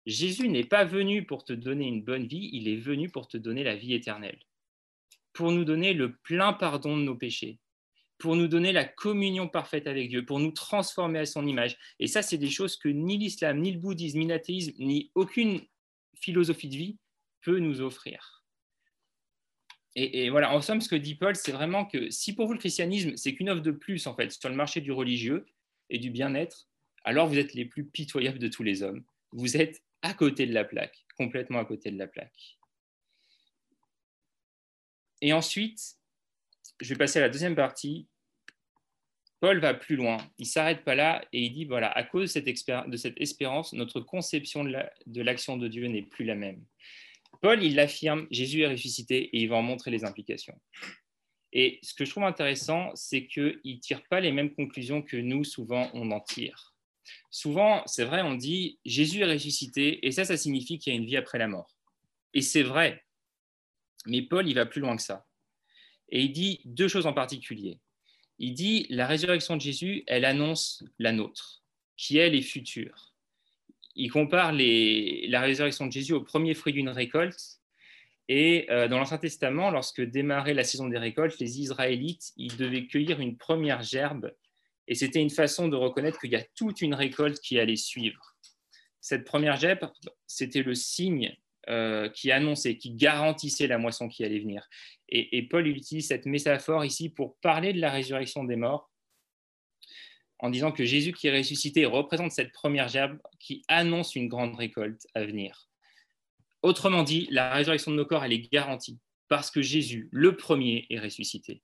Jésus 0.06 0.48
n'est 0.48 0.64
pas 0.64 0.84
venu 0.84 1.24
pour 1.24 1.44
te 1.44 1.52
donner 1.52 1.86
une 1.86 2.02
bonne 2.02 2.26
vie, 2.26 2.50
il 2.52 2.68
est 2.68 2.76
venu 2.76 3.10
pour 3.10 3.28
te 3.28 3.36
donner 3.36 3.62
la 3.64 3.76
vie 3.76 3.94
éternelle, 3.94 4.38
pour 5.32 5.52
nous 5.52 5.64
donner 5.64 5.92
le 5.92 6.16
plein 6.16 6.52
pardon 6.52 6.96
de 6.96 7.02
nos 7.02 7.16
péchés, 7.16 7.58
pour 8.18 8.36
nous 8.36 8.48
donner 8.48 8.72
la 8.72 8.84
communion 8.84 9.48
parfaite 9.48 9.86
avec 9.86 10.08
Dieu, 10.08 10.24
pour 10.24 10.40
nous 10.40 10.52
transformer 10.52 11.20
à 11.20 11.26
son 11.26 11.46
image. 11.46 11.76
Et 11.98 12.06
ça, 12.06 12.22
c'est 12.22 12.38
des 12.38 12.50
choses 12.50 12.76
que 12.76 12.88
ni 12.88 13.18
l'islam, 13.18 13.60
ni 13.60 13.72
le 13.72 13.78
bouddhisme, 13.78 14.18
ni 14.18 14.26
l'athéisme, 14.26 14.72
ni 14.78 15.10
aucune 15.14 15.60
philosophie 16.14 16.68
de 16.68 16.76
vie 16.76 16.98
peut 17.42 17.58
nous 17.58 17.80
offrir. 17.80 18.40
Et, 19.96 20.30
voilà, 20.30 20.54
en 20.54 20.60
somme, 20.60 20.80
ce 20.80 20.88
que 20.88 20.94
dit 20.94 21.16
Paul, 21.16 21.34
c'est 21.34 21.50
vraiment 21.50 21.84
que 21.84 22.10
si 22.10 22.34
pour 22.34 22.46
vous 22.46 22.52
le 22.52 22.60
christianisme, 22.60 23.16
c'est 23.16 23.34
qu'une 23.34 23.50
offre 23.50 23.62
de 23.62 23.72
plus 23.72 24.06
en 24.06 24.14
fait 24.14 24.30
sur 24.30 24.48
le 24.48 24.54
marché 24.54 24.80
du 24.80 24.92
religieux 24.92 25.46
et 25.88 25.98
du 25.98 26.10
bien-être, 26.10 26.68
alors 27.02 27.26
vous 27.26 27.38
êtes 27.38 27.54
les 27.54 27.64
plus 27.64 27.84
pitoyables 27.84 28.38
de 28.38 28.46
tous 28.46 28.62
les 28.62 28.84
hommes. 28.84 29.02
Vous 29.32 29.56
êtes 29.56 29.82
à 30.02 30.14
côté 30.14 30.46
de 30.46 30.54
la 30.54 30.64
plaque, 30.64 31.04
complètement 31.16 31.58
à 31.58 31.64
côté 31.64 31.90
de 31.90 31.98
la 31.98 32.06
plaque. 32.06 32.58
Et 35.20 35.32
ensuite, 35.32 35.96
je 36.80 36.88
vais 36.94 36.98
passer 36.98 37.18
à 37.18 37.22
la 37.22 37.28
deuxième 37.28 37.54
partie. 37.54 38.08
Paul 39.40 39.58
va 39.60 39.74
plus 39.74 39.96
loin. 39.96 40.18
Il 40.38 40.46
s'arrête 40.46 40.84
pas 40.84 40.94
là 40.94 41.24
et 41.32 41.42
il 41.42 41.52
dit 41.52 41.64
voilà, 41.64 41.90
à 41.90 42.02
cause 42.02 42.22
de 42.22 42.96
cette, 42.96 43.20
espérance, 43.20 43.72
notre 43.72 44.00
conception 44.00 44.64
de 44.64 45.22
l'action 45.22 45.56
de, 45.56 45.64
de 45.64 45.68
Dieu 45.68 45.86
n'est 45.86 46.02
plus 46.02 46.24
la 46.24 46.34
même. 46.34 46.64
Paul, 47.40 47.62
il 47.62 47.74
l'affirme, 47.74 48.26
Jésus 48.30 48.62
est 48.62 48.68
ressuscité 48.68 49.34
et 49.34 49.42
il 49.42 49.48
va 49.48 49.56
en 49.56 49.62
montrer 49.62 49.90
les 49.90 50.04
implications. 50.04 50.60
Et 51.52 51.80
ce 51.82 51.94
que 51.94 52.04
je 52.04 52.10
trouve 52.10 52.24
intéressant, 52.24 52.94
c'est 52.94 53.26
qu'il 53.26 53.60
ne 53.64 53.80
tire 53.80 54.02
pas 54.08 54.20
les 54.20 54.30
mêmes 54.30 54.54
conclusions 54.54 55.02
que 55.02 55.16
nous, 55.16 55.44
souvent, 55.44 55.90
on 55.94 56.10
en 56.10 56.20
tire. 56.20 56.69
Souvent, 57.30 57.82
c'est 57.86 58.04
vrai, 58.04 58.22
on 58.22 58.34
dit 58.34 58.78
Jésus 58.84 59.20
est 59.20 59.32
ressuscité 59.32 60.06
et 60.06 60.12
ça, 60.12 60.24
ça 60.24 60.36
signifie 60.36 60.78
qu'il 60.78 60.92
y 60.92 60.96
a 60.96 60.98
une 60.98 61.06
vie 61.06 61.16
après 61.16 61.38
la 61.38 61.48
mort. 61.48 61.76
Et 62.34 62.42
c'est 62.42 62.62
vrai. 62.62 63.04
Mais 64.06 64.22
Paul, 64.22 64.48
il 64.48 64.54
va 64.54 64.66
plus 64.66 64.80
loin 64.80 64.96
que 64.96 65.02
ça. 65.02 65.26
Et 66.10 66.22
il 66.22 66.32
dit 66.32 66.60
deux 66.64 66.88
choses 66.88 67.06
en 67.06 67.12
particulier. 67.12 67.80
Il 68.38 68.54
dit 68.54 68.86
la 68.88 69.06
résurrection 69.06 69.56
de 69.56 69.60
Jésus, 69.60 70.02
elle 70.06 70.24
annonce 70.24 70.82
la 70.98 71.12
nôtre, 71.12 71.62
qui 71.96 72.18
elle 72.18 72.34
est 72.34 72.42
future. 72.42 73.14
Il 73.94 74.10
compare 74.10 74.52
la 74.52 75.40
résurrection 75.40 75.86
de 75.86 75.92
Jésus 75.92 76.14
au 76.14 76.22
premier 76.22 76.54
fruit 76.54 76.72
d'une 76.72 76.88
récolte. 76.88 77.60
Et 78.28 78.66
euh, 78.70 78.88
dans 78.88 78.98
l'Ancien 78.98 79.18
Testament, 79.18 79.70
lorsque 79.70 80.00
démarrait 80.00 80.54
la 80.54 80.64
saison 80.64 80.88
des 80.88 80.98
récoltes, 80.98 81.38
les 81.40 81.60
Israélites, 81.60 82.32
ils 82.36 82.56
devaient 82.56 82.86
cueillir 82.86 83.20
une 83.20 83.36
première 83.36 83.82
gerbe. 83.82 84.32
Et 84.90 84.96
c'était 84.96 85.22
une 85.22 85.31
façon 85.31 85.68
de 85.68 85.76
reconnaître 85.76 86.18
qu'il 86.18 86.33
y 86.33 86.37
a 86.37 86.44
toute 86.57 86.83
une 86.83 86.94
récolte 86.94 87.38
qui 87.38 87.61
allait 87.61 87.76
suivre. 87.76 88.35
Cette 89.00 89.24
première 89.24 89.57
gerbe, 89.57 89.88
c'était 90.26 90.64
le 90.64 90.74
signe 90.74 91.38
euh, 91.68 92.09
qui 92.09 92.33
annonçait, 92.33 92.76
qui 92.76 92.90
garantissait 92.90 93.68
la 93.68 93.79
moisson 93.79 94.09
qui 94.09 94.24
allait 94.24 94.40
venir. 94.40 94.68
Et, 95.09 95.46
Paul 95.48 95.68
utilise 95.68 96.09
cette 96.09 96.26
métaphore 96.26 96.85
ici 96.85 97.09
pour 97.09 97.37
parler 97.37 97.72
de 97.72 97.81
la 97.81 97.90
résurrection 97.90 98.42
des 98.42 98.57
morts, 98.57 98.90
en 100.40 100.50
disant 100.50 100.72
que 100.72 100.85
Jésus 100.85 101.12
qui 101.12 101.29
est 101.29 101.37
ressuscité 101.37 101.85
représente 101.87 102.33
cette 102.33 102.53
première 102.53 102.88
gerbe 102.88 103.18
qui 103.38 103.62
annonce 103.68 104.16
une 104.16 104.29
grande 104.29 104.57
récolte 104.57 105.07
à 105.14 105.24
venir. 105.24 105.68
Autrement 106.62 107.05
dit, 107.05 107.29
la 107.31 107.55
résurrection 107.55 107.92
de 107.92 107.96
nos 107.96 108.07
corps, 108.07 108.24
elle 108.24 108.33
est 108.33 108.53
garantie 108.53 108.98
parce 109.29 109.53
que 109.53 109.62
Jésus, 109.62 110.09
le 110.11 110.37
premier, 110.37 110.87
est 110.90 110.98
ressuscité. 110.98 111.62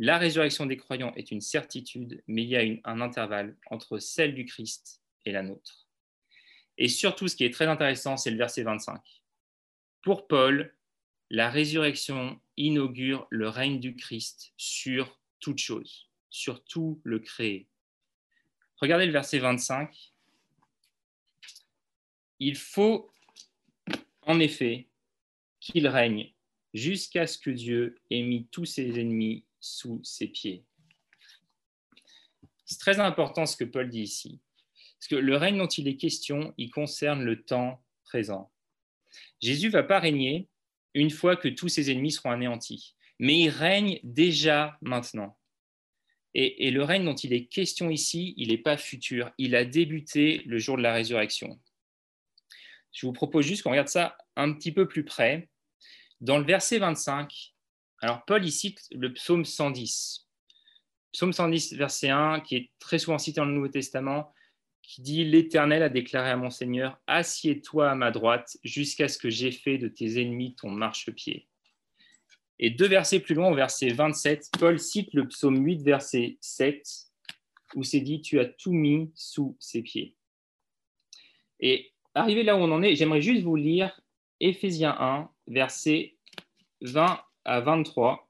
La 0.00 0.18
résurrection 0.18 0.66
des 0.66 0.76
croyants 0.76 1.12
est 1.16 1.32
une 1.32 1.40
certitude, 1.40 2.22
mais 2.28 2.44
il 2.44 2.48
y 2.48 2.56
a 2.56 2.62
un 2.84 3.00
intervalle 3.00 3.56
entre 3.66 3.98
celle 3.98 4.34
du 4.34 4.44
Christ 4.44 5.02
et 5.24 5.32
la 5.32 5.42
nôtre. 5.42 5.88
Et 6.76 6.88
surtout, 6.88 7.26
ce 7.26 7.34
qui 7.34 7.44
est 7.44 7.52
très 7.52 7.66
intéressant, 7.66 8.16
c'est 8.16 8.30
le 8.30 8.36
verset 8.36 8.62
25. 8.62 9.00
Pour 10.02 10.28
Paul, 10.28 10.72
la 11.30 11.50
résurrection 11.50 12.40
inaugure 12.56 13.26
le 13.30 13.48
règne 13.48 13.80
du 13.80 13.96
Christ 13.96 14.52
sur 14.56 15.20
toute 15.40 15.58
chose, 15.58 16.08
sur 16.30 16.64
tout 16.64 17.00
le 17.02 17.18
créé. 17.18 17.68
Regardez 18.76 19.06
le 19.06 19.12
verset 19.12 19.40
25. 19.40 20.12
Il 22.38 22.56
faut 22.56 23.10
en 24.22 24.38
effet 24.38 24.86
qu'il 25.58 25.88
règne 25.88 26.32
jusqu'à 26.72 27.26
ce 27.26 27.38
que 27.38 27.50
Dieu 27.50 27.98
ait 28.10 28.22
mis 28.22 28.46
tous 28.46 28.64
ses 28.64 29.00
ennemis 29.00 29.44
sous 29.60 30.00
ses 30.04 30.28
pieds. 30.28 30.64
C'est 32.64 32.78
très 32.78 33.00
important 33.00 33.46
ce 33.46 33.56
que 33.56 33.64
Paul 33.64 33.88
dit 33.88 34.02
ici. 34.02 34.40
Parce 34.98 35.08
que 35.08 35.16
le 35.16 35.36
règne 35.36 35.58
dont 35.58 35.66
il 35.66 35.88
est 35.88 35.96
question, 35.96 36.52
il 36.58 36.70
concerne 36.70 37.22
le 37.22 37.42
temps 37.42 37.82
présent. 38.04 38.52
Jésus 39.40 39.68
va 39.68 39.82
pas 39.82 40.00
régner 40.00 40.48
une 40.94 41.10
fois 41.10 41.36
que 41.36 41.48
tous 41.48 41.68
ses 41.68 41.90
ennemis 41.90 42.12
seront 42.12 42.30
anéantis, 42.30 42.96
mais 43.18 43.38
il 43.38 43.48
règne 43.48 44.00
déjà 44.02 44.76
maintenant. 44.80 45.38
Et, 46.34 46.70
le 46.70 46.82
règne 46.84 47.04
dont 47.04 47.14
il 47.14 47.32
est 47.32 47.46
question 47.46 47.90
ici, 47.90 48.34
il 48.36 48.48
n'est 48.48 48.58
pas 48.58 48.76
futur, 48.76 49.32
il 49.38 49.56
a 49.56 49.64
débuté 49.64 50.42
le 50.46 50.58
jour 50.58 50.76
de 50.76 50.82
la 50.82 50.92
résurrection. 50.92 51.58
Je 52.92 53.06
vous 53.06 53.12
propose 53.12 53.46
juste 53.46 53.62
qu'on 53.62 53.70
regarde 53.70 53.88
ça 53.88 54.16
un 54.36 54.52
petit 54.52 54.72
peu 54.72 54.86
plus 54.86 55.04
près. 55.04 55.48
Dans 56.20 56.38
le 56.38 56.44
verset 56.44 56.78
25, 56.78 57.54
alors 58.00 58.24
Paul 58.24 58.44
y 58.44 58.52
cite 58.52 58.86
le 58.92 59.12
psaume 59.12 59.44
110. 59.44 60.26
Psaume 61.12 61.32
110, 61.32 61.74
verset 61.74 62.10
1, 62.10 62.40
qui 62.40 62.56
est 62.56 62.70
très 62.78 62.98
souvent 62.98 63.18
cité 63.18 63.40
dans 63.40 63.46
le 63.46 63.52
Nouveau 63.52 63.68
Testament 63.68 64.32
qui 64.88 65.02
dit 65.02 65.24
L'Éternel 65.24 65.82
a 65.82 65.90
déclaré 65.90 66.30
à 66.30 66.36
mon 66.36 66.48
Seigneur 66.48 66.98
Assieds-toi 67.06 67.90
à 67.90 67.94
ma 67.94 68.10
droite 68.10 68.56
jusqu'à 68.64 69.08
ce 69.08 69.18
que 69.18 69.28
j'ai 69.28 69.52
fait 69.52 69.76
de 69.76 69.86
tes 69.86 70.20
ennemis 70.20 70.54
ton 70.54 70.70
marchepied. 70.70 71.46
Et 72.58 72.70
deux 72.70 72.88
versets 72.88 73.20
plus 73.20 73.34
loin, 73.34 73.50
au 73.50 73.54
verset 73.54 73.90
27, 73.90 74.48
Paul 74.58 74.78
cite 74.80 75.12
le 75.12 75.28
psaume 75.28 75.62
8, 75.62 75.82
verset 75.82 76.38
7, 76.40 76.82
où 77.74 77.84
c'est 77.84 78.00
dit 78.00 78.22
Tu 78.22 78.40
as 78.40 78.46
tout 78.46 78.72
mis 78.72 79.12
sous 79.14 79.56
ses 79.60 79.82
pieds. 79.82 80.16
Et 81.60 81.92
arrivé 82.14 82.42
là 82.42 82.56
où 82.56 82.60
on 82.60 82.72
en 82.72 82.82
est, 82.82 82.96
j'aimerais 82.96 83.22
juste 83.22 83.42
vous 83.42 83.56
lire 83.56 84.00
Éphésiens 84.40 84.96
1, 84.98 85.30
verset 85.48 86.16
20 86.80 87.20
à 87.48 87.60
23 87.60 88.28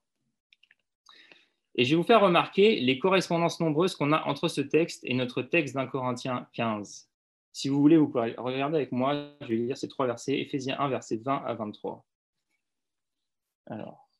et 1.78 1.84
je 1.84 1.90
vais 1.90 1.96
vous 1.96 2.02
faire 2.02 2.20
remarquer 2.20 2.80
les 2.80 2.98
correspondances 2.98 3.60
nombreuses 3.60 3.94
qu'on 3.94 4.10
a 4.10 4.24
entre 4.24 4.48
ce 4.48 4.60
texte 4.60 5.00
et 5.04 5.14
notre 5.14 5.42
texte 5.42 5.76
d'un 5.76 5.86
Corinthiens 5.86 6.48
15. 6.54 7.08
Si 7.52 7.68
vous 7.68 7.80
voulez, 7.80 7.96
vous 7.96 8.08
pouvez 8.08 8.34
regarder 8.36 8.76
avec 8.76 8.90
moi, 8.90 9.30
je 9.42 9.46
vais 9.46 9.54
lire 9.54 9.76
ces 9.76 9.86
trois 9.86 10.06
versets, 10.06 10.40
Éphésiens 10.40 10.76
1, 10.80 10.88
versets 10.88 11.18
20 11.18 11.36
à 11.46 11.54
23. 11.54 12.04
Alors, 13.66 14.10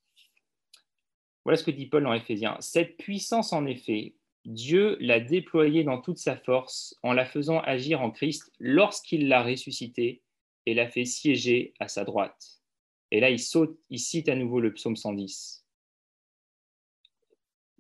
voilà 1.45 1.57
ce 1.57 1.65
que 1.65 1.73
dit 1.73 1.87
Paul 1.87 2.05
dans 2.05 2.13
Éphésiens. 2.13 2.57
Cette 2.61 2.97
puissance, 2.97 3.53
en 3.53 3.67
effet, 3.67 4.15
Dieu 4.45 4.97
l'a 5.01 5.19
déployée 5.19 5.83
dans 5.83 6.01
toute 6.01 6.19
sa 6.19 6.37
force 6.37 6.97
en 7.03 7.13
la 7.13 7.27
faisant 7.27 7.59
agir 7.63 8.03
en 8.03 8.13
Christ 8.13 8.53
lorsqu'il 8.61 9.27
l'a 9.27 9.43
ressuscité 9.43 10.23
et 10.65 10.75
l'a 10.75 10.89
fait 10.89 11.05
siéger 11.05 11.75
à 11.81 11.89
sa 11.89 12.05
droite. 12.05 12.58
Et 13.11 13.21
là, 13.21 13.31
il, 13.31 13.39
cite 13.99 14.29
à 14.29 14.35
nouveau 14.35 14.61
le 14.61 14.73
psaume 14.73 14.97
110 14.97 15.65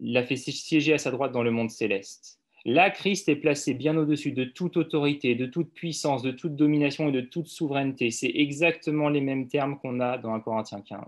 l'a 0.01 0.25
fait 0.25 0.37
siéger 0.37 0.93
à 0.93 0.99
sa 0.99 1.11
droite 1.11 1.33
dans 1.33 1.43
le 1.43 1.51
monde 1.51 1.71
céleste. 1.71 2.39
Là, 2.65 2.91
Christ 2.91 3.29
est 3.29 3.37
placé 3.37 3.75
bien 3.75 3.97
au-dessus 3.97 4.33
de 4.33 4.45
toute 4.45 4.77
autorité, 4.77 5.35
de 5.35 5.47
toute 5.47 5.73
puissance, 5.73 6.23
de 6.23 6.31
toute 6.31 6.57
domination 6.57 7.09
et 7.09 7.13
de 7.13 7.21
toute 7.21 7.49
souveraineté. 7.49 8.11
C'est 8.11 8.33
exactement 8.35 9.09
les 9.09 9.21
mêmes 9.21 9.49
termes 9.49 9.79
qu'on 9.79 10.01
a 10.01 10.19
dans 10.19 10.35
1 10.35 10.41
Corinthiens 10.41 10.83
15. 10.83 11.01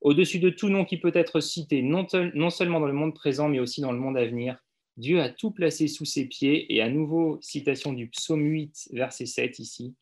Au-dessus 0.00 0.40
de 0.40 0.50
tout 0.50 0.68
nom 0.68 0.84
qui 0.84 0.96
peut 0.96 1.12
être 1.14 1.40
cité, 1.40 1.80
non, 1.80 2.06
non, 2.34 2.50
seulement 2.50 2.80
dans 2.80 2.86
le 2.86 2.92
monde 2.92 3.14
présent, 3.14 3.48
mais 3.48 3.60
aussi 3.60 3.80
dans 3.80 3.92
le 3.92 3.98
monde 3.98 4.16
à 4.16 4.26
venir, 4.26 4.58
Dieu 4.96 5.20
a 5.20 5.30
tout 5.30 5.52
placé 5.52 5.86
sous 5.86 6.04
ses 6.04 6.26
pieds. 6.26 6.74
Et 6.74 6.82
à 6.82 6.88
nouveau, 6.88 7.38
citation 7.40 7.92
du 7.92 8.08
psaume 8.08 8.44
8, 8.44 8.90
verset 8.92 9.26
7 9.26 9.58
ici. 9.60 9.94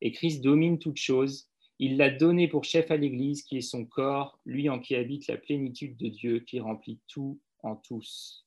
Et 0.00 0.10
Christ 0.10 0.42
domine 0.42 0.78
toute 0.78 0.96
chose. 0.96 1.49
Il 1.82 1.96
l'a 1.96 2.10
donné 2.10 2.46
pour 2.46 2.64
chef 2.64 2.90
à 2.90 2.98
l'Église, 2.98 3.42
qui 3.42 3.56
est 3.56 3.62
son 3.62 3.86
corps, 3.86 4.38
lui 4.44 4.68
en 4.68 4.80
qui 4.80 4.94
habite 4.94 5.28
la 5.28 5.38
plénitude 5.38 5.96
de 5.96 6.08
Dieu, 6.08 6.40
qui 6.40 6.60
remplit 6.60 7.00
tout 7.08 7.40
en 7.62 7.74
tous. 7.74 8.46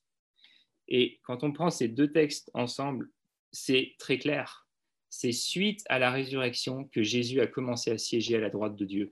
Et 0.86 1.18
quand 1.24 1.42
on 1.42 1.50
prend 1.50 1.68
ces 1.68 1.88
deux 1.88 2.12
textes 2.12 2.48
ensemble, 2.54 3.10
c'est 3.50 3.96
très 3.98 4.18
clair. 4.18 4.68
C'est 5.10 5.32
suite 5.32 5.82
à 5.88 5.98
la 5.98 6.12
résurrection 6.12 6.84
que 6.84 7.02
Jésus 7.02 7.40
a 7.40 7.48
commencé 7.48 7.90
à 7.90 7.98
siéger 7.98 8.36
à 8.36 8.40
la 8.40 8.50
droite 8.50 8.76
de 8.76 8.84
Dieu. 8.84 9.10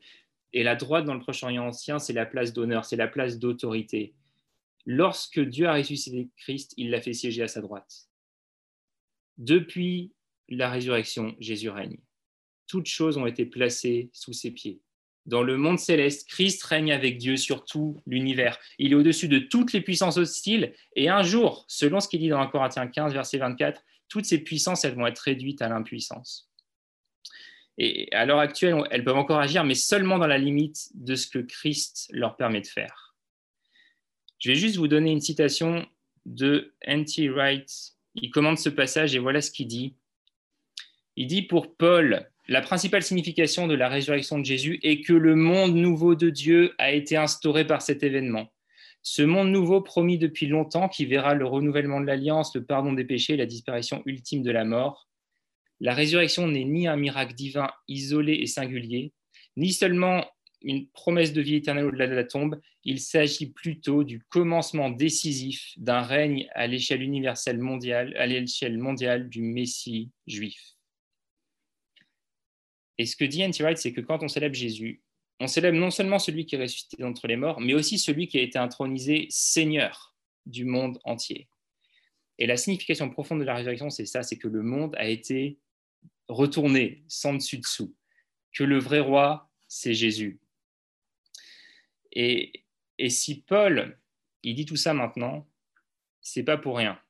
Et 0.53 0.63
la 0.63 0.77
droite 0.77 1.05
dans 1.05 1.15
le 1.15 1.21
Proche-Orient 1.21 1.67
ancien, 1.67 1.99
c'est 1.99 2.13
la 2.13 2.27
place 2.27 2.53
d'honneur, 2.53 2.85
c'est 2.85 2.95
la 2.95 3.09
place 3.09 3.41
d'autorité. 3.41 4.15
Lorsque 4.87 5.41
Dieu 5.41 5.67
a 5.67 5.75
ressuscité 5.75 6.29
Christ, 6.37 6.75
il 6.77 6.91
l'a 6.91 7.01
fait 7.01 7.13
siéger 7.13 7.43
à 7.43 7.49
sa 7.49 7.61
droite. 7.61 8.09
Depuis 9.37 10.13
la 10.49 10.71
résurrection, 10.71 11.35
Jésus 11.41 11.71
règne. 11.71 11.99
Toutes 12.73 12.87
choses 12.87 13.19
ont 13.19 13.27
été 13.27 13.45
placées 13.45 14.09
sous 14.15 14.33
ses 14.33 14.51
pieds. 14.51 14.81
Dans 15.27 15.43
le 15.43 15.59
monde 15.59 15.79
céleste, 15.79 16.27
Christ 16.27 16.63
règne 16.63 16.91
avec 16.91 17.19
Dieu 17.19 17.37
sur 17.37 17.67
tout 17.67 18.01
l'univers. 18.07 18.59
Il 18.79 18.93
est 18.93 18.95
au-dessus 18.95 19.29
de 19.29 19.41
toutes 19.41 19.75
les 19.75 19.83
puissances 19.83 20.17
hostiles. 20.17 20.73
Et 20.97 21.11
un 21.11 21.23
jour, 21.23 21.67
selon 21.69 22.01
ce 22.01 22.09
qu'il 22.09 22.21
dit 22.21 22.31
dans 22.31 22.41
1 22.41 22.47
Corinthiens 22.47 22.87
15, 22.87 23.13
verset 23.13 23.37
24, 23.37 23.85
toutes 24.09 24.25
ces 24.25 24.39
puissances, 24.39 24.87
elles 24.87 24.95
vont 24.95 25.07
être 25.07 25.19
réduites 25.19 25.61
à 25.61 25.69
l'impuissance. 25.69 26.51
Et 27.77 28.11
à 28.13 28.25
l'heure 28.25 28.39
actuelle, 28.39 28.83
elles 28.91 29.05
peuvent 29.05 29.19
encore 29.19 29.41
agir, 29.41 29.65
mais 29.65 29.75
seulement 29.75 30.19
dans 30.19 30.27
la 30.27 30.39
limite 30.39 30.89
de 30.95 31.15
ce 31.15 31.27
que 31.27 31.41
Christ 31.41 32.09
leur 32.11 32.39
permet 32.39 32.63
de 32.63 32.69
faire. 32.69 33.15
Je 34.39 34.49
vais 34.49 34.57
juste 34.57 34.77
vous 34.77 34.89
donner 34.89 35.13
une 35.13 35.21
citation 35.21 35.87
de 36.25 36.73
N.T. 36.81 37.29
Wright. 37.29 37.71
Il 38.15 38.31
commande 38.31 38.57
ce 38.57 38.71
passage 38.71 39.15
et 39.15 39.19
voilà 39.19 39.43
ce 39.43 39.51
qu'il 39.51 39.67
dit. 39.67 39.95
Il 41.17 41.27
dit 41.27 41.43
pour 41.43 41.77
Paul, 41.77 42.32
la 42.53 42.61
principale 42.61 43.03
signification 43.03 43.67
de 43.67 43.75
la 43.75 43.89
résurrection 43.89 44.39
de 44.39 44.45
Jésus 44.45 44.79
est 44.83 45.01
que 45.01 45.15
le 45.15 45.35
monde 45.35 45.75
nouveau 45.75 46.15
de 46.15 46.29
Dieu 46.29 46.75
a 46.77 46.93
été 46.93 47.17
instauré 47.17 47.67
par 47.67 47.81
cet 47.81 48.03
événement. 48.03 48.53
Ce 49.03 49.23
monde 49.23 49.51
nouveau 49.51 49.81
promis 49.81 50.19
depuis 50.19 50.47
longtemps 50.47 50.91
qui 50.91 51.07
verra 51.07 51.33
le 51.33 51.47
renouvellement 51.47 51.99
de 51.99 52.05
l'alliance, 52.05 52.55
le 52.55 52.63
pardon 52.63 52.93
des 52.93 53.07
péchés, 53.07 53.39
la 53.39 53.47
disparition 53.47 54.03
ultime 54.05 54.43
de 54.43 54.51
la 54.51 54.67
mort. 54.67 55.09
La 55.81 55.95
résurrection 55.95 56.47
n'est 56.47 56.67
ni 56.67 56.87
un 56.87 56.97
miracle 56.97 57.35
divin 57.35 57.71
isolé 57.89 58.35
et 58.35 58.47
singulier, 58.47 59.15
ni 59.57 59.73
seulement 59.73 60.27
une 60.61 60.89
promesse 60.89 61.33
de 61.33 61.41
vie 61.41 61.55
éternelle 61.55 61.87
au-delà 61.87 62.07
de 62.07 62.15
la 62.15 62.25
tombe, 62.25 62.61
il 62.85 63.01
s'agit 63.01 63.51
plutôt 63.51 64.05
du 64.05 64.21
commencement 64.29 64.91
décisif 64.91 65.73
d'un 65.79 66.03
règne 66.03 66.49
à 66.55 66.67
l'échelle 66.67 67.03
universelle 67.03 67.59
mondiale, 67.59 68.15
à 68.19 68.27
l'échelle 68.27 68.77
mondiale 68.77 69.31
du 69.31 69.41
Messie 69.41 70.11
juif. 70.27 70.72
Et 72.99 73.07
ce 73.07 73.17
que 73.17 73.25
dit 73.25 73.41
N.T. 73.43 73.63
Wright, 73.63 73.79
c'est 73.79 73.93
que 73.93 74.01
quand 74.01 74.23
on 74.23 74.29
célèbre 74.29 74.55
Jésus, 74.55 75.03
on 75.41 75.47
célèbre 75.47 75.79
non 75.79 75.91
seulement 75.91 76.19
celui 76.19 76.47
qui 76.47 76.55
est 76.55 76.63
ressuscité 76.63 76.99
d'entre 76.99 77.27
les 77.27 77.37
morts, 77.37 77.61
mais 77.61 77.75
aussi 77.75 77.99
celui 77.99 78.29
qui 78.29 78.39
a 78.39 78.43
été 78.43 78.59
intronisé 78.59 79.27
Seigneur 79.31 80.15
du 80.47 80.65
monde 80.65 80.99
entier. 81.05 81.49
Et 82.39 82.47
la 82.47 82.57
signification 82.57 83.11
profonde 83.11 83.41
de 83.41 83.45
la 83.45 83.57
résurrection, 83.57 83.91
c'est 83.91 84.07
ça, 84.07 84.23
c'est 84.23 84.39
que 84.39 84.49
le 84.49 84.63
monde 84.63 84.95
a 84.97 85.09
été 85.09 85.59
retourné 86.29 87.03
sans 87.09 87.35
dessus-dessous, 87.35 87.95
que 88.53 88.65
le 88.65 88.79
vrai 88.79 89.01
roi, 89.01 89.51
c'est 89.69 89.95
Jésus. 89.95 90.41
Et, 92.13 92.65
et 92.99 93.11
si 93.11 93.43
Paul, 93.43 93.99
il 94.43 94.55
dit 94.55 94.67
tout 94.67 94.77
ça 94.77 94.95
maintenant, 94.95 95.49
c'est 96.21 96.45
pas 96.45 96.57
pour 96.57 96.77
rien 96.77 97.02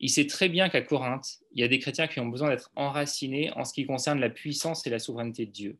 il 0.00 0.10
sait 0.10 0.26
très 0.26 0.48
bien 0.48 0.68
qu'à 0.68 0.82
Corinthe, 0.82 1.38
il 1.52 1.60
y 1.60 1.64
a 1.64 1.68
des 1.68 1.78
chrétiens 1.78 2.06
qui 2.06 2.20
ont 2.20 2.28
besoin 2.28 2.50
d'être 2.50 2.70
enracinés 2.76 3.50
en 3.52 3.64
ce 3.64 3.72
qui 3.72 3.84
concerne 3.86 4.20
la 4.20 4.30
puissance 4.30 4.86
et 4.86 4.90
la 4.90 4.98
souveraineté 4.98 5.46
de 5.46 5.50
Dieu, 5.50 5.78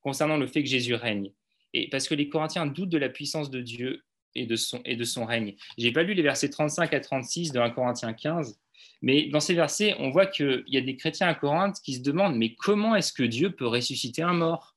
concernant 0.00 0.36
le 0.36 0.46
fait 0.46 0.62
que 0.62 0.68
Jésus 0.68 0.94
règne. 0.94 1.32
Et 1.72 1.88
parce 1.88 2.06
que 2.06 2.14
les 2.14 2.28
Corinthiens 2.28 2.66
doutent 2.66 2.90
de 2.90 2.98
la 2.98 3.08
puissance 3.08 3.50
de 3.50 3.60
Dieu 3.60 4.04
et 4.36 4.46
de 4.46 4.56
son, 4.56 4.80
et 4.84 4.96
de 4.96 5.04
son 5.04 5.24
règne. 5.24 5.54
Je 5.78 5.84
n'ai 5.84 5.92
pas 5.92 6.04
lu 6.04 6.14
les 6.14 6.22
versets 6.22 6.48
35 6.48 6.92
à 6.92 7.00
36 7.00 7.52
de 7.52 7.58
1 7.58 7.70
Corinthiens 7.70 8.12
15, 8.12 8.60
mais 9.02 9.26
dans 9.26 9.40
ces 9.40 9.54
versets, 9.54 9.94
on 9.98 10.10
voit 10.10 10.26
qu'il 10.26 10.64
y 10.66 10.78
a 10.78 10.80
des 10.80 10.96
chrétiens 10.96 11.28
à 11.28 11.34
Corinthe 11.34 11.76
qui 11.82 11.94
se 11.94 12.00
demandent, 12.00 12.36
mais 12.36 12.54
comment 12.54 12.94
est-ce 12.94 13.12
que 13.12 13.22
Dieu 13.22 13.50
peut 13.50 13.66
ressusciter 13.66 14.22
un 14.22 14.32
mort? 14.32 14.76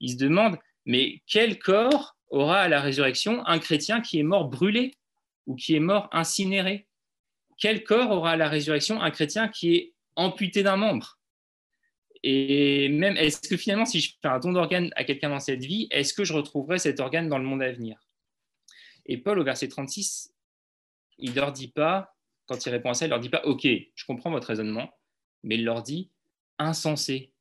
Ils 0.00 0.12
se 0.12 0.16
demandent, 0.16 0.58
mais 0.86 1.22
quel 1.26 1.58
corps 1.58 2.16
aura 2.30 2.60
à 2.62 2.68
la 2.68 2.80
résurrection 2.80 3.46
un 3.46 3.58
chrétien 3.58 4.00
qui 4.00 4.18
est 4.18 4.24
mort 4.24 4.48
brûlé 4.48 4.94
ou 5.46 5.54
qui 5.54 5.74
est 5.74 5.80
mort 5.80 6.08
incinéré? 6.12 6.87
Quel 7.58 7.84
corps 7.84 8.10
aura 8.10 8.32
à 8.32 8.36
la 8.36 8.48
résurrection 8.48 9.02
un 9.02 9.10
chrétien 9.10 9.48
qui 9.48 9.74
est 9.74 9.94
amputé 10.16 10.62
d'un 10.62 10.76
membre? 10.76 11.18
Et 12.22 12.88
même, 12.88 13.16
est-ce 13.16 13.48
que 13.48 13.56
finalement, 13.56 13.84
si 13.84 14.00
je 14.00 14.14
fais 14.20 14.28
un 14.28 14.38
don 14.38 14.52
d'organe 14.52 14.90
à 14.96 15.04
quelqu'un 15.04 15.28
dans 15.28 15.40
cette 15.40 15.64
vie, 15.64 15.86
est-ce 15.90 16.14
que 16.14 16.24
je 16.24 16.32
retrouverai 16.32 16.78
cet 16.78 17.00
organe 17.00 17.28
dans 17.28 17.38
le 17.38 17.44
monde 17.44 17.62
à 17.62 17.70
venir? 17.70 17.98
Et 19.06 19.18
Paul, 19.18 19.38
au 19.38 19.44
verset 19.44 19.68
36, 19.68 20.34
il 21.18 21.30
ne 21.30 21.36
leur 21.36 21.52
dit 21.52 21.68
pas, 21.68 22.16
quand 22.46 22.64
il 22.64 22.70
répond 22.70 22.90
à 22.90 22.94
ça, 22.94 23.06
il 23.06 23.10
leur 23.10 23.20
dit 23.20 23.28
pas, 23.28 23.42
OK, 23.44 23.66
je 23.66 24.04
comprends 24.06 24.30
votre 24.30 24.48
raisonnement, 24.48 24.90
mais 25.42 25.56
il 25.56 25.64
leur 25.64 25.82
dit, 25.82 26.10
insensé. 26.58 27.32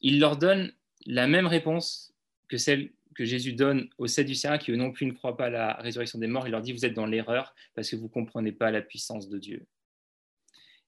Il 0.00 0.20
leur 0.20 0.36
donne 0.36 0.72
la 1.06 1.26
même 1.26 1.46
réponse 1.46 2.14
que 2.48 2.56
celle 2.56 2.92
que 3.18 3.24
Jésus 3.24 3.52
donne 3.52 3.90
aux 3.98 4.06
Sadducéens 4.06 4.58
qui 4.58 4.70
eux 4.70 4.76
non 4.76 4.92
plus 4.92 5.04
ne 5.04 5.10
croient 5.10 5.36
pas 5.36 5.46
à 5.46 5.50
la 5.50 5.72
résurrection 5.74 6.20
des 6.20 6.28
morts, 6.28 6.46
il 6.46 6.52
leur 6.52 6.62
dit 6.62 6.72
vous 6.72 6.86
êtes 6.86 6.94
dans 6.94 7.04
l'erreur 7.04 7.52
parce 7.74 7.90
que 7.90 7.96
vous 7.96 8.04
ne 8.04 8.08
comprenez 8.08 8.52
pas 8.52 8.70
la 8.70 8.80
puissance 8.80 9.28
de 9.28 9.38
Dieu. 9.38 9.66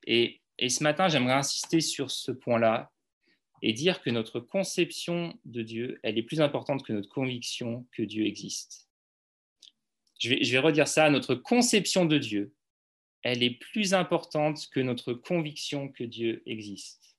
Et, 0.06 0.40
ce 0.68 0.84
matin, 0.84 1.08
j'aimerais 1.08 1.32
insister 1.32 1.80
sur 1.80 2.12
ce 2.12 2.30
point-là 2.30 2.92
et 3.62 3.72
dire 3.72 4.00
que 4.00 4.10
notre 4.10 4.38
conception 4.38 5.36
de 5.44 5.62
Dieu, 5.62 5.98
elle 6.04 6.18
est 6.18 6.22
plus 6.22 6.40
importante 6.40 6.84
que 6.84 6.92
notre 6.92 7.08
conviction 7.08 7.84
que 7.90 8.02
Dieu 8.02 8.26
existe. 8.26 8.88
Je 10.20 10.30
vais, 10.30 10.44
je 10.44 10.52
vais 10.52 10.58
redire 10.58 10.86
ça, 10.86 11.10
notre 11.10 11.34
conception 11.34 12.04
de 12.04 12.18
Dieu, 12.18 12.54
elle 13.24 13.42
est 13.42 13.58
plus 13.58 13.92
importante 13.92 14.68
que 14.70 14.78
notre 14.78 15.14
conviction 15.14 15.88
que 15.88 16.04
Dieu 16.04 16.44
existe. 16.46 17.16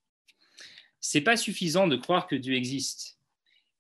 C'est 1.02 1.20
pas 1.20 1.36
suffisant 1.36 1.88
de 1.88 1.98
croire 1.98 2.28
que 2.28 2.36
Dieu 2.36 2.56
existe. 2.56 3.20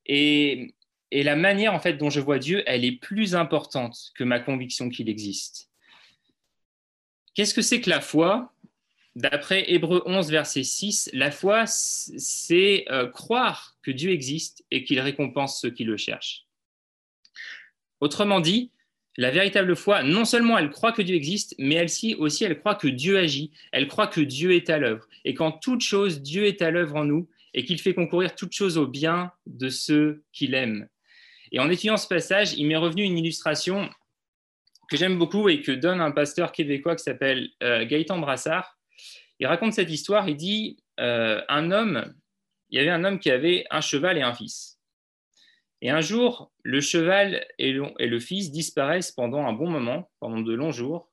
Et 0.05 0.73
et 1.11 1.23
la 1.23 1.35
manière 1.35 1.73
en 1.73 1.79
fait 1.79 1.93
dont 1.93 2.09
je 2.09 2.19
vois 2.19 2.39
Dieu, 2.39 2.63
elle 2.65 2.85
est 2.85 2.93
plus 2.93 3.35
importante 3.35 4.11
que 4.15 4.23
ma 4.23 4.39
conviction 4.39 4.89
qu'il 4.89 5.09
existe. 5.09 5.69
Qu'est-ce 7.35 7.53
que 7.53 7.61
c'est 7.61 7.81
que 7.81 7.89
la 7.89 8.01
foi? 8.01 8.53
D'après 9.15 9.69
Hébreu 9.69 10.01
11, 10.05 10.31
verset 10.31 10.63
6, 10.63 11.09
la 11.13 11.31
foi, 11.31 11.65
c'est 11.67 12.85
euh, 12.89 13.07
croire 13.07 13.75
que 13.83 13.91
Dieu 13.91 14.11
existe 14.11 14.63
et 14.71 14.85
qu'il 14.85 15.01
récompense 15.01 15.59
ceux 15.59 15.69
qui 15.69 15.83
le 15.83 15.97
cherchent. 15.97 16.45
Autrement 17.99 18.39
dit, 18.39 18.71
la 19.17 19.31
véritable 19.31 19.75
foi, 19.75 20.03
non 20.03 20.23
seulement 20.23 20.57
elle 20.57 20.69
croit 20.69 20.93
que 20.93 21.01
Dieu 21.01 21.15
existe, 21.15 21.55
mais 21.59 21.75
elle 21.75 21.89
aussi 22.19 22.45
elle 22.45 22.57
croit 22.57 22.75
que 22.75 22.87
Dieu 22.87 23.17
agit, 23.17 23.51
elle 23.73 23.87
croit 23.87 24.07
que 24.07 24.21
Dieu 24.21 24.53
est 24.53 24.69
à 24.69 24.77
l'œuvre. 24.77 25.07
Et 25.25 25.33
qu'en 25.33 25.51
toute 25.51 25.81
chose, 25.81 26.21
Dieu 26.21 26.45
est 26.45 26.61
à 26.61 26.71
l'œuvre 26.71 26.95
en 26.95 27.03
nous 27.03 27.29
et 27.53 27.65
qu'il 27.65 27.81
fait 27.81 27.93
concourir 27.93 28.35
toute 28.35 28.53
chose 28.53 28.77
au 28.77 28.87
bien 28.87 29.31
de 29.45 29.67
ceux 29.67 30.23
qu'il 30.31 30.53
aime. 30.53 30.87
Et 31.51 31.59
en 31.59 31.69
étudiant 31.69 31.97
ce 31.97 32.07
passage, 32.07 32.53
il 32.53 32.67
m'est 32.67 32.77
revenu 32.77 33.03
une 33.03 33.17
illustration 33.17 33.89
que 34.89 34.97
j'aime 34.97 35.17
beaucoup 35.17 35.49
et 35.49 35.61
que 35.61 35.71
donne 35.71 36.01
un 36.01 36.11
pasteur 36.11 36.51
québécois 36.51 36.95
qui 36.95 37.03
s'appelle 37.03 37.49
euh, 37.63 37.85
Gaëtan 37.85 38.19
Brassard. 38.19 38.77
Il 39.39 39.47
raconte 39.47 39.73
cette 39.73 39.89
histoire, 39.89 40.29
il 40.29 40.37
dit, 40.37 40.77
euh, 40.99 41.41
un 41.49 41.71
homme, 41.71 42.13
il 42.69 42.77
y 42.77 42.79
avait 42.79 42.89
un 42.89 43.03
homme 43.03 43.19
qui 43.19 43.31
avait 43.31 43.65
un 43.69 43.81
cheval 43.81 44.17
et 44.17 44.21
un 44.21 44.33
fils. 44.33 44.79
Et 45.81 45.89
un 45.89 46.01
jour, 46.01 46.51
le 46.63 46.79
cheval 46.79 47.45
et 47.57 47.71
le, 47.71 48.19
fils 48.19 48.51
disparaissent 48.51 49.11
pendant 49.11 49.47
un 49.47 49.53
bon 49.53 49.67
moment, 49.67 50.11
pendant 50.19 50.39
de 50.39 50.53
longs 50.53 50.71
jours. 50.71 51.09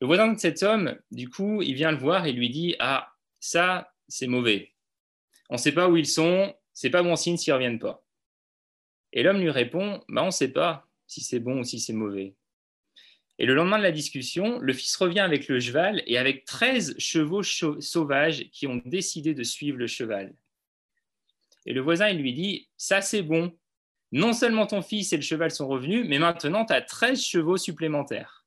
Le 0.00 0.06
voisin 0.06 0.32
de 0.32 0.38
cet 0.38 0.62
homme, 0.62 0.98
du 1.10 1.30
coup, 1.30 1.62
il 1.62 1.74
vient 1.74 1.92
le 1.92 1.96
voir 1.96 2.26
et 2.26 2.32
lui 2.32 2.50
dit 2.50 2.76
Ah, 2.78 3.08
ça, 3.40 3.90
c'est 4.06 4.26
mauvais. 4.26 4.72
On 5.48 5.54
ne 5.54 5.58
sait 5.58 5.72
pas 5.72 5.88
où 5.88 5.96
ils 5.96 6.06
sont, 6.06 6.54
c'est 6.74 6.90
pas 6.90 7.02
bon 7.02 7.16
signe 7.16 7.38
s'ils 7.38 7.52
ne 7.52 7.54
reviennent 7.54 7.78
pas. 7.78 8.03
Et 9.14 9.22
l'homme 9.22 9.40
lui 9.40 9.50
répond 9.50 10.02
bah, 10.08 10.22
On 10.22 10.26
ne 10.26 10.30
sait 10.30 10.52
pas 10.52 10.86
si 11.06 11.22
c'est 11.22 11.40
bon 11.40 11.60
ou 11.60 11.64
si 11.64 11.80
c'est 11.80 11.92
mauvais. 11.92 12.34
Et 13.38 13.46
le 13.46 13.54
lendemain 13.54 13.78
de 13.78 13.82
la 13.82 13.92
discussion, 13.92 14.58
le 14.58 14.72
fils 14.72 14.94
revient 14.96 15.20
avec 15.20 15.48
le 15.48 15.58
cheval 15.58 16.02
et 16.06 16.18
avec 16.18 16.44
13 16.44 16.96
chevaux 16.98 17.42
sauvages 17.42 18.50
qui 18.50 18.66
ont 18.66 18.80
décidé 18.84 19.34
de 19.34 19.42
suivre 19.42 19.78
le 19.78 19.86
cheval. 19.86 20.34
Et 21.66 21.72
le 21.72 21.80
voisin, 21.80 22.08
il 22.08 22.18
lui 22.18 22.32
dit 22.32 22.68
Ça, 22.76 23.00
c'est 23.00 23.22
bon. 23.22 23.56
Non 24.12 24.32
seulement 24.32 24.66
ton 24.66 24.82
fils 24.82 25.12
et 25.12 25.16
le 25.16 25.22
cheval 25.22 25.50
sont 25.50 25.66
revenus, 25.66 26.06
mais 26.08 26.18
maintenant, 26.18 26.64
tu 26.64 26.72
as 26.72 26.82
13 26.82 27.20
chevaux 27.20 27.56
supplémentaires. 27.56 28.44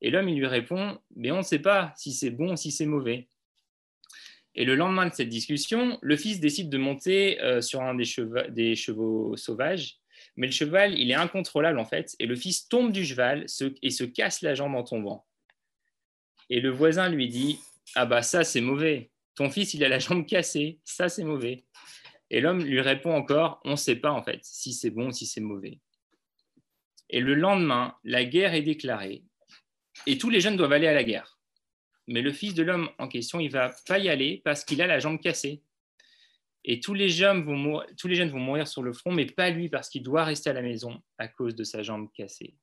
Et 0.00 0.10
l'homme, 0.10 0.28
il 0.28 0.38
lui 0.38 0.46
répond 0.46 0.98
Mais 1.14 1.30
on 1.30 1.38
ne 1.38 1.42
sait 1.42 1.60
pas 1.60 1.92
si 1.96 2.12
c'est 2.12 2.30
bon 2.30 2.52
ou 2.52 2.56
si 2.56 2.70
c'est 2.70 2.86
mauvais. 2.86 3.28
Et 4.54 4.64
le 4.64 4.76
lendemain 4.76 5.06
de 5.06 5.14
cette 5.14 5.28
discussion, 5.28 5.98
le 6.00 6.16
fils 6.16 6.40
décide 6.40 6.70
de 6.70 6.78
monter 6.78 7.40
euh, 7.40 7.60
sur 7.60 7.82
un 7.82 7.94
des 7.94 8.76
chevaux, 8.76 9.36
sauvages, 9.36 9.98
mais 10.36 10.46
le 10.46 10.52
cheval, 10.52 10.98
il 10.98 11.10
est 11.10 11.14
incontrôlable 11.14 11.78
en 11.78 11.84
fait, 11.84 12.14
et 12.18 12.26
le 12.26 12.36
fils 12.36 12.68
tombe 12.68 12.92
du 12.92 13.04
cheval 13.04 13.46
et 13.82 13.90
se 13.90 14.04
casse 14.04 14.42
la 14.42 14.54
jambe 14.54 14.74
en 14.74 14.84
tombant. 14.84 15.26
Et 16.50 16.60
le 16.60 16.70
voisin 16.70 17.08
lui 17.08 17.28
dit 17.28 17.58
Ah 17.94 18.06
bah 18.06 18.22
ça 18.22 18.44
c'est 18.44 18.60
mauvais, 18.60 19.10
Ton 19.34 19.50
fils, 19.50 19.74
il 19.74 19.82
a 19.84 19.88
la 19.88 19.98
jambe 19.98 20.26
cassée, 20.26 20.78
ça 20.84 21.08
c'est 21.08 21.24
mauvais. 21.24 21.64
Et 22.30 22.40
l'homme 22.40 22.64
lui 22.64 22.80
répond 22.80 23.14
encore, 23.14 23.60
on 23.64 23.72
ne 23.72 23.76
sait 23.76 23.96
pas 23.96 24.12
en 24.12 24.22
fait 24.22 24.40
si 24.42 24.72
c'est 24.72 24.90
bon 24.90 25.08
ou 25.08 25.12
si 25.12 25.26
c'est 25.26 25.40
mauvais. 25.40 25.80
Et 27.10 27.20
le 27.20 27.34
lendemain, 27.34 27.94
la 28.02 28.24
guerre 28.24 28.54
est 28.54 28.62
déclarée 28.62 29.22
et 30.06 30.18
tous 30.18 30.30
les 30.30 30.40
jeunes 30.40 30.56
doivent 30.56 30.72
aller 30.72 30.88
à 30.88 30.94
la 30.94 31.04
guerre. 31.04 31.33
Mais 32.06 32.22
le 32.22 32.32
fils 32.32 32.54
de 32.54 32.62
l'homme 32.62 32.90
en 32.98 33.08
question, 33.08 33.40
il 33.40 33.50
va 33.50 33.74
pas 33.86 33.98
y 33.98 34.08
aller 34.08 34.42
parce 34.44 34.64
qu'il 34.64 34.82
a 34.82 34.86
la 34.86 34.98
jambe 34.98 35.20
cassée. 35.20 35.62
Et 36.64 36.80
tous 36.80 36.94
les, 36.94 37.10
jeunes 37.10 37.42
vont 37.42 37.82
tous 37.98 38.08
les 38.08 38.14
jeunes 38.14 38.30
vont 38.30 38.40
mourir 38.40 38.66
sur 38.66 38.82
le 38.82 38.92
front, 38.92 39.12
mais 39.12 39.26
pas 39.26 39.50
lui 39.50 39.68
parce 39.68 39.88
qu'il 39.88 40.02
doit 40.02 40.24
rester 40.24 40.50
à 40.50 40.54
la 40.54 40.62
maison 40.62 41.02
à 41.18 41.28
cause 41.28 41.54
de 41.54 41.64
sa 41.64 41.82
jambe 41.82 42.10
cassée. 42.12 42.54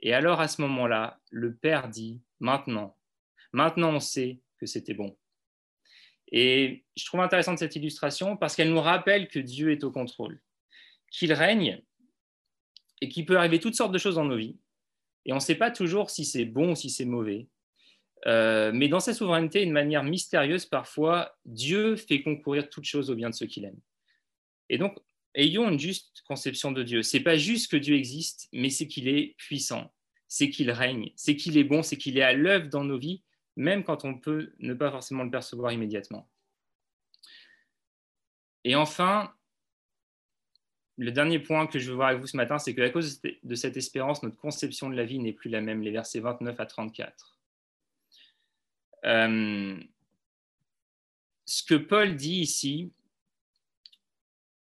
Et 0.00 0.12
alors 0.12 0.40
à 0.40 0.48
ce 0.48 0.60
moment-là, 0.62 1.20
le 1.30 1.54
père 1.54 1.88
dit, 1.88 2.20
maintenant, 2.40 2.96
maintenant 3.52 3.94
on 3.94 4.00
sait 4.00 4.40
que 4.58 4.66
c'était 4.66 4.94
bon. 4.94 5.16
Et 6.32 6.84
je 6.96 7.04
trouve 7.04 7.20
intéressante 7.20 7.58
cette 7.58 7.76
illustration 7.76 8.36
parce 8.36 8.56
qu'elle 8.56 8.70
nous 8.70 8.80
rappelle 8.80 9.28
que 9.28 9.38
Dieu 9.38 9.70
est 9.70 9.84
au 9.84 9.92
contrôle, 9.92 10.40
qu'il 11.10 11.32
règne 11.32 11.82
et 13.00 13.08
qu'il 13.08 13.26
peut 13.26 13.36
arriver 13.36 13.60
toutes 13.60 13.74
sortes 13.74 13.92
de 13.92 13.98
choses 13.98 14.14
dans 14.16 14.24
nos 14.24 14.36
vies. 14.36 14.56
Et 15.26 15.32
on 15.32 15.36
ne 15.36 15.40
sait 15.40 15.54
pas 15.54 15.70
toujours 15.70 16.10
si 16.10 16.24
c'est 16.24 16.44
bon 16.44 16.72
ou 16.72 16.74
si 16.74 16.90
c'est 16.90 17.04
mauvais. 17.04 17.46
Euh, 18.26 18.70
mais 18.72 18.88
dans 18.88 19.00
sa 19.00 19.14
souveraineté, 19.14 19.64
d'une 19.64 19.72
manière 19.72 20.04
mystérieuse, 20.04 20.66
parfois, 20.66 21.36
Dieu 21.44 21.96
fait 21.96 22.22
concourir 22.22 22.68
toutes 22.68 22.84
choses 22.84 23.10
au 23.10 23.14
bien 23.14 23.30
de 23.30 23.34
ceux 23.34 23.46
qu'il 23.46 23.64
aime. 23.64 23.80
Et 24.68 24.78
donc, 24.78 24.98
ayons 25.34 25.68
une 25.68 25.78
juste 25.78 26.22
conception 26.26 26.72
de 26.72 26.82
Dieu. 26.82 27.02
C'est 27.02 27.20
pas 27.20 27.36
juste 27.36 27.70
que 27.70 27.76
Dieu 27.76 27.96
existe, 27.96 28.48
mais 28.52 28.70
c'est 28.70 28.86
qu'il 28.86 29.08
est 29.08 29.34
puissant, 29.38 29.92
c'est 30.28 30.50
qu'il 30.50 30.70
règne, 30.70 31.12
c'est 31.16 31.36
qu'il 31.36 31.58
est 31.58 31.64
bon, 31.64 31.82
c'est 31.82 31.96
qu'il 31.96 32.18
est 32.18 32.22
à 32.22 32.32
l'œuvre 32.32 32.68
dans 32.68 32.84
nos 32.84 32.98
vies, 32.98 33.22
même 33.56 33.84
quand 33.84 34.04
on 34.04 34.18
peut 34.18 34.52
ne 34.60 34.74
pas 34.74 34.90
forcément 34.90 35.24
le 35.24 35.30
percevoir 35.30 35.72
immédiatement. 35.72 36.28
Et 38.64 38.76
enfin, 38.76 39.34
le 40.96 41.10
dernier 41.10 41.40
point 41.40 41.66
que 41.66 41.78
je 41.78 41.90
veux 41.90 41.96
voir 41.96 42.08
avec 42.08 42.20
vous 42.20 42.26
ce 42.28 42.36
matin, 42.36 42.58
c'est 42.58 42.74
qu'à 42.74 42.90
cause 42.90 43.20
de 43.20 43.54
cette 43.54 43.76
espérance, 43.76 44.22
notre 44.22 44.36
conception 44.36 44.88
de 44.88 44.94
la 44.94 45.04
vie 45.04 45.18
n'est 45.18 45.32
plus 45.32 45.50
la 45.50 45.60
même, 45.60 45.82
les 45.82 45.90
versets 45.90 46.20
29 46.20 46.60
à 46.60 46.66
34. 46.66 47.38
Euh, 49.04 49.80
ce 51.44 51.62
que 51.62 51.74
Paul 51.74 52.16
dit 52.16 52.40
ici, 52.40 52.92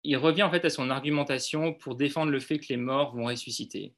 il 0.02 0.16
revient 0.16 0.42
en 0.42 0.50
fait 0.50 0.64
à 0.64 0.70
son 0.70 0.90
argumentation 0.90 1.72
pour 1.72 1.94
défendre 1.94 2.30
le 2.30 2.40
fait 2.40 2.58
que 2.58 2.66
les 2.68 2.76
morts 2.76 3.14
vont 3.14 3.26
ressusciter. 3.26 3.94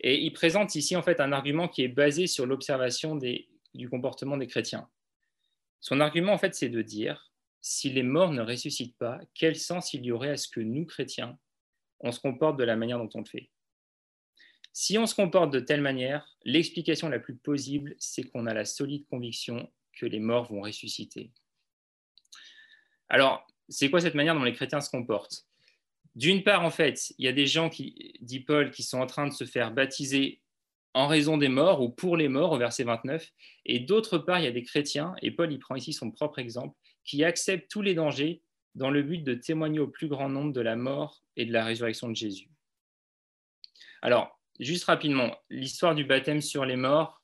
Et 0.00 0.20
il 0.22 0.32
présente 0.32 0.74
ici 0.74 0.96
en 0.96 1.02
fait 1.02 1.20
un 1.20 1.32
argument 1.32 1.68
qui 1.68 1.82
est 1.82 1.88
basé 1.88 2.26
sur 2.26 2.46
l'observation 2.46 3.16
du 3.16 3.88
comportement 3.88 4.36
des 4.36 4.46
chrétiens. 4.46 4.88
Son 5.80 6.00
argument 6.00 6.32
en 6.32 6.38
fait 6.38 6.54
c'est 6.54 6.68
de 6.68 6.82
dire 6.82 7.32
si 7.60 7.90
les 7.90 8.02
morts 8.02 8.32
ne 8.32 8.42
ressuscitent 8.42 8.96
pas, 8.98 9.18
quel 9.34 9.56
sens 9.56 9.94
il 9.94 10.04
y 10.04 10.12
aurait 10.12 10.30
à 10.30 10.36
ce 10.36 10.48
que 10.48 10.60
nous 10.60 10.84
chrétiens 10.84 11.38
on 12.00 12.12
se 12.12 12.20
comporte 12.20 12.58
de 12.58 12.64
la 12.64 12.76
manière 12.76 12.98
dont 12.98 13.08
on 13.14 13.20
le 13.20 13.24
fait? 13.24 13.50
Si 14.76 14.98
on 14.98 15.06
se 15.06 15.14
comporte 15.14 15.52
de 15.52 15.60
telle 15.60 15.80
manière, 15.80 16.36
l'explication 16.44 17.08
la 17.08 17.20
plus 17.20 17.36
possible, 17.36 17.94
c'est 18.00 18.24
qu'on 18.24 18.46
a 18.46 18.52
la 18.52 18.64
solide 18.64 19.06
conviction 19.06 19.72
que 19.92 20.04
les 20.04 20.18
morts 20.18 20.50
vont 20.50 20.62
ressusciter. 20.62 21.30
Alors, 23.08 23.46
c'est 23.68 23.88
quoi 23.88 24.00
cette 24.00 24.16
manière 24.16 24.34
dont 24.34 24.42
les 24.42 24.52
chrétiens 24.52 24.80
se 24.80 24.90
comportent? 24.90 25.46
D'une 26.16 26.42
part, 26.42 26.64
en 26.64 26.72
fait, 26.72 27.14
il 27.18 27.24
y 27.24 27.28
a 27.28 27.32
des 27.32 27.46
gens 27.46 27.70
qui, 27.70 28.14
dit 28.20 28.40
Paul, 28.40 28.72
qui 28.72 28.82
sont 28.82 28.98
en 28.98 29.06
train 29.06 29.28
de 29.28 29.32
se 29.32 29.44
faire 29.44 29.70
baptiser 29.70 30.40
en 30.92 31.06
raison 31.06 31.38
des 31.38 31.48
morts 31.48 31.80
ou 31.80 31.88
pour 31.88 32.16
les 32.16 32.28
morts 32.28 32.50
au 32.50 32.58
verset 32.58 32.82
29. 32.82 33.30
Et 33.66 33.78
d'autre 33.78 34.18
part, 34.18 34.40
il 34.40 34.44
y 34.44 34.48
a 34.48 34.52
des 34.52 34.64
chrétiens, 34.64 35.14
et 35.22 35.30
Paul 35.30 35.52
y 35.52 35.58
prend 35.58 35.76
ici 35.76 35.92
son 35.92 36.10
propre 36.10 36.40
exemple, 36.40 36.76
qui 37.04 37.22
acceptent 37.22 37.70
tous 37.70 37.82
les 37.82 37.94
dangers 37.94 38.42
dans 38.74 38.90
le 38.90 39.04
but 39.04 39.22
de 39.22 39.34
témoigner 39.34 39.78
au 39.78 39.86
plus 39.86 40.08
grand 40.08 40.28
nombre 40.28 40.52
de 40.52 40.60
la 40.60 40.74
mort 40.74 41.22
et 41.36 41.46
de 41.46 41.52
la 41.52 41.64
résurrection 41.64 42.08
de 42.08 42.16
Jésus. 42.16 42.48
Alors, 44.02 44.40
juste 44.60 44.84
rapidement, 44.84 45.36
l'histoire 45.50 45.94
du 45.94 46.04
baptême 46.04 46.40
sur 46.40 46.64
les 46.64 46.76
morts, 46.76 47.22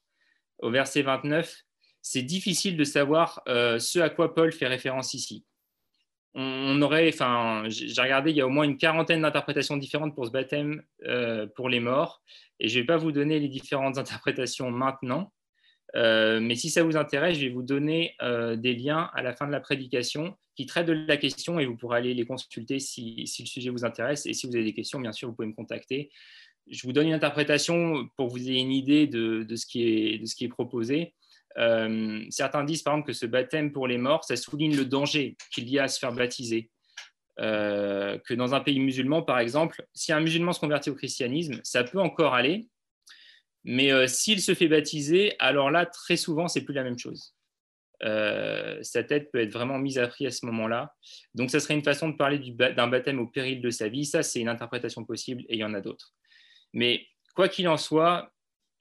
au 0.58 0.70
verset 0.70 1.02
29, 1.02 1.64
c'est 2.02 2.22
difficile 2.22 2.76
de 2.76 2.84
savoir 2.84 3.42
euh, 3.48 3.78
ce 3.78 3.98
à 3.98 4.10
quoi 4.10 4.34
Paul 4.34 4.52
fait 4.52 4.66
référence 4.66 5.14
ici. 5.14 5.44
On, 6.34 6.80
aurait, 6.80 7.08
enfin, 7.12 7.64
j'ai 7.66 8.00
regardé, 8.00 8.30
il 8.30 8.36
y 8.36 8.40
a 8.40 8.46
au 8.46 8.50
moins 8.50 8.64
une 8.64 8.76
quarantaine 8.76 9.22
d'interprétations 9.22 9.76
différentes 9.76 10.14
pour 10.14 10.26
ce 10.26 10.30
baptême 10.30 10.82
euh, 11.04 11.46
pour 11.56 11.68
les 11.68 11.80
morts, 11.80 12.22
et 12.60 12.68
je 12.68 12.76
ne 12.76 12.82
vais 12.82 12.86
pas 12.86 12.96
vous 12.96 13.10
donner 13.10 13.40
les 13.40 13.48
différentes 13.48 13.98
interprétations 13.98 14.70
maintenant, 14.70 15.32
euh, 15.96 16.38
mais 16.38 16.54
si 16.54 16.70
ça 16.70 16.84
vous 16.84 16.96
intéresse, 16.96 17.36
je 17.36 17.46
vais 17.46 17.52
vous 17.52 17.64
donner 17.64 18.14
des 18.56 18.74
liens 18.74 19.10
à 19.12 19.22
la 19.22 19.32
fin 19.32 19.46
de 19.46 19.52
la 19.52 19.60
prédication 19.60 20.36
qui 20.60 20.66
traitent 20.66 20.86
de 20.86 20.92
la 20.92 21.16
question 21.16 21.58
et 21.58 21.64
vous 21.64 21.74
pourrez 21.74 21.96
aller 21.96 22.12
les 22.12 22.26
consulter 22.26 22.78
si, 22.78 23.24
le 23.38 23.46
sujet 23.46 23.70
vous 23.70 23.86
intéresse. 23.86 24.26
Et 24.26 24.34
si 24.34 24.46
vous 24.46 24.54
avez 24.54 24.64
des 24.64 24.74
questions, 24.74 25.00
bien 25.00 25.10
sûr, 25.10 25.28
vous 25.28 25.34
pouvez 25.34 25.48
me 25.48 25.54
contacter. 25.54 26.10
Je 26.68 26.86
vous 26.86 26.92
donne 26.92 27.08
une 27.08 27.14
interprétation 27.14 28.08
pour 28.16 28.28
vous 28.28 28.38
ayez 28.38 28.60
une 28.60 28.72
idée 28.72 29.06
de, 29.06 29.46
ce, 29.56 29.66
qui 29.66 29.82
est, 29.82 30.48
proposé. 30.48 31.14
Euh, 31.58 32.24
certains 32.30 32.64
disent 32.64 32.82
par 32.82 32.94
exemple 32.94 33.08
que 33.08 33.12
ce 33.12 33.26
baptême 33.26 33.72
pour 33.72 33.88
les 33.88 33.98
morts, 33.98 34.24
ça 34.24 34.36
souligne 34.36 34.76
le 34.76 34.84
danger 34.84 35.36
qu'il 35.52 35.68
y 35.68 35.78
a 35.78 35.84
à 35.84 35.88
se 35.88 35.98
faire 35.98 36.12
baptiser. 36.12 36.70
Euh, 37.40 38.18
que 38.18 38.34
dans 38.34 38.54
un 38.54 38.60
pays 38.60 38.80
musulman, 38.80 39.22
par 39.22 39.38
exemple, 39.38 39.86
si 39.94 40.12
un 40.12 40.20
musulman 40.20 40.52
se 40.52 40.60
convertit 40.60 40.90
au 40.90 40.94
christianisme, 40.94 41.60
ça 41.64 41.84
peut 41.84 42.00
encore 42.00 42.34
aller, 42.34 42.68
mais 43.64 43.92
euh, 43.92 44.06
s'il 44.06 44.42
se 44.42 44.54
fait 44.54 44.68
baptiser, 44.68 45.34
alors 45.38 45.70
là, 45.70 45.86
très 45.86 46.16
souvent, 46.16 46.48
c'est 46.48 46.62
plus 46.62 46.74
la 46.74 46.84
même 46.84 46.98
chose. 46.98 47.34
Sa 48.02 49.04
tête 49.04 49.30
peut 49.30 49.40
être 49.40 49.52
vraiment 49.52 49.78
mise 49.78 49.98
à 49.98 50.06
prix 50.06 50.26
à 50.26 50.30
ce 50.30 50.46
moment-là. 50.46 50.94
Donc, 51.34 51.50
ça 51.50 51.60
serait 51.60 51.74
une 51.74 51.84
façon 51.84 52.08
de 52.08 52.16
parler 52.16 52.38
d'un 52.38 52.88
baptême 52.88 53.18
au 53.20 53.26
péril 53.26 53.60
de 53.60 53.68
sa 53.68 53.88
vie. 53.88 54.06
Ça, 54.06 54.22
c'est 54.22 54.40
une 54.40 54.48
interprétation 54.48 55.04
possible 55.04 55.42
et 55.48 55.56
il 55.56 55.60
y 55.60 55.64
en 55.64 55.74
a 55.74 55.82
d'autres. 55.82 56.14
Mais 56.72 57.06
quoi 57.34 57.48
qu'il 57.48 57.68
en 57.68 57.76
soit, 57.76 58.32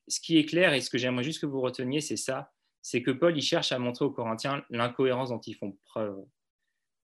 ce 0.07 0.19
qui 0.19 0.37
est 0.37 0.45
clair 0.45 0.73
et 0.73 0.81
ce 0.81 0.89
que 0.89 0.97
j'aimerais 0.97 1.23
juste 1.23 1.41
que 1.41 1.45
vous 1.45 1.61
reteniez, 1.61 2.01
c'est 2.01 2.17
ça 2.17 2.51
c'est 2.81 3.01
que 3.01 3.11
Paul 3.11 3.37
il 3.37 3.41
cherche 3.41 3.71
à 3.71 3.79
montrer 3.79 4.05
aux 4.05 4.11
Corinthiens 4.11 4.63
l'incohérence 4.69 5.29
dont 5.29 5.39
ils 5.39 5.55
font 5.55 5.77
preuve. 5.85 6.25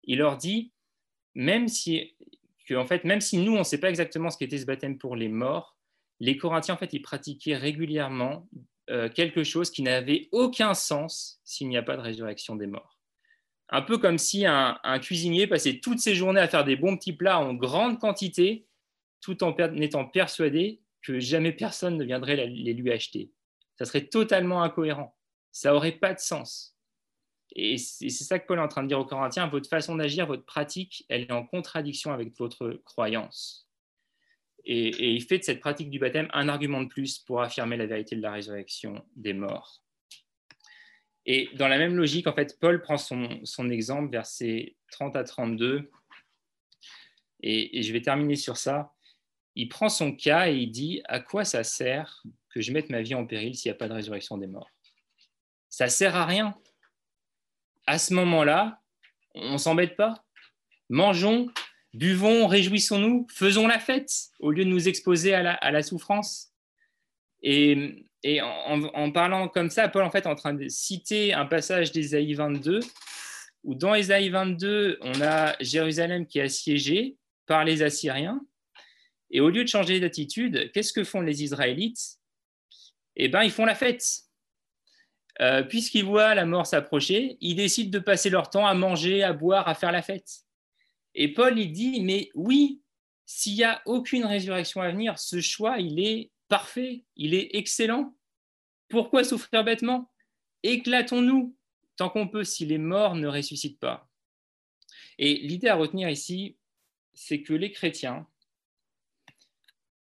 Il 0.04 0.19
leur 0.19 0.38
dit, 0.38 0.71
même 1.34 1.67
si, 1.67 2.15
en 2.71 2.86
fait, 2.86 3.04
même 3.04 3.21
si 3.21 3.38
nous, 3.38 3.54
on 3.54 3.60
ne 3.60 3.63
sait 3.63 3.80
pas 3.80 3.89
exactement 3.89 4.30
ce 4.30 4.38
qu'était 4.38 4.58
ce 4.58 4.65
baptême 4.65 4.98
pour 4.98 5.15
les 5.15 5.28
morts, 5.28 5.78
les 6.19 6.38
Corinthiens, 6.38 6.76
en 6.76 6.78
fait, 6.78 6.93
ils 6.93 7.02
pratiquaient 7.02 7.58
régulièrement 7.58 8.48
euh, 8.89 9.10
quelque 9.10 9.43
chose 9.43 9.69
qui 9.69 9.82
n'avait 9.82 10.30
aucun 10.32 10.74
sens 10.74 11.41
s'il 11.43 11.67
n'y 11.67 11.78
a 11.78 11.84
pas 11.84 11.98
de 11.98 12.02
résurrection 12.02 12.56
des 12.56 12.67
morts. 12.67 13.00
Un 13.69 13.82
peu 13.82 13.98
comme 13.98 14.19
si 14.19 14.45
un, 14.45 14.78
cuisinier 15.02 15.48
passait 15.48 15.80
toutes 15.80 16.00
ses 16.00 16.13
journées 16.13 16.39
à 16.39 16.48
faire 16.48 16.63
des 16.63 16.76
bons 16.76 16.95
petits 16.95 17.13
plats 17.13 17.39
en 17.39 17.56
grande 17.56 18.00
quantité, 18.00 18.67
tout 19.26 19.44
en 19.44 19.56
étant 19.78 20.06
persuadé 20.06 20.84
que 21.02 21.20
jamais 21.20 21.52
personne 21.52 21.98
ne 21.98 22.06
viendrait 22.06 22.36
les 22.36 22.74
lui 22.76 22.92
acheter. 22.92 23.32
Ça 23.76 23.86
serait 23.86 24.06
totalement 24.06 24.62
incohérent. 24.62 25.18
Ça 25.52 25.72
n'aurait 25.72 25.94
pas 25.94 26.14
de 26.14 26.20
sens. 26.20 26.78
Et 27.56 27.80
c'est 27.80 28.10
ça 28.10 28.38
que 28.38 28.46
Paul 28.46 28.60
est 28.60 28.62
en 28.62 28.68
train 28.68 28.84
de 28.84 28.88
dire 28.88 29.00
aux 29.00 29.06
Corinthiens, 29.06 29.48
votre 29.48 29.68
façon 29.68 29.96
d'agir, 29.96 30.28
votre 30.28 30.46
pratique, 30.46 31.06
elle 31.10 31.22
est 31.24 31.32
en 31.32 31.44
contradiction 31.44 32.12
avec 32.14 32.38
votre 32.38 32.70
croyance. 32.86 33.68
Et, 34.64 35.14
il 35.14 35.24
fait 35.24 35.40
de 35.40 35.44
cette 35.44 35.60
pratique 35.60 35.90
du 35.90 35.98
baptême 35.98 36.28
un 36.34 36.48
argument 36.48 36.84
de 36.84 36.88
plus 36.88 37.18
pour 37.18 37.42
affirmer 37.42 37.78
la 37.78 37.88
vérité 37.88 38.16
de 38.16 38.22
la 38.22 38.32
résurrection 38.32 39.04
des 39.16 39.34
morts. 39.34 39.82
Et 41.26 41.49
dans 41.56 41.68
la 41.68 41.80
même 41.80 41.95
logique, 41.95 42.28
en 42.28 42.34
fait, 42.34 42.60
Paul 42.60 42.80
prend 42.82 42.97
son, 42.97 43.70
exemple, 43.72 44.12
versets 44.12 44.76
30 44.91 45.16
à 45.16 45.24
32, 45.24 45.89
et, 47.41 47.80
et, 47.80 47.82
je 47.84 47.91
vais 47.91 48.02
terminer 48.02 48.36
sur 48.36 48.58
ça. 48.58 48.95
Il 49.56 49.70
prend 49.70 49.89
son 49.89 50.14
cas 50.14 50.49
et 50.49 50.56
il 50.56 50.72
dit 50.72 51.01
À 51.06 51.20
quoi 51.20 51.45
ça 51.45 51.64
sert 51.64 52.24
que 52.49 52.62
je 52.62 52.72
mette 52.72 52.89
ma 52.89 53.01
vie 53.01 53.16
en 53.16 53.26
péril 53.26 53.56
s'il 53.56 53.70
n'y 53.72 53.76
a 53.76 53.78
pas 53.78 53.88
de 53.88 53.93
résurrection 53.93 54.38
des 54.38 54.47
morts? 54.47 54.70
Ça 55.70 55.88
sert 55.88 56.16
à 56.16 56.26
rien. 56.26 56.56
À 57.88 57.97
ce 57.97 58.14
moment-là, 58.14 58.82
on 59.34 59.53
ne 59.53 59.58
s'embête 59.58 59.95
pas. 59.95 60.24
Mangeons, 60.89 61.47
Buvons, 61.95 62.45
réjouissons-nous, 62.47 63.26
faisons 63.32 63.68
la 63.68 63.80
fête 63.80 64.12
au 64.39 64.51
lieu 64.51 64.66
de 64.66 64.70
nous 64.70 64.89
exposer 64.89 65.34
à 65.34 65.72
la, 65.72 65.82
souffrance. 65.82 66.51
Et, 67.41 68.03
en, 68.41 69.12
parlant 69.12 69.47
comme 69.47 69.70
ça, 69.70 69.88
Paul 69.88 70.03
en 70.03 70.12
fait 70.12 70.26
est 70.26 70.28
en 70.28 70.36
train 70.36 70.53
de 70.53 70.68
citer 70.68 71.34
un 71.34 71.45
passage 71.45 71.93
d'Ésaïe 71.93 72.34
22, 72.34 72.82
où 73.64 73.76
dans 73.76 73.95
Ésaïe 73.95 74.28
22, 74.28 74.97
on 75.01 75.22
a 75.22 75.56
Jérusalem 75.62 76.28
qui 76.28 76.39
est 76.39 76.43
assiégée 76.43 77.16
par 77.45 77.64
les 77.64 77.82
Assyriens. 77.82 78.41
Et 79.32 79.41
au 79.41 79.49
lieu 79.49 79.63
de 79.63 79.69
changer 79.69 79.99
d'attitude, 79.99 80.71
qu'est-ce 80.73 80.93
que 80.93 81.03
font 81.03 81.21
les 81.21 81.43
Israélites? 81.43 82.19
Eh 83.15 83.28
bien, 83.28 83.43
ils 83.43 83.51
font 83.51 83.65
la 83.65 83.76
fête. 83.76 84.21
Euh, 85.41 85.63
puisqu'ils 85.63 86.05
voient 86.05 86.34
la 86.36 86.45
mort 86.45 86.65
s'approcher, 86.65 87.38
ils 87.41 87.55
décident 87.55 87.89
de 87.89 87.99
passer 87.99 88.30
leur 88.30 88.49
temps 88.49 88.65
à 88.65 88.73
manger, 88.73 89.23
à 89.23 89.34
boire, 89.34 89.67
à 89.67 89.76
faire 89.76 89.91
la 89.91 90.01
fête. 90.01 90.30
Et 91.13 91.34
Paul, 91.34 91.59
il 91.59 91.71
dit, 91.71 92.01
mais 92.01 92.30
oui, 92.36 92.82
s'il 93.26 93.55
n'y 93.55 93.63
a 93.63 93.82
aucune 93.86 94.26
résurrection 94.26 94.82
à 94.82 94.91
venir, 94.91 95.19
ce 95.19 95.41
choix, 95.41 95.80
il 95.80 95.99
est 95.99 96.32
parfait, 96.47 97.03
il 97.15 97.34
est 97.34 97.55
excellent. 97.55 98.15
Pourquoi 98.88 99.23
souffrir 99.23 99.63
bêtement? 99.63 100.11
Éclatons-nous, 100.63 101.55
tant 101.97 102.09
qu'on 102.09 102.28
peut 102.28 102.43
si 102.43 102.65
les 102.65 102.78
morts 102.78 103.15
ne 103.15 103.28
ressuscitent 103.28 103.80
pas. 103.80 104.09
Et 105.17 105.36
l'idée 105.36 105.69
à 105.69 105.76
retenir 105.76 106.09
ici, 106.09 106.57
c'est 107.13 107.41
que 107.41 107.53
les 107.53 107.71
chrétiens, 107.71 108.28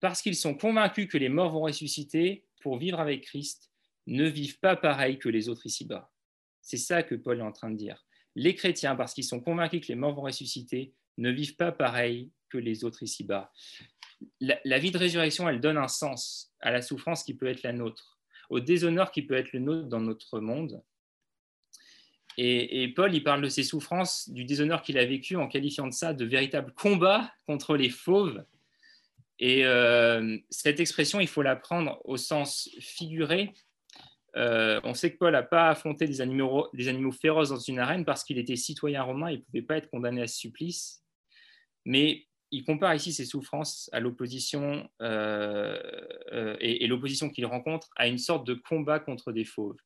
parce 0.03 0.21
qu'ils 0.21 0.37
sont 0.37 0.55
convaincus 0.55 1.09
que 1.09 1.17
les 1.17 1.29
morts 1.29 1.53
vont 1.53 1.63
ressusciter 1.63 2.45
pour 2.61 2.77
vivre 2.77 2.99
avec 2.99 3.23
Christ, 3.23 3.71
ne 4.09 4.29
vivent 4.29 4.59
pas 4.59 4.75
pareil 4.75 5.17
que 5.19 5.29
les 5.29 5.49
autres 5.49 5.65
ici-bas. 5.65 6.11
C'est 6.61 6.77
ça 6.77 7.05
que 7.05 7.15
Paul 7.15 7.39
est 7.39 7.43
en 7.43 7.53
train 7.53 7.71
de 7.71 7.77
dire. 7.77 8.05
Les 8.35 8.57
chrétiens, 8.57 8.97
parce 8.97 9.15
qu'ils 9.15 9.25
sont 9.25 9.41
convaincus 9.41 9.81
que 9.81 9.87
les 9.87 9.95
morts 9.95 10.15
vont 10.15 10.23
ressusciter, 10.23 10.93
ne 11.19 11.31
vivent 11.31 11.55
pas 11.55 11.71
pareil 11.71 12.33
que 12.49 12.59
les 12.59 12.83
autres 12.83 13.05
ici-bas. 13.05 13.53
La, 14.41 14.79
vie 14.81 14.91
de 14.91 14.99
résurrection, 14.99 15.49
elle 15.49 15.61
donne 15.61 15.79
un 15.79 15.89
sens 15.89 16.53
à 16.61 16.73
la 16.73 16.83
souffrance 16.83 17.23
qui 17.23 17.35
peut 17.35 17.47
être 17.47 17.63
la 17.63 17.73
nôtre, 17.73 18.19
au 18.51 18.59
déshonneur 18.59 19.13
qui 19.13 19.23
peut 19.23 19.35
être 19.35 19.53
le 19.53 19.61
nôtre 19.61 19.89
dans 19.89 20.01
notre 20.01 20.41
monde. 20.41 20.83
Et, 22.39 22.93
Paul, 22.97 23.15
il 23.15 23.23
parle 23.23 23.43
de 23.43 23.49
ses 23.49 23.63
souffrances, 23.63 24.29
du 24.31 24.45
déshonneur 24.45 24.83
qu'il 24.83 24.99
a 24.99 25.05
vécu 25.05 25.37
en 25.37 25.47
qualifiant 25.47 25.87
de 25.87 25.93
ça 25.93 26.13
de 26.13 26.25
véritable 26.25 26.73
combat 26.73 27.33
contre 27.47 27.77
les 27.77 27.91
fauves. 27.91 28.45
Et 29.45 29.67
euh, 29.67 30.39
cette 30.51 30.79
expression, 30.79 31.19
il 31.19 31.27
faut 31.27 31.43
la 31.43 31.57
prendre 31.57 32.01
au 32.05 32.17
sens 32.17 32.71
figuré. 32.79 33.53
Euh, 34.37 34.81
on 34.85 34.95
sait 34.95 35.13
que 35.13 35.19
Paul 35.19 35.33
n'a 35.33 35.43
pas 35.43 35.69
affronté 35.69 36.07
des 36.07 36.21
animaux, 36.21 36.71
féroces 37.11 37.49
dans 37.49 37.59
une 37.59 37.81
arène 37.81 38.05
parce 38.05 38.23
qu'il 38.23 38.39
était 38.39 38.55
citoyen 38.55 39.03
romain, 39.03 39.33
il 39.33 39.39
ne 39.39 39.43
pouvait 39.43 39.63
pas 39.63 39.79
être 39.79 39.91
condamné 39.91 40.23
à 40.23 40.29
ce 40.29 40.39
supplice. 40.39 41.03
Mais 41.85 42.29
il 42.53 42.65
compare 42.65 42.95
ici 42.95 43.13
ses 43.13 43.25
souffrances 43.25 43.91
à 43.93 43.99
l'opposition 43.99 44.89
euh, 45.03 45.77
et 46.61 46.87
l'opposition 46.87 47.29
qu'il 47.29 47.45
rencontre 47.45 47.91
à 47.97 48.07
une 48.07 48.19
sorte 48.19 48.47
de 48.47 48.55
combat 48.55 49.01
contre 49.01 49.33
des 49.33 49.45
fauves 49.45 49.81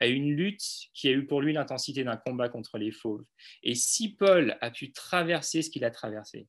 à 0.00 0.06
une 0.06 0.32
lutte 0.32 0.62
qui 0.94 1.08
a 1.08 1.10
eu 1.10 1.26
pour 1.26 1.40
lui 1.40 1.52
l'intensité 1.52 2.04
d'un 2.04 2.16
combat 2.16 2.48
contre 2.48 2.78
les 2.78 2.92
fauves. 2.92 3.24
Et 3.64 3.74
si 3.74 4.14
Paul 4.14 4.56
a 4.60 4.70
pu 4.70 4.92
traverser 4.92 5.60
ce 5.60 5.70
qu'il 5.70 5.84
a 5.84 5.90
traversé, 5.90 6.46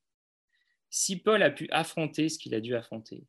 si 0.89 1.17
Paul 1.17 1.43
a 1.43 1.51
pu 1.51 1.67
affronter 1.71 2.29
ce 2.29 2.39
qu'il 2.39 2.55
a 2.55 2.61
dû 2.61 2.75
affronter, 2.75 3.27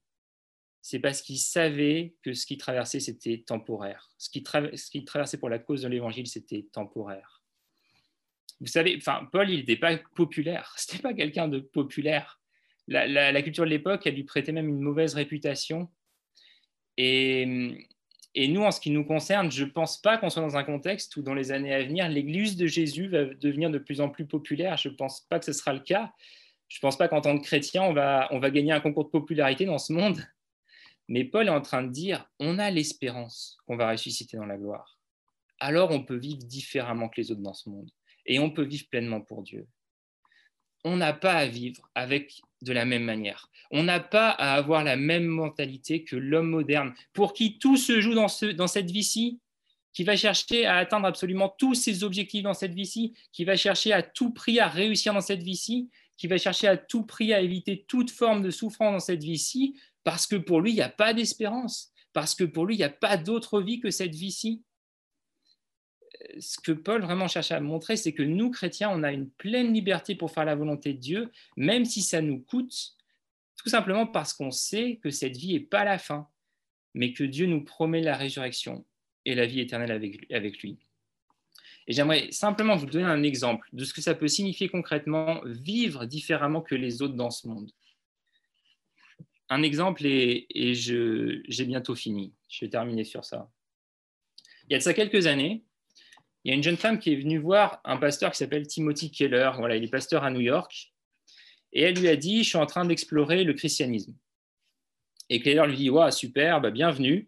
c'est 0.83 0.99
parce 0.99 1.21
qu'il 1.21 1.39
savait 1.39 2.15
que 2.23 2.33
ce 2.33 2.47
qu'il 2.47 2.57
traversait, 2.57 3.01
c'était 3.01 3.45
temporaire. 3.47 4.11
Ce 4.17 4.31
qu'il 4.31 5.05
traversait 5.05 5.39
pour 5.39 5.51
la 5.51 5.59
cause 5.59 5.83
de 5.83 5.89
l'évangile, 5.89 6.27
c'était 6.27 6.67
temporaire. 6.73 7.43
Vous 8.61 8.67
savez, 8.67 8.99
Paul, 9.33 9.51
il 9.51 9.61
n'était 9.61 9.77
pas 9.77 9.97
populaire. 10.15 10.75
Ce 10.79 10.93
n'était 10.93 11.03
pas 11.03 11.15
quelqu'un 11.15 11.49
de 11.49 11.61
populaire. 11.61 12.41
La, 12.89 13.43
culture 13.43 13.65
de 13.65 13.71
l'époque, 13.71 14.07
a 14.07 14.11
lui 14.11 14.25
prêtait 14.25 14.53
même 14.53 14.69
une 14.69 14.81
mauvaise 14.81 15.15
réputation. 15.15 15.89
Et, 16.97 17.87
et 18.35 18.49
nous, 18.49 18.63
en 18.63 18.71
ce 18.71 18.81
qui 18.81 18.91
nous 18.91 19.05
concerne, 19.05 19.51
je 19.51 19.65
ne 19.65 19.71
pense 19.71 20.01
pas 20.01 20.19
qu'on 20.19 20.29
soit 20.29 20.43
dans 20.43 20.57
un 20.57 20.65
contexte 20.65 21.17
où, 21.17 21.23
dans 21.23 21.35
les 21.35 21.53
années 21.53 21.73
à 21.73 21.83
venir, 21.83 22.09
l'Église 22.09 22.57
de 22.57 22.67
Jésus 22.67 23.09
va 23.09 23.25
devenir 23.27 23.71
de 23.71 23.79
plus 23.79 24.01
en 24.01 24.09
plus 24.11 24.27
populaire. 24.27 24.77
Je 24.77 24.89
ne 24.89 24.95
pense 24.95 25.21
pas 25.23 25.39
que 25.39 25.45
ce 25.45 25.53
sera 25.53 25.73
le 25.73 25.81
cas. 25.81 26.13
Je 26.71 26.79
ne 26.79 26.83
pense 26.83 26.97
pas 26.97 27.09
qu'en 27.09 27.21
tant 27.21 27.37
que 27.37 27.43
chrétien, 27.43 27.83
on 27.83 27.93
va, 27.93 28.51
gagner 28.51 28.71
un 28.73 28.81
concours 28.81 29.05
de 29.05 29.11
popularité 29.11 29.67
dans 29.67 29.79
ce 29.79 29.93
monde. 29.93 30.25
Mais 31.09 31.25
Paul 31.25 31.49
est 31.49 31.51
en 31.51 31.61
train 31.61 31.83
de 31.83 31.91
dire, 31.91 32.31
on 32.39 32.61
a 32.61 32.71
l'espérance 32.71 33.59
qu'on 33.67 33.77
va 33.77 33.91
ressusciter 33.91 34.37
dans 34.37 34.47
la 34.47 34.57
gloire. 34.57 34.97
Alors 35.59 35.91
on 35.91 36.05
peut 36.05 36.17
vivre 36.17 36.39
différemment 36.39 37.09
que 37.09 37.21
les 37.21 37.33
autres 37.33 37.43
dans 37.43 37.55
ce 37.55 37.69
monde. 37.69 37.91
Et 38.25 38.39
on 38.39 38.51
peut 38.51 38.63
vivre 38.63 38.87
pleinement 38.89 39.21
pour 39.21 39.43
Dieu. 39.43 39.67
On 40.85 40.97
n'a 40.97 41.13
pas 41.13 41.35
à 41.35 41.47
vivre 41.47 41.91
avec 41.97 42.41
de 42.63 42.73
la 42.73 42.85
même 42.85 43.03
manière. 43.03 43.51
On 43.73 43.83
n'a 43.83 43.99
pas 43.99 44.31
à 44.31 44.55
avoir 44.55 44.85
la 44.85 44.97
même 44.97 45.27
mentalité 45.27 46.05
que 46.05 46.15
l'homme 46.15 46.51
moderne, 46.51 46.95
pour 47.13 47.33
qui 47.33 47.59
tout 47.59 47.77
se 47.77 48.01
joue 48.01 48.15
dans 48.15 48.29
cette 48.29 48.91
vie-ci, 48.91 49.41
qui 49.93 50.05
va 50.05 50.17
chercher 50.17 50.67
à 50.67 50.77
atteindre 50.77 51.07
absolument 51.07 51.49
tous 51.49 51.75
ses 51.75 52.05
objectifs 52.05 52.45
dans 52.45 52.55
cette 52.55 52.75
vie-ci, 52.75 53.15
qui 53.33 53.45
va 53.45 53.57
chercher 53.57 53.93
à 53.93 54.03
tout 54.03 54.33
prix 54.33 54.61
à 54.61 54.69
réussir 54.69 55.13
dans 55.13 55.21
cette 55.21 55.43
vie-ci, 55.43 55.91
qui 56.21 56.27
va 56.27 56.37
chercher 56.37 56.69
à 56.69 56.77
tout 56.77 57.07
prix 57.07 57.33
à 57.33 57.41
éviter 57.41 57.87
toute 57.89 58.11
forme 58.11 58.43
de 58.43 58.51
souffrance 58.51 58.93
dans 58.93 59.01
cette 59.01 59.25
vie-ci, 59.25 59.81
parce 60.05 60.27
que 60.27 60.37
pour 60.37 60.61
lui, 60.61 60.73
il 60.73 60.75
n'y 60.75 60.83
a 60.83 60.91
pas 60.91 61.15
d'espérance, 61.15 61.93
parce 62.13 62.35
que 62.35 62.45
pour 62.45 62.67
lui, 62.67 62.75
il 62.75 62.79
n'y 62.79 62.85
a 62.85 62.91
pas 62.91 63.17
d'autre 63.17 63.63
vie 63.63 63.81
que 63.81 63.91
cette 63.91 64.15
vie-ci 64.15 64.63
ce 66.39 66.61
que 66.61 66.73
Paul 66.73 67.03
vraiment 67.03 67.29
cherche 67.29 67.51
à 67.51 67.61
montrer, 67.61 67.97
c'est 67.97 68.13
que 68.13 68.23
nous, 68.23 68.51
chrétiens, 68.51 68.91
on 68.91 69.03
a 69.03 69.11
une 69.11 69.31
pleine 69.31 69.73
liberté 69.73 70.15
pour 70.15 70.31
faire 70.31 70.45
la 70.45 70.55
volonté 70.55 70.93
de 70.93 70.99
Dieu, 70.99 71.31
même 71.57 71.85
si 71.85 72.03
ça 72.03 72.21
nous 72.21 72.41
coûte, 72.41 72.97
tout 73.57 73.69
simplement 73.69 74.07
parce 74.07 74.33
qu'on 74.33 74.51
sait 74.51 75.01
que 75.03 75.11
cette 75.11 75.37
vie 75.37 75.55
n'est 75.55 75.61
pas 75.61 75.85
la 75.85 75.99
fin, 75.99 76.29
mais 76.95 77.13
que 77.13 77.25
Dieu 77.25 77.47
nous 77.47 77.65
promet 77.65 78.03
la 78.03 78.17
résurrection 78.17 78.85
et 79.25 79.35
la 79.35 79.47
vie 79.47 79.61
éternelle 79.61 79.91
avec, 80.31 80.63
lui. 80.63 80.79
Et 81.87 81.93
j'aimerais 81.93 82.31
simplement 82.31 82.77
vous 82.77 82.87
donner 82.87 83.05
un 83.05 83.23
exemple 83.23 83.69
de 83.73 83.85
ce 83.85 83.93
que 83.93 84.01
ça 84.01 84.15
peut 84.15 84.29
signifier 84.29 84.69
concrètement 84.69 85.41
vivre 85.45 86.05
différemment 86.05 86.61
que 86.61 86.75
les 86.75 87.03
autres 87.03 87.15
dans 87.15 87.31
ce 87.31 87.49
monde. 87.49 87.71
Un 89.49 89.63
exemple, 89.63 90.07
et, 90.07 90.47
j'ai 90.75 91.65
bientôt 91.65 91.97
fini, 91.97 92.33
je 92.49 92.65
vais 92.65 92.71
terminer 92.71 93.05
sur 93.05 93.25
ça. 93.25 93.51
Il 94.69 94.73
y 94.73 94.77
a 94.77 94.79
de 94.79 94.83
ça 94.83 94.95
quelques 94.95 95.27
années, 95.27 95.65
il 96.45 96.51
y 96.51 96.53
a 96.53 96.57
une 96.57 96.63
jeune 96.63 96.77
femme 96.77 96.99
qui 96.99 97.13
est 97.13 97.17
venue 97.17 97.39
voir 97.39 97.81
un 97.85 97.97
pasteur 97.97 98.31
qui 98.31 98.39
s'appelle 98.39 98.67
Timothy 98.67 99.11
Keller. 99.11 99.51
Voilà, 99.59 99.77
il 99.77 99.85
est 99.85 99.89
pasteur 99.89 100.25
à 100.25 100.31
New 100.31 100.41
York. 100.41 100.93
Et 101.73 101.83
elle 101.83 101.95
lui 101.95 102.09
a 102.09 102.17
dit, 102.17 102.43
je 102.45 102.49
suis 102.49 102.59
en 102.59 102.67
train 102.67 102.85
d'explorer 102.85 103.45
le 103.45 103.53
christianisme. 103.53 104.15
Et 105.29 105.41
Keller 105.41 105.67
lui 105.67 105.77
dit, 105.77 105.91
ouais, 105.91 106.11
super, 106.11 106.61
bah, 106.61 106.71
bienvenue. 106.71 107.27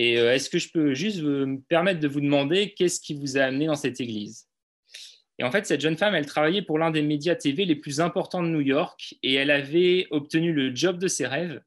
Et 0.00 0.18
euh, 0.18 0.32
est-ce 0.32 0.48
que 0.48 0.58
je 0.58 0.70
peux 0.72 0.94
juste 0.94 1.20
me 1.20 1.60
permettre 1.60 2.00
de 2.00 2.08
vous 2.08 2.22
demander 2.22 2.72
qu'est-ce 2.72 3.02
qui 3.02 3.12
vous 3.12 3.36
a 3.36 3.42
amené 3.42 3.66
dans 3.66 3.74
cette 3.74 4.00
église? 4.00 4.48
Et 5.38 5.44
en 5.44 5.50
fait, 5.50 5.66
cette 5.66 5.82
jeune 5.82 5.98
femme, 5.98 6.14
elle 6.14 6.24
travaillait 6.24 6.62
pour 6.62 6.78
l'un 6.78 6.90
des 6.90 7.02
médias 7.02 7.34
TV 7.34 7.66
les 7.66 7.76
plus 7.76 8.00
importants 8.00 8.42
de 8.42 8.48
New 8.48 8.62
York 8.62 9.16
et 9.22 9.34
elle 9.34 9.50
avait 9.50 10.06
obtenu 10.10 10.54
le 10.54 10.74
job 10.74 10.96
de 10.96 11.06
ses 11.06 11.26
rêves 11.26 11.62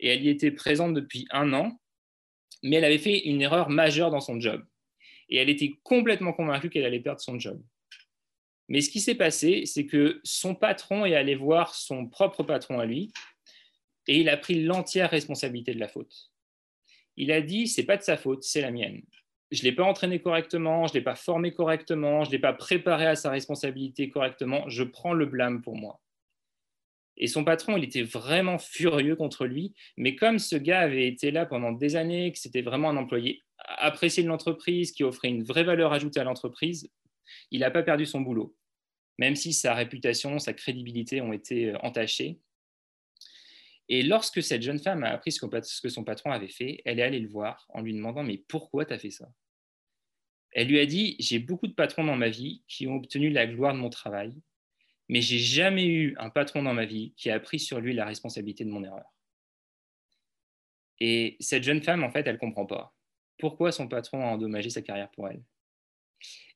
et 0.00 0.08
elle 0.08 0.22
y 0.22 0.28
était 0.28 0.50
présente 0.50 0.92
depuis 0.92 1.26
un 1.30 1.54
an, 1.54 1.80
mais 2.62 2.76
elle 2.76 2.84
avait 2.84 2.98
fait 2.98 3.20
une 3.20 3.40
erreur 3.40 3.70
majeure 3.70 4.10
dans 4.10 4.20
son 4.20 4.38
job 4.38 4.62
et 5.30 5.38
elle 5.38 5.48
était 5.48 5.78
complètement 5.82 6.34
convaincue 6.34 6.68
qu'elle 6.68 6.84
allait 6.84 7.00
perdre 7.00 7.22
son 7.22 7.38
job. 7.38 7.58
Mais 8.68 8.82
ce 8.82 8.90
qui 8.90 9.00
s'est 9.00 9.14
passé, 9.14 9.62
c'est 9.64 9.86
que 9.86 10.20
son 10.24 10.54
patron 10.54 11.06
est 11.06 11.14
allé 11.14 11.36
voir 11.36 11.74
son 11.74 12.06
propre 12.06 12.42
patron 12.42 12.80
à 12.80 12.84
lui 12.84 13.14
et 14.08 14.18
il 14.18 14.28
a 14.28 14.36
pris 14.36 14.62
l'entière 14.62 15.08
responsabilité 15.08 15.72
de 15.72 15.80
la 15.80 15.88
faute. 15.88 16.30
Il 17.18 17.32
a 17.32 17.42
dit 17.42 17.66
c'est 17.66 17.84
pas 17.84 17.96
de 17.96 18.02
sa 18.02 18.16
faute, 18.16 18.44
c'est 18.44 18.60
la 18.60 18.70
mienne. 18.70 19.02
Je 19.50 19.62
l'ai 19.62 19.72
pas 19.72 19.82
entraîné 19.82 20.20
correctement, 20.20 20.86
je 20.86 20.94
l'ai 20.94 21.00
pas 21.02 21.16
formé 21.16 21.52
correctement, 21.52 22.24
je 22.24 22.30
l'ai 22.30 22.38
pas 22.38 22.52
préparé 22.52 23.06
à 23.06 23.16
sa 23.16 23.30
responsabilité 23.30 24.08
correctement, 24.08 24.68
je 24.68 24.84
prends 24.84 25.14
le 25.14 25.26
blâme 25.26 25.60
pour 25.60 25.76
moi. 25.76 26.00
Et 27.16 27.26
son 27.26 27.44
patron, 27.44 27.76
il 27.76 27.82
était 27.82 28.02
vraiment 28.02 28.58
furieux 28.58 29.16
contre 29.16 29.46
lui, 29.46 29.74
mais 29.96 30.14
comme 30.14 30.38
ce 30.38 30.54
gars 30.54 30.80
avait 30.80 31.08
été 31.08 31.32
là 31.32 31.44
pendant 31.44 31.72
des 31.72 31.96
années, 31.96 32.30
que 32.30 32.38
c'était 32.38 32.62
vraiment 32.62 32.90
un 32.90 32.96
employé 32.96 33.42
apprécié 33.58 34.22
de 34.22 34.28
l'entreprise, 34.28 34.92
qui 34.92 35.02
offrait 35.02 35.28
une 35.28 35.42
vraie 35.42 35.64
valeur 35.64 35.92
ajoutée 35.92 36.20
à 36.20 36.24
l'entreprise, 36.24 36.88
il 37.50 37.60
n'a 37.60 37.72
pas 37.72 37.82
perdu 37.82 38.06
son 38.06 38.20
boulot, 38.20 38.54
même 39.18 39.34
si 39.34 39.52
sa 39.52 39.74
réputation, 39.74 40.38
sa 40.38 40.52
crédibilité 40.52 41.20
ont 41.20 41.32
été 41.32 41.70
euh, 41.70 41.78
entachées. 41.82 42.38
Et 43.88 44.02
lorsque 44.02 44.42
cette 44.42 44.62
jeune 44.62 44.78
femme 44.78 45.02
a 45.02 45.10
appris 45.10 45.32
ce 45.32 45.80
que 45.80 45.88
son 45.88 46.04
patron 46.04 46.30
avait 46.30 46.48
fait, 46.48 46.82
elle 46.84 46.98
est 46.98 47.02
allée 47.02 47.20
le 47.20 47.28
voir 47.28 47.66
en 47.70 47.80
lui 47.80 47.94
demandant 47.94 48.22
Mais 48.22 48.36
pourquoi 48.36 48.84
tu 48.84 48.92
as 48.92 48.98
fait 48.98 49.10
ça? 49.10 49.28
Elle 50.52 50.68
lui 50.68 50.78
a 50.78 50.86
dit 50.86 51.16
J'ai 51.18 51.38
beaucoup 51.38 51.66
de 51.66 51.72
patrons 51.72 52.04
dans 52.04 52.16
ma 52.16 52.28
vie 52.28 52.62
qui 52.68 52.86
ont 52.86 52.96
obtenu 52.96 53.30
la 53.30 53.46
gloire 53.46 53.74
de 53.74 53.78
mon 53.78 53.90
travail, 53.90 54.34
mais 55.08 55.22
j'ai 55.22 55.38
jamais 55.38 55.86
eu 55.86 56.14
un 56.18 56.30
patron 56.30 56.62
dans 56.62 56.74
ma 56.74 56.84
vie 56.84 57.14
qui 57.16 57.30
a 57.30 57.40
pris 57.40 57.58
sur 57.58 57.80
lui 57.80 57.94
la 57.94 58.04
responsabilité 58.04 58.64
de 58.64 58.70
mon 58.70 58.84
erreur. 58.84 59.14
Et 61.00 61.36
cette 61.40 61.62
jeune 61.62 61.82
femme, 61.82 62.02
en 62.02 62.10
fait, 62.10 62.26
elle 62.26 62.34
ne 62.34 62.40
comprend 62.40 62.66
pas 62.66 62.94
pourquoi 63.38 63.72
son 63.72 63.88
patron 63.88 64.20
a 64.22 64.30
endommagé 64.30 64.68
sa 64.68 64.82
carrière 64.82 65.10
pour 65.10 65.28
elle. 65.28 65.42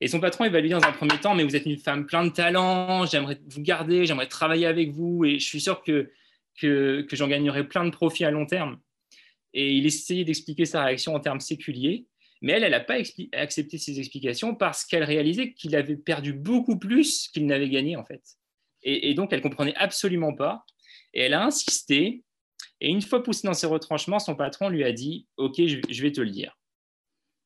Et 0.01 0.09
son 0.09 0.19
patron, 0.19 0.43
il 0.43 0.51
va 0.51 0.59
lui 0.59 0.67
dire 0.67 0.81
dans 0.81 0.87
un 0.87 0.91
premier 0.91 1.17
temps, 1.17 1.33
mais 1.33 1.45
vous 1.45 1.55
êtes 1.55 1.65
une 1.65 1.77
femme 1.77 2.05
plein 2.05 2.25
de 2.25 2.31
talent, 2.31 3.05
j'aimerais 3.05 3.39
vous 3.47 3.61
garder, 3.61 4.05
j'aimerais 4.05 4.27
travailler 4.27 4.65
avec 4.65 4.91
vous, 4.91 5.23
et 5.23 5.39
je 5.39 5.45
suis 5.45 5.61
sûr 5.61 5.81
que, 5.81 6.11
que, 6.59 7.05
j'en 7.11 7.27
gagnerai 7.27 7.67
plein 7.67 7.85
de 7.85 7.89
profits 7.89 8.25
à 8.25 8.31
long 8.31 8.45
terme. 8.45 8.79
Et 9.53 9.73
il 9.73 9.85
essayait 9.85 10.23
d'expliquer 10.23 10.65
sa 10.65 10.83
réaction 10.83 11.13
en 11.13 11.19
termes 11.19 11.39
séculiers, 11.39 12.07
mais 12.41 12.53
elle, 12.53 12.63
elle 12.63 12.71
n'a 12.71 12.79
pas 12.79 12.97
accepté 13.33 13.77
ses 13.77 13.99
explications 13.99 14.55
parce 14.55 14.83
qu'elle 14.83 15.03
réalisait 15.03 15.53
qu'il 15.53 15.75
avait 15.75 15.95
perdu 15.95 16.33
beaucoup 16.33 16.77
plus 16.77 17.29
qu'il 17.29 17.45
n'avait 17.45 17.69
gagné, 17.69 17.95
en 17.95 18.03
fait. 18.03 18.21
Et, 18.81 19.13
donc, 19.13 19.31
elle 19.31 19.41
comprenait 19.41 19.75
absolument 19.75 20.33
pas, 20.33 20.65
et 21.13 21.21
elle 21.21 21.33
a 21.33 21.45
insisté, 21.45 22.23
et 22.81 22.89
une 22.89 23.01
fois 23.01 23.23
poussée 23.23 23.47
dans 23.47 23.53
ses 23.53 23.67
retranchements, 23.67 24.19
son 24.19 24.35
patron 24.35 24.67
lui 24.67 24.83
a 24.83 24.91
dit, 24.91 25.25
OK, 25.37 25.55
je 25.57 26.01
vais 26.01 26.11
te 26.11 26.19
le 26.19 26.31
dire. 26.31 26.57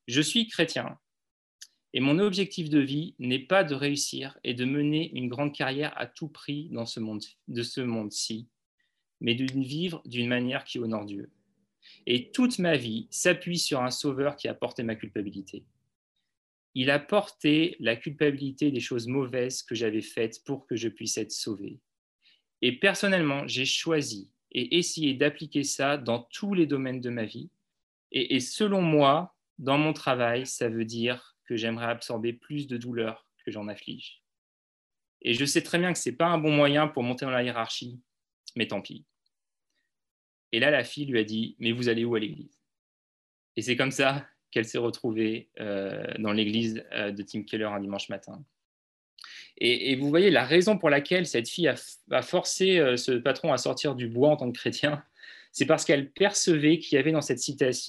Je 0.08 0.22
suis 0.22 0.48
chrétien. 0.48 0.98
Et 1.94 2.00
mon 2.00 2.20
objectif 2.20 2.70
de 2.70 2.80
vie 2.80 3.16
n'est 3.20 3.46
pas 3.46 3.64
de 3.64 3.74
réussir 3.76 4.38
et 4.44 4.54
de 4.54 4.66
mener 4.66 5.12
une 5.16 5.30
grande 5.30 5.54
carrière 5.54 5.94
à 5.98 6.06
tout 6.06 6.28
prix 6.28 6.70
dans 6.70 6.86
ce 6.86 7.00
monde-ci, 7.00 8.48
mais 9.20 9.36
de 9.36 9.46
vivre 9.46 10.02
d'une 10.06 10.28
manière 10.28 10.64
qui 10.64 10.80
honore 10.80 11.06
Dieu. 11.06 11.32
Et 12.06 12.32
toute 12.32 12.60
ma 12.60 12.78
vie 12.78 13.08
s'appuie 13.10 13.60
sur 13.60 13.82
un 13.82 13.92
sauveur 13.92 14.36
qui 14.36 14.48
a 14.48 14.54
porté 14.54 14.84
ma 14.84 14.96
culpabilité. 14.96 15.66
il 16.74 16.92
a 16.92 17.00
porté 17.00 17.76
la 17.80 17.96
culpabilité 17.96 18.70
des 18.70 18.80
choses 18.80 19.08
mauvaises 19.08 19.64
que 19.64 19.74
j'avais 19.74 20.02
faites 20.02 20.44
pour 20.46 20.68
que 20.68 20.76
je 20.76 20.90
puisse 20.90 21.18
être 21.18 21.32
sauvé. 21.32 21.80
Et 22.62 22.80
personnellement, 22.80 23.48
j'ai 23.48 23.66
choisi 23.66 24.32
et 24.52 24.78
essayé 24.78 25.14
d'appliquer 25.14 25.64
ça 25.64 25.98
dans 25.98 26.20
tous 26.32 26.54
les 26.54 26.66
domaines 26.66 27.02
de 27.02 27.10
ma 27.10 27.26
vie. 27.26 27.50
Et, 28.12 28.40
selon 28.40 28.82
moi, 28.82 29.36
dans 29.58 29.78
mon 29.78 29.94
travail, 29.94 30.46
ça 30.46 30.70
veut 30.70 30.86
dire 30.86 31.36
que 31.46 31.58
j'aimerais 31.58 31.88
absorber 31.88 32.34
plus 32.34 32.68
de 32.68 32.78
douleur 32.78 33.28
que 33.46 33.52
j'en 33.52 33.68
afflige. 33.68 34.24
Et 35.22 35.34
je 35.34 35.46
sais 35.46 35.62
très 35.62 35.78
bien 35.78 35.92
que 35.92 36.00
ce 36.00 36.10
n'est 36.10 36.16
pas 36.16 36.28
un 36.28 36.38
bon 36.38 36.52
moyen 36.52 36.88
pour 36.88 37.04
monter 37.04 37.26
dans 37.26 37.32
la 37.32 37.44
hiérarchie, 37.44 38.00
mais 38.58 38.68
tant 38.68 38.82
pis. 38.82 39.06
Et 40.52 40.60
là, 40.60 40.72
la 40.72 40.84
fille 40.84 41.06
lui 41.06 41.20
a 41.20 41.24
dit, 41.24 41.56
mais 41.60 41.72
vous 41.72 41.90
allez 41.90 42.04
où 42.04 42.16
à 42.16 42.20
l'église? 42.20 42.60
Et 43.56 43.62
c'est 43.62 43.76
comme 43.76 43.92
ça 43.92 44.26
qu'elle 44.52 44.66
s'est 44.66 44.78
retrouvée 44.78 45.50
euh, 45.60 46.06
dans 46.20 46.32
l'église 46.32 46.84
euh, 46.94 47.12
de 47.12 47.22
Tim 47.22 47.44
Keller 47.44 47.66
un 47.66 47.80
dimanche 47.80 48.10
matin. 48.10 48.44
Et, 49.60 49.96
vous 49.96 50.10
voyez 50.10 50.30
la 50.30 50.46
raison 50.46 50.78
pour 50.78 50.92
laquelle 50.92 51.26
cette 51.26 51.50
fille 51.50 51.68
a, 51.68 52.22
forcé 52.22 52.78
euh, 52.78 52.96
ce 52.96 53.14
patron 53.14 53.52
à 53.52 53.58
sortir 53.58 53.96
du 53.96 54.08
bois 54.08 54.30
en 54.30 54.38
tant 54.38 54.52
que 54.52 54.58
chrétien, 54.58 55.04
c'est 55.52 55.66
parce 55.66 55.84
qu'elle 55.84 56.12
percevait 56.12 56.78
qu'il 56.78 56.96
y 56.96 57.00
avait 57.00 57.12
dans 57.12 57.22
cette, 57.22 57.42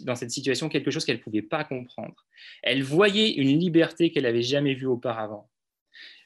dans 0.04 0.14
cette 0.14 0.30
situation 0.30 0.70
quelque 0.70 0.90
chose 0.90 1.04
qu'elle 1.04 1.18
ne 1.18 1.22
pouvait 1.22 1.42
pas 1.42 1.64
comprendre. 1.64 2.24
Elle 2.62 2.82
voyait 2.82 3.34
une 3.34 3.58
liberté 3.58 4.10
qu'elle 4.10 4.22
n'avait 4.22 4.42
jamais 4.42 4.72
vue 4.72 4.86
auparavant. 4.86 5.50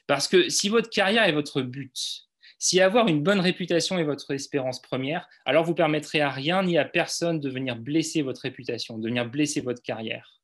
Parce 0.07 0.29
que 0.29 0.47
si 0.47 0.69
votre 0.69 0.89
carrière 0.89 1.23
est 1.25 1.33
votre 1.33 1.61
but, 1.61 2.29
si 2.63 2.79
avoir 2.79 3.09
une 3.09 3.21
bonne 3.21 3.41
réputation 3.41 3.99
est 3.99 4.05
votre 4.05 4.31
espérance 4.31 4.81
première, 4.81 5.27
alors 5.43 5.65
vous 5.65 5.75
permettrez 5.75 6.21
à 6.21 6.29
rien 6.29 6.63
ni 6.63 6.77
à 6.77 6.85
personne 6.85 7.41
de 7.41 7.49
venir 7.49 7.75
blesser 7.75 8.21
votre 8.21 8.39
réputation, 8.39 8.97
de 8.97 9.09
venir 9.09 9.29
blesser 9.29 9.59
votre 9.59 9.81
carrière. 9.81 10.41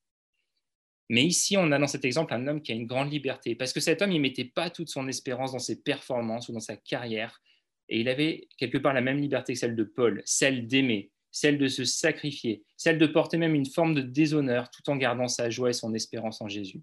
Mais 1.10 1.24
ici, 1.24 1.56
on 1.56 1.72
a 1.72 1.80
dans 1.80 1.88
cet 1.88 2.04
exemple 2.04 2.34
un 2.34 2.46
homme 2.50 2.62
qui 2.62 2.74
a 2.74 2.76
une 2.76 2.88
grande 2.88 3.10
liberté, 3.10 3.56
parce 3.56 3.72
que 3.72 3.80
cet 3.80 4.02
homme, 4.02 4.12
il 4.12 4.18
ne 4.18 4.24
mettait 4.24 4.44
pas 4.44 4.70
toute 4.70 4.90
son 4.90 5.08
espérance 5.08 5.54
dans 5.54 5.60
ses 5.60 5.82
performances 5.82 6.50
ou 6.50 6.52
dans 6.52 6.60
sa 6.60 6.76
carrière, 6.76 7.42
et 7.88 8.02
il 8.02 8.10
avait 8.10 8.50
quelque 8.58 8.80
part 8.80 8.94
la 8.94 9.00
même 9.00 9.22
liberté 9.22 9.54
que 9.54 9.60
celle 9.60 9.78
de 9.78 9.86
Paul, 9.86 10.22
celle 10.26 10.68
d'aimer, 10.68 11.12
celle 11.32 11.58
de 11.58 11.70
se 11.70 11.86
sacrifier, 11.86 12.66
celle 12.76 12.98
de 12.98 13.08
porter 13.08 13.38
même 13.38 13.56
une 13.56 13.66
forme 13.66 13.96
de 13.96 14.02
déshonneur 14.02 14.70
tout 14.72 14.90
en 14.90 14.98
gardant 14.98 15.30
sa 15.30 15.50
joie 15.50 15.70
et 15.70 15.74
son 15.74 15.94
espérance 15.94 16.42
en 16.42 16.50
Jésus. 16.50 16.82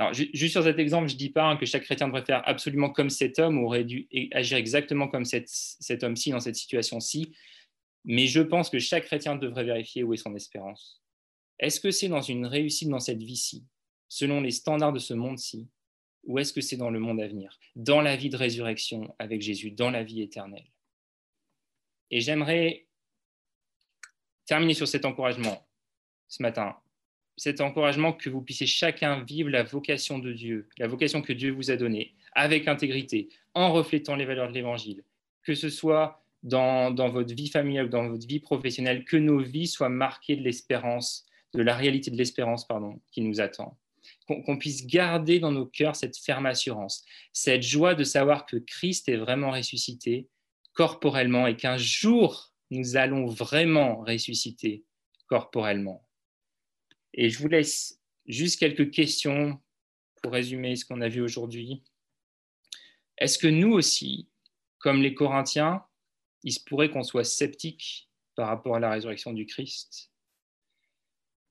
Alors, 0.00 0.14
juste 0.14 0.52
sur 0.52 0.62
cet 0.62 0.78
exemple, 0.78 1.08
je 1.08 1.12
ne 1.12 1.18
dis 1.18 1.28
pas 1.28 1.44
hein, 1.44 1.58
que 1.58 1.66
chaque 1.66 1.82
chrétien 1.82 2.06
devrait 2.06 2.24
faire 2.24 2.40
absolument 2.48 2.88
comme 2.88 3.10
cet 3.10 3.38
homme 3.38 3.58
ou 3.58 3.66
aurait 3.66 3.84
dû 3.84 4.08
agir 4.32 4.56
exactement 4.56 5.08
comme 5.08 5.26
cet 5.26 6.02
homme-ci 6.02 6.30
dans 6.30 6.40
cette 6.40 6.56
situation-ci, 6.56 7.36
mais 8.06 8.26
je 8.26 8.40
pense 8.40 8.70
que 8.70 8.78
chaque 8.78 9.04
chrétien 9.04 9.36
devrait 9.36 9.64
vérifier 9.64 10.02
où 10.02 10.14
est 10.14 10.16
son 10.16 10.34
espérance. 10.34 11.02
Est-ce 11.58 11.80
que 11.80 11.90
c'est 11.90 12.08
dans 12.08 12.22
une 12.22 12.46
réussite 12.46 12.88
dans 12.88 12.98
cette 12.98 13.22
vie-ci, 13.22 13.66
selon 14.08 14.40
les 14.40 14.52
standards 14.52 14.94
de 14.94 14.98
ce 14.98 15.12
monde-ci, 15.12 15.68
ou 16.24 16.38
est-ce 16.38 16.54
que 16.54 16.62
c'est 16.62 16.78
dans 16.78 16.88
le 16.88 16.98
monde 16.98 17.20
à 17.20 17.28
venir, 17.28 17.58
dans 17.76 18.00
la 18.00 18.16
vie 18.16 18.30
de 18.30 18.38
résurrection 18.38 19.14
avec 19.18 19.42
Jésus, 19.42 19.70
dans 19.70 19.90
la 19.90 20.02
vie 20.02 20.22
éternelle? 20.22 20.72
Et 22.10 22.22
j'aimerais 22.22 22.86
terminer 24.46 24.72
sur 24.72 24.88
cet 24.88 25.04
encouragement 25.04 25.68
ce 26.26 26.42
matin 26.42 26.74
cet 27.40 27.62
encouragement 27.62 28.12
que 28.12 28.28
vous 28.28 28.42
puissiez 28.42 28.66
chacun 28.66 29.24
vivre 29.24 29.48
la 29.48 29.62
vocation 29.62 30.18
de 30.18 30.30
Dieu, 30.30 30.68
la 30.76 30.86
vocation 30.86 31.22
que 31.22 31.32
Dieu 31.32 31.52
vous 31.52 31.70
a 31.70 31.76
donnée, 31.76 32.12
avec 32.34 32.68
intégrité, 32.68 33.30
en 33.54 33.72
reflétant 33.72 34.14
les 34.14 34.26
valeurs 34.26 34.48
de 34.48 34.52
l'Évangile, 34.52 35.04
que 35.42 35.54
ce 35.54 35.70
soit 35.70 36.22
dans, 36.42 36.92
votre 36.92 37.32
vie 37.32 37.48
familiale 37.48 37.86
ou 37.86 37.88
dans 37.88 38.06
votre 38.10 38.26
vie 38.26 38.40
professionnelle, 38.40 39.06
que 39.06 39.16
nos 39.16 39.38
vies 39.38 39.68
soient 39.68 39.88
marquées 39.88 40.36
de 40.36 40.42
l'espérance, 40.42 41.24
de 41.54 41.62
la 41.62 41.74
réalité 41.74 42.10
de 42.10 42.16
l'espérance 42.16 42.66
pardon, 42.66 43.00
qui 43.10 43.22
nous 43.22 43.40
attend. 43.40 43.78
Qu'on 44.26 44.58
puisse 44.58 44.86
garder 44.86 45.40
dans 45.40 45.50
nos 45.50 45.64
cœurs 45.64 45.96
cette 45.96 46.18
ferme 46.18 46.44
assurance, 46.44 47.06
cette 47.32 47.62
joie 47.62 47.94
de 47.94 48.04
savoir 48.04 48.44
que 48.44 48.58
Christ 48.58 49.08
est 49.08 49.16
vraiment 49.16 49.52
ressuscité 49.52 50.28
corporellement 50.74 51.46
et 51.46 51.56
qu'un 51.56 51.78
jour, 51.78 52.52
nous 52.70 52.98
allons 52.98 53.24
vraiment 53.24 54.02
ressusciter 54.02 54.84
corporellement. 55.26 56.04
Et 57.14 57.30
je 57.30 57.38
vous 57.38 57.48
laisse 57.48 58.00
juste 58.26 58.58
quelques 58.58 58.90
questions 58.90 59.60
pour 60.22 60.32
résumer 60.32 60.76
ce 60.76 60.84
qu'on 60.84 61.00
a 61.00 61.08
vu 61.08 61.20
aujourd'hui. 61.20 61.82
Est-ce 63.18 63.38
que 63.38 63.48
nous 63.48 63.72
aussi, 63.72 64.28
comme 64.78 65.02
les 65.02 65.14
Corinthiens, 65.14 65.84
il 66.42 66.52
se 66.52 66.62
pourrait 66.62 66.90
qu'on 66.90 67.02
soit 67.02 67.24
sceptiques 67.24 68.08
par 68.34 68.48
rapport 68.48 68.76
à 68.76 68.80
la 68.80 68.90
résurrection 68.90 69.32
du 69.32 69.46
Christ? 69.46 70.10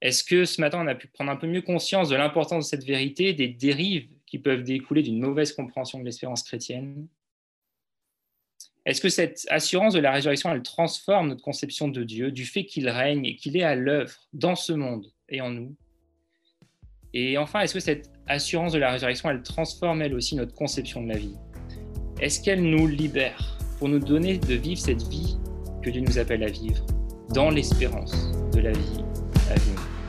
Est-ce 0.00 0.24
que 0.24 0.44
ce 0.46 0.60
matin, 0.60 0.82
on 0.82 0.86
a 0.86 0.94
pu 0.94 1.08
prendre 1.08 1.30
un 1.30 1.36
peu 1.36 1.46
mieux 1.46 1.62
conscience 1.62 2.08
de 2.08 2.16
l'importance 2.16 2.64
de 2.64 2.70
cette 2.70 2.84
vérité, 2.84 3.34
des 3.34 3.48
dérives 3.48 4.08
qui 4.26 4.38
peuvent 4.38 4.62
découler 4.62 5.02
d'une 5.02 5.20
mauvaise 5.20 5.52
compréhension 5.52 5.98
de 5.98 6.04
l'espérance 6.04 6.42
chrétienne? 6.42 7.06
Est-ce 8.86 9.02
que 9.02 9.10
cette 9.10 9.46
assurance 9.50 9.92
de 9.92 10.00
la 10.00 10.10
résurrection, 10.10 10.50
elle 10.50 10.62
transforme 10.62 11.28
notre 11.28 11.42
conception 11.42 11.88
de 11.88 12.02
Dieu, 12.02 12.32
du 12.32 12.46
fait 12.46 12.64
qu'il 12.64 12.88
règne 12.88 13.26
et 13.26 13.36
qu'il 13.36 13.56
est 13.58 13.62
à 13.62 13.74
l'œuvre 13.74 14.14
dans 14.32 14.56
ce 14.56 14.72
monde? 14.72 15.12
Et 15.30 15.40
en 15.40 15.50
nous. 15.50 15.74
Et 17.12 17.38
enfin, 17.38 17.60
est-ce 17.60 17.74
que 17.74 17.80
cette 17.80 18.10
assurance 18.26 18.72
de 18.72 18.78
la 18.78 18.92
résurrection, 18.92 19.30
elle 19.30 19.42
transforme 19.42 20.02
elle 20.02 20.14
aussi 20.14 20.36
notre 20.36 20.54
conception 20.54 21.02
de 21.02 21.08
la 21.08 21.18
vie? 21.18 21.36
Est-ce 22.20 22.42
qu'elle 22.42 22.62
nous 22.62 22.86
libère 22.86 23.58
pour 23.78 23.88
nous 23.88 23.98
donner 23.98 24.38
de 24.38 24.54
vivre 24.54 24.80
cette 24.80 25.02
vie 25.08 25.36
que 25.82 25.90
Dieu 25.90 26.02
nous 26.02 26.18
appelle 26.18 26.44
à 26.44 26.50
vivre 26.50 26.84
dans 27.34 27.50
l'espérance 27.50 28.30
de 28.52 28.60
la 28.60 28.72
vie 28.72 29.04
à 29.50 29.54
venir? 29.54 29.99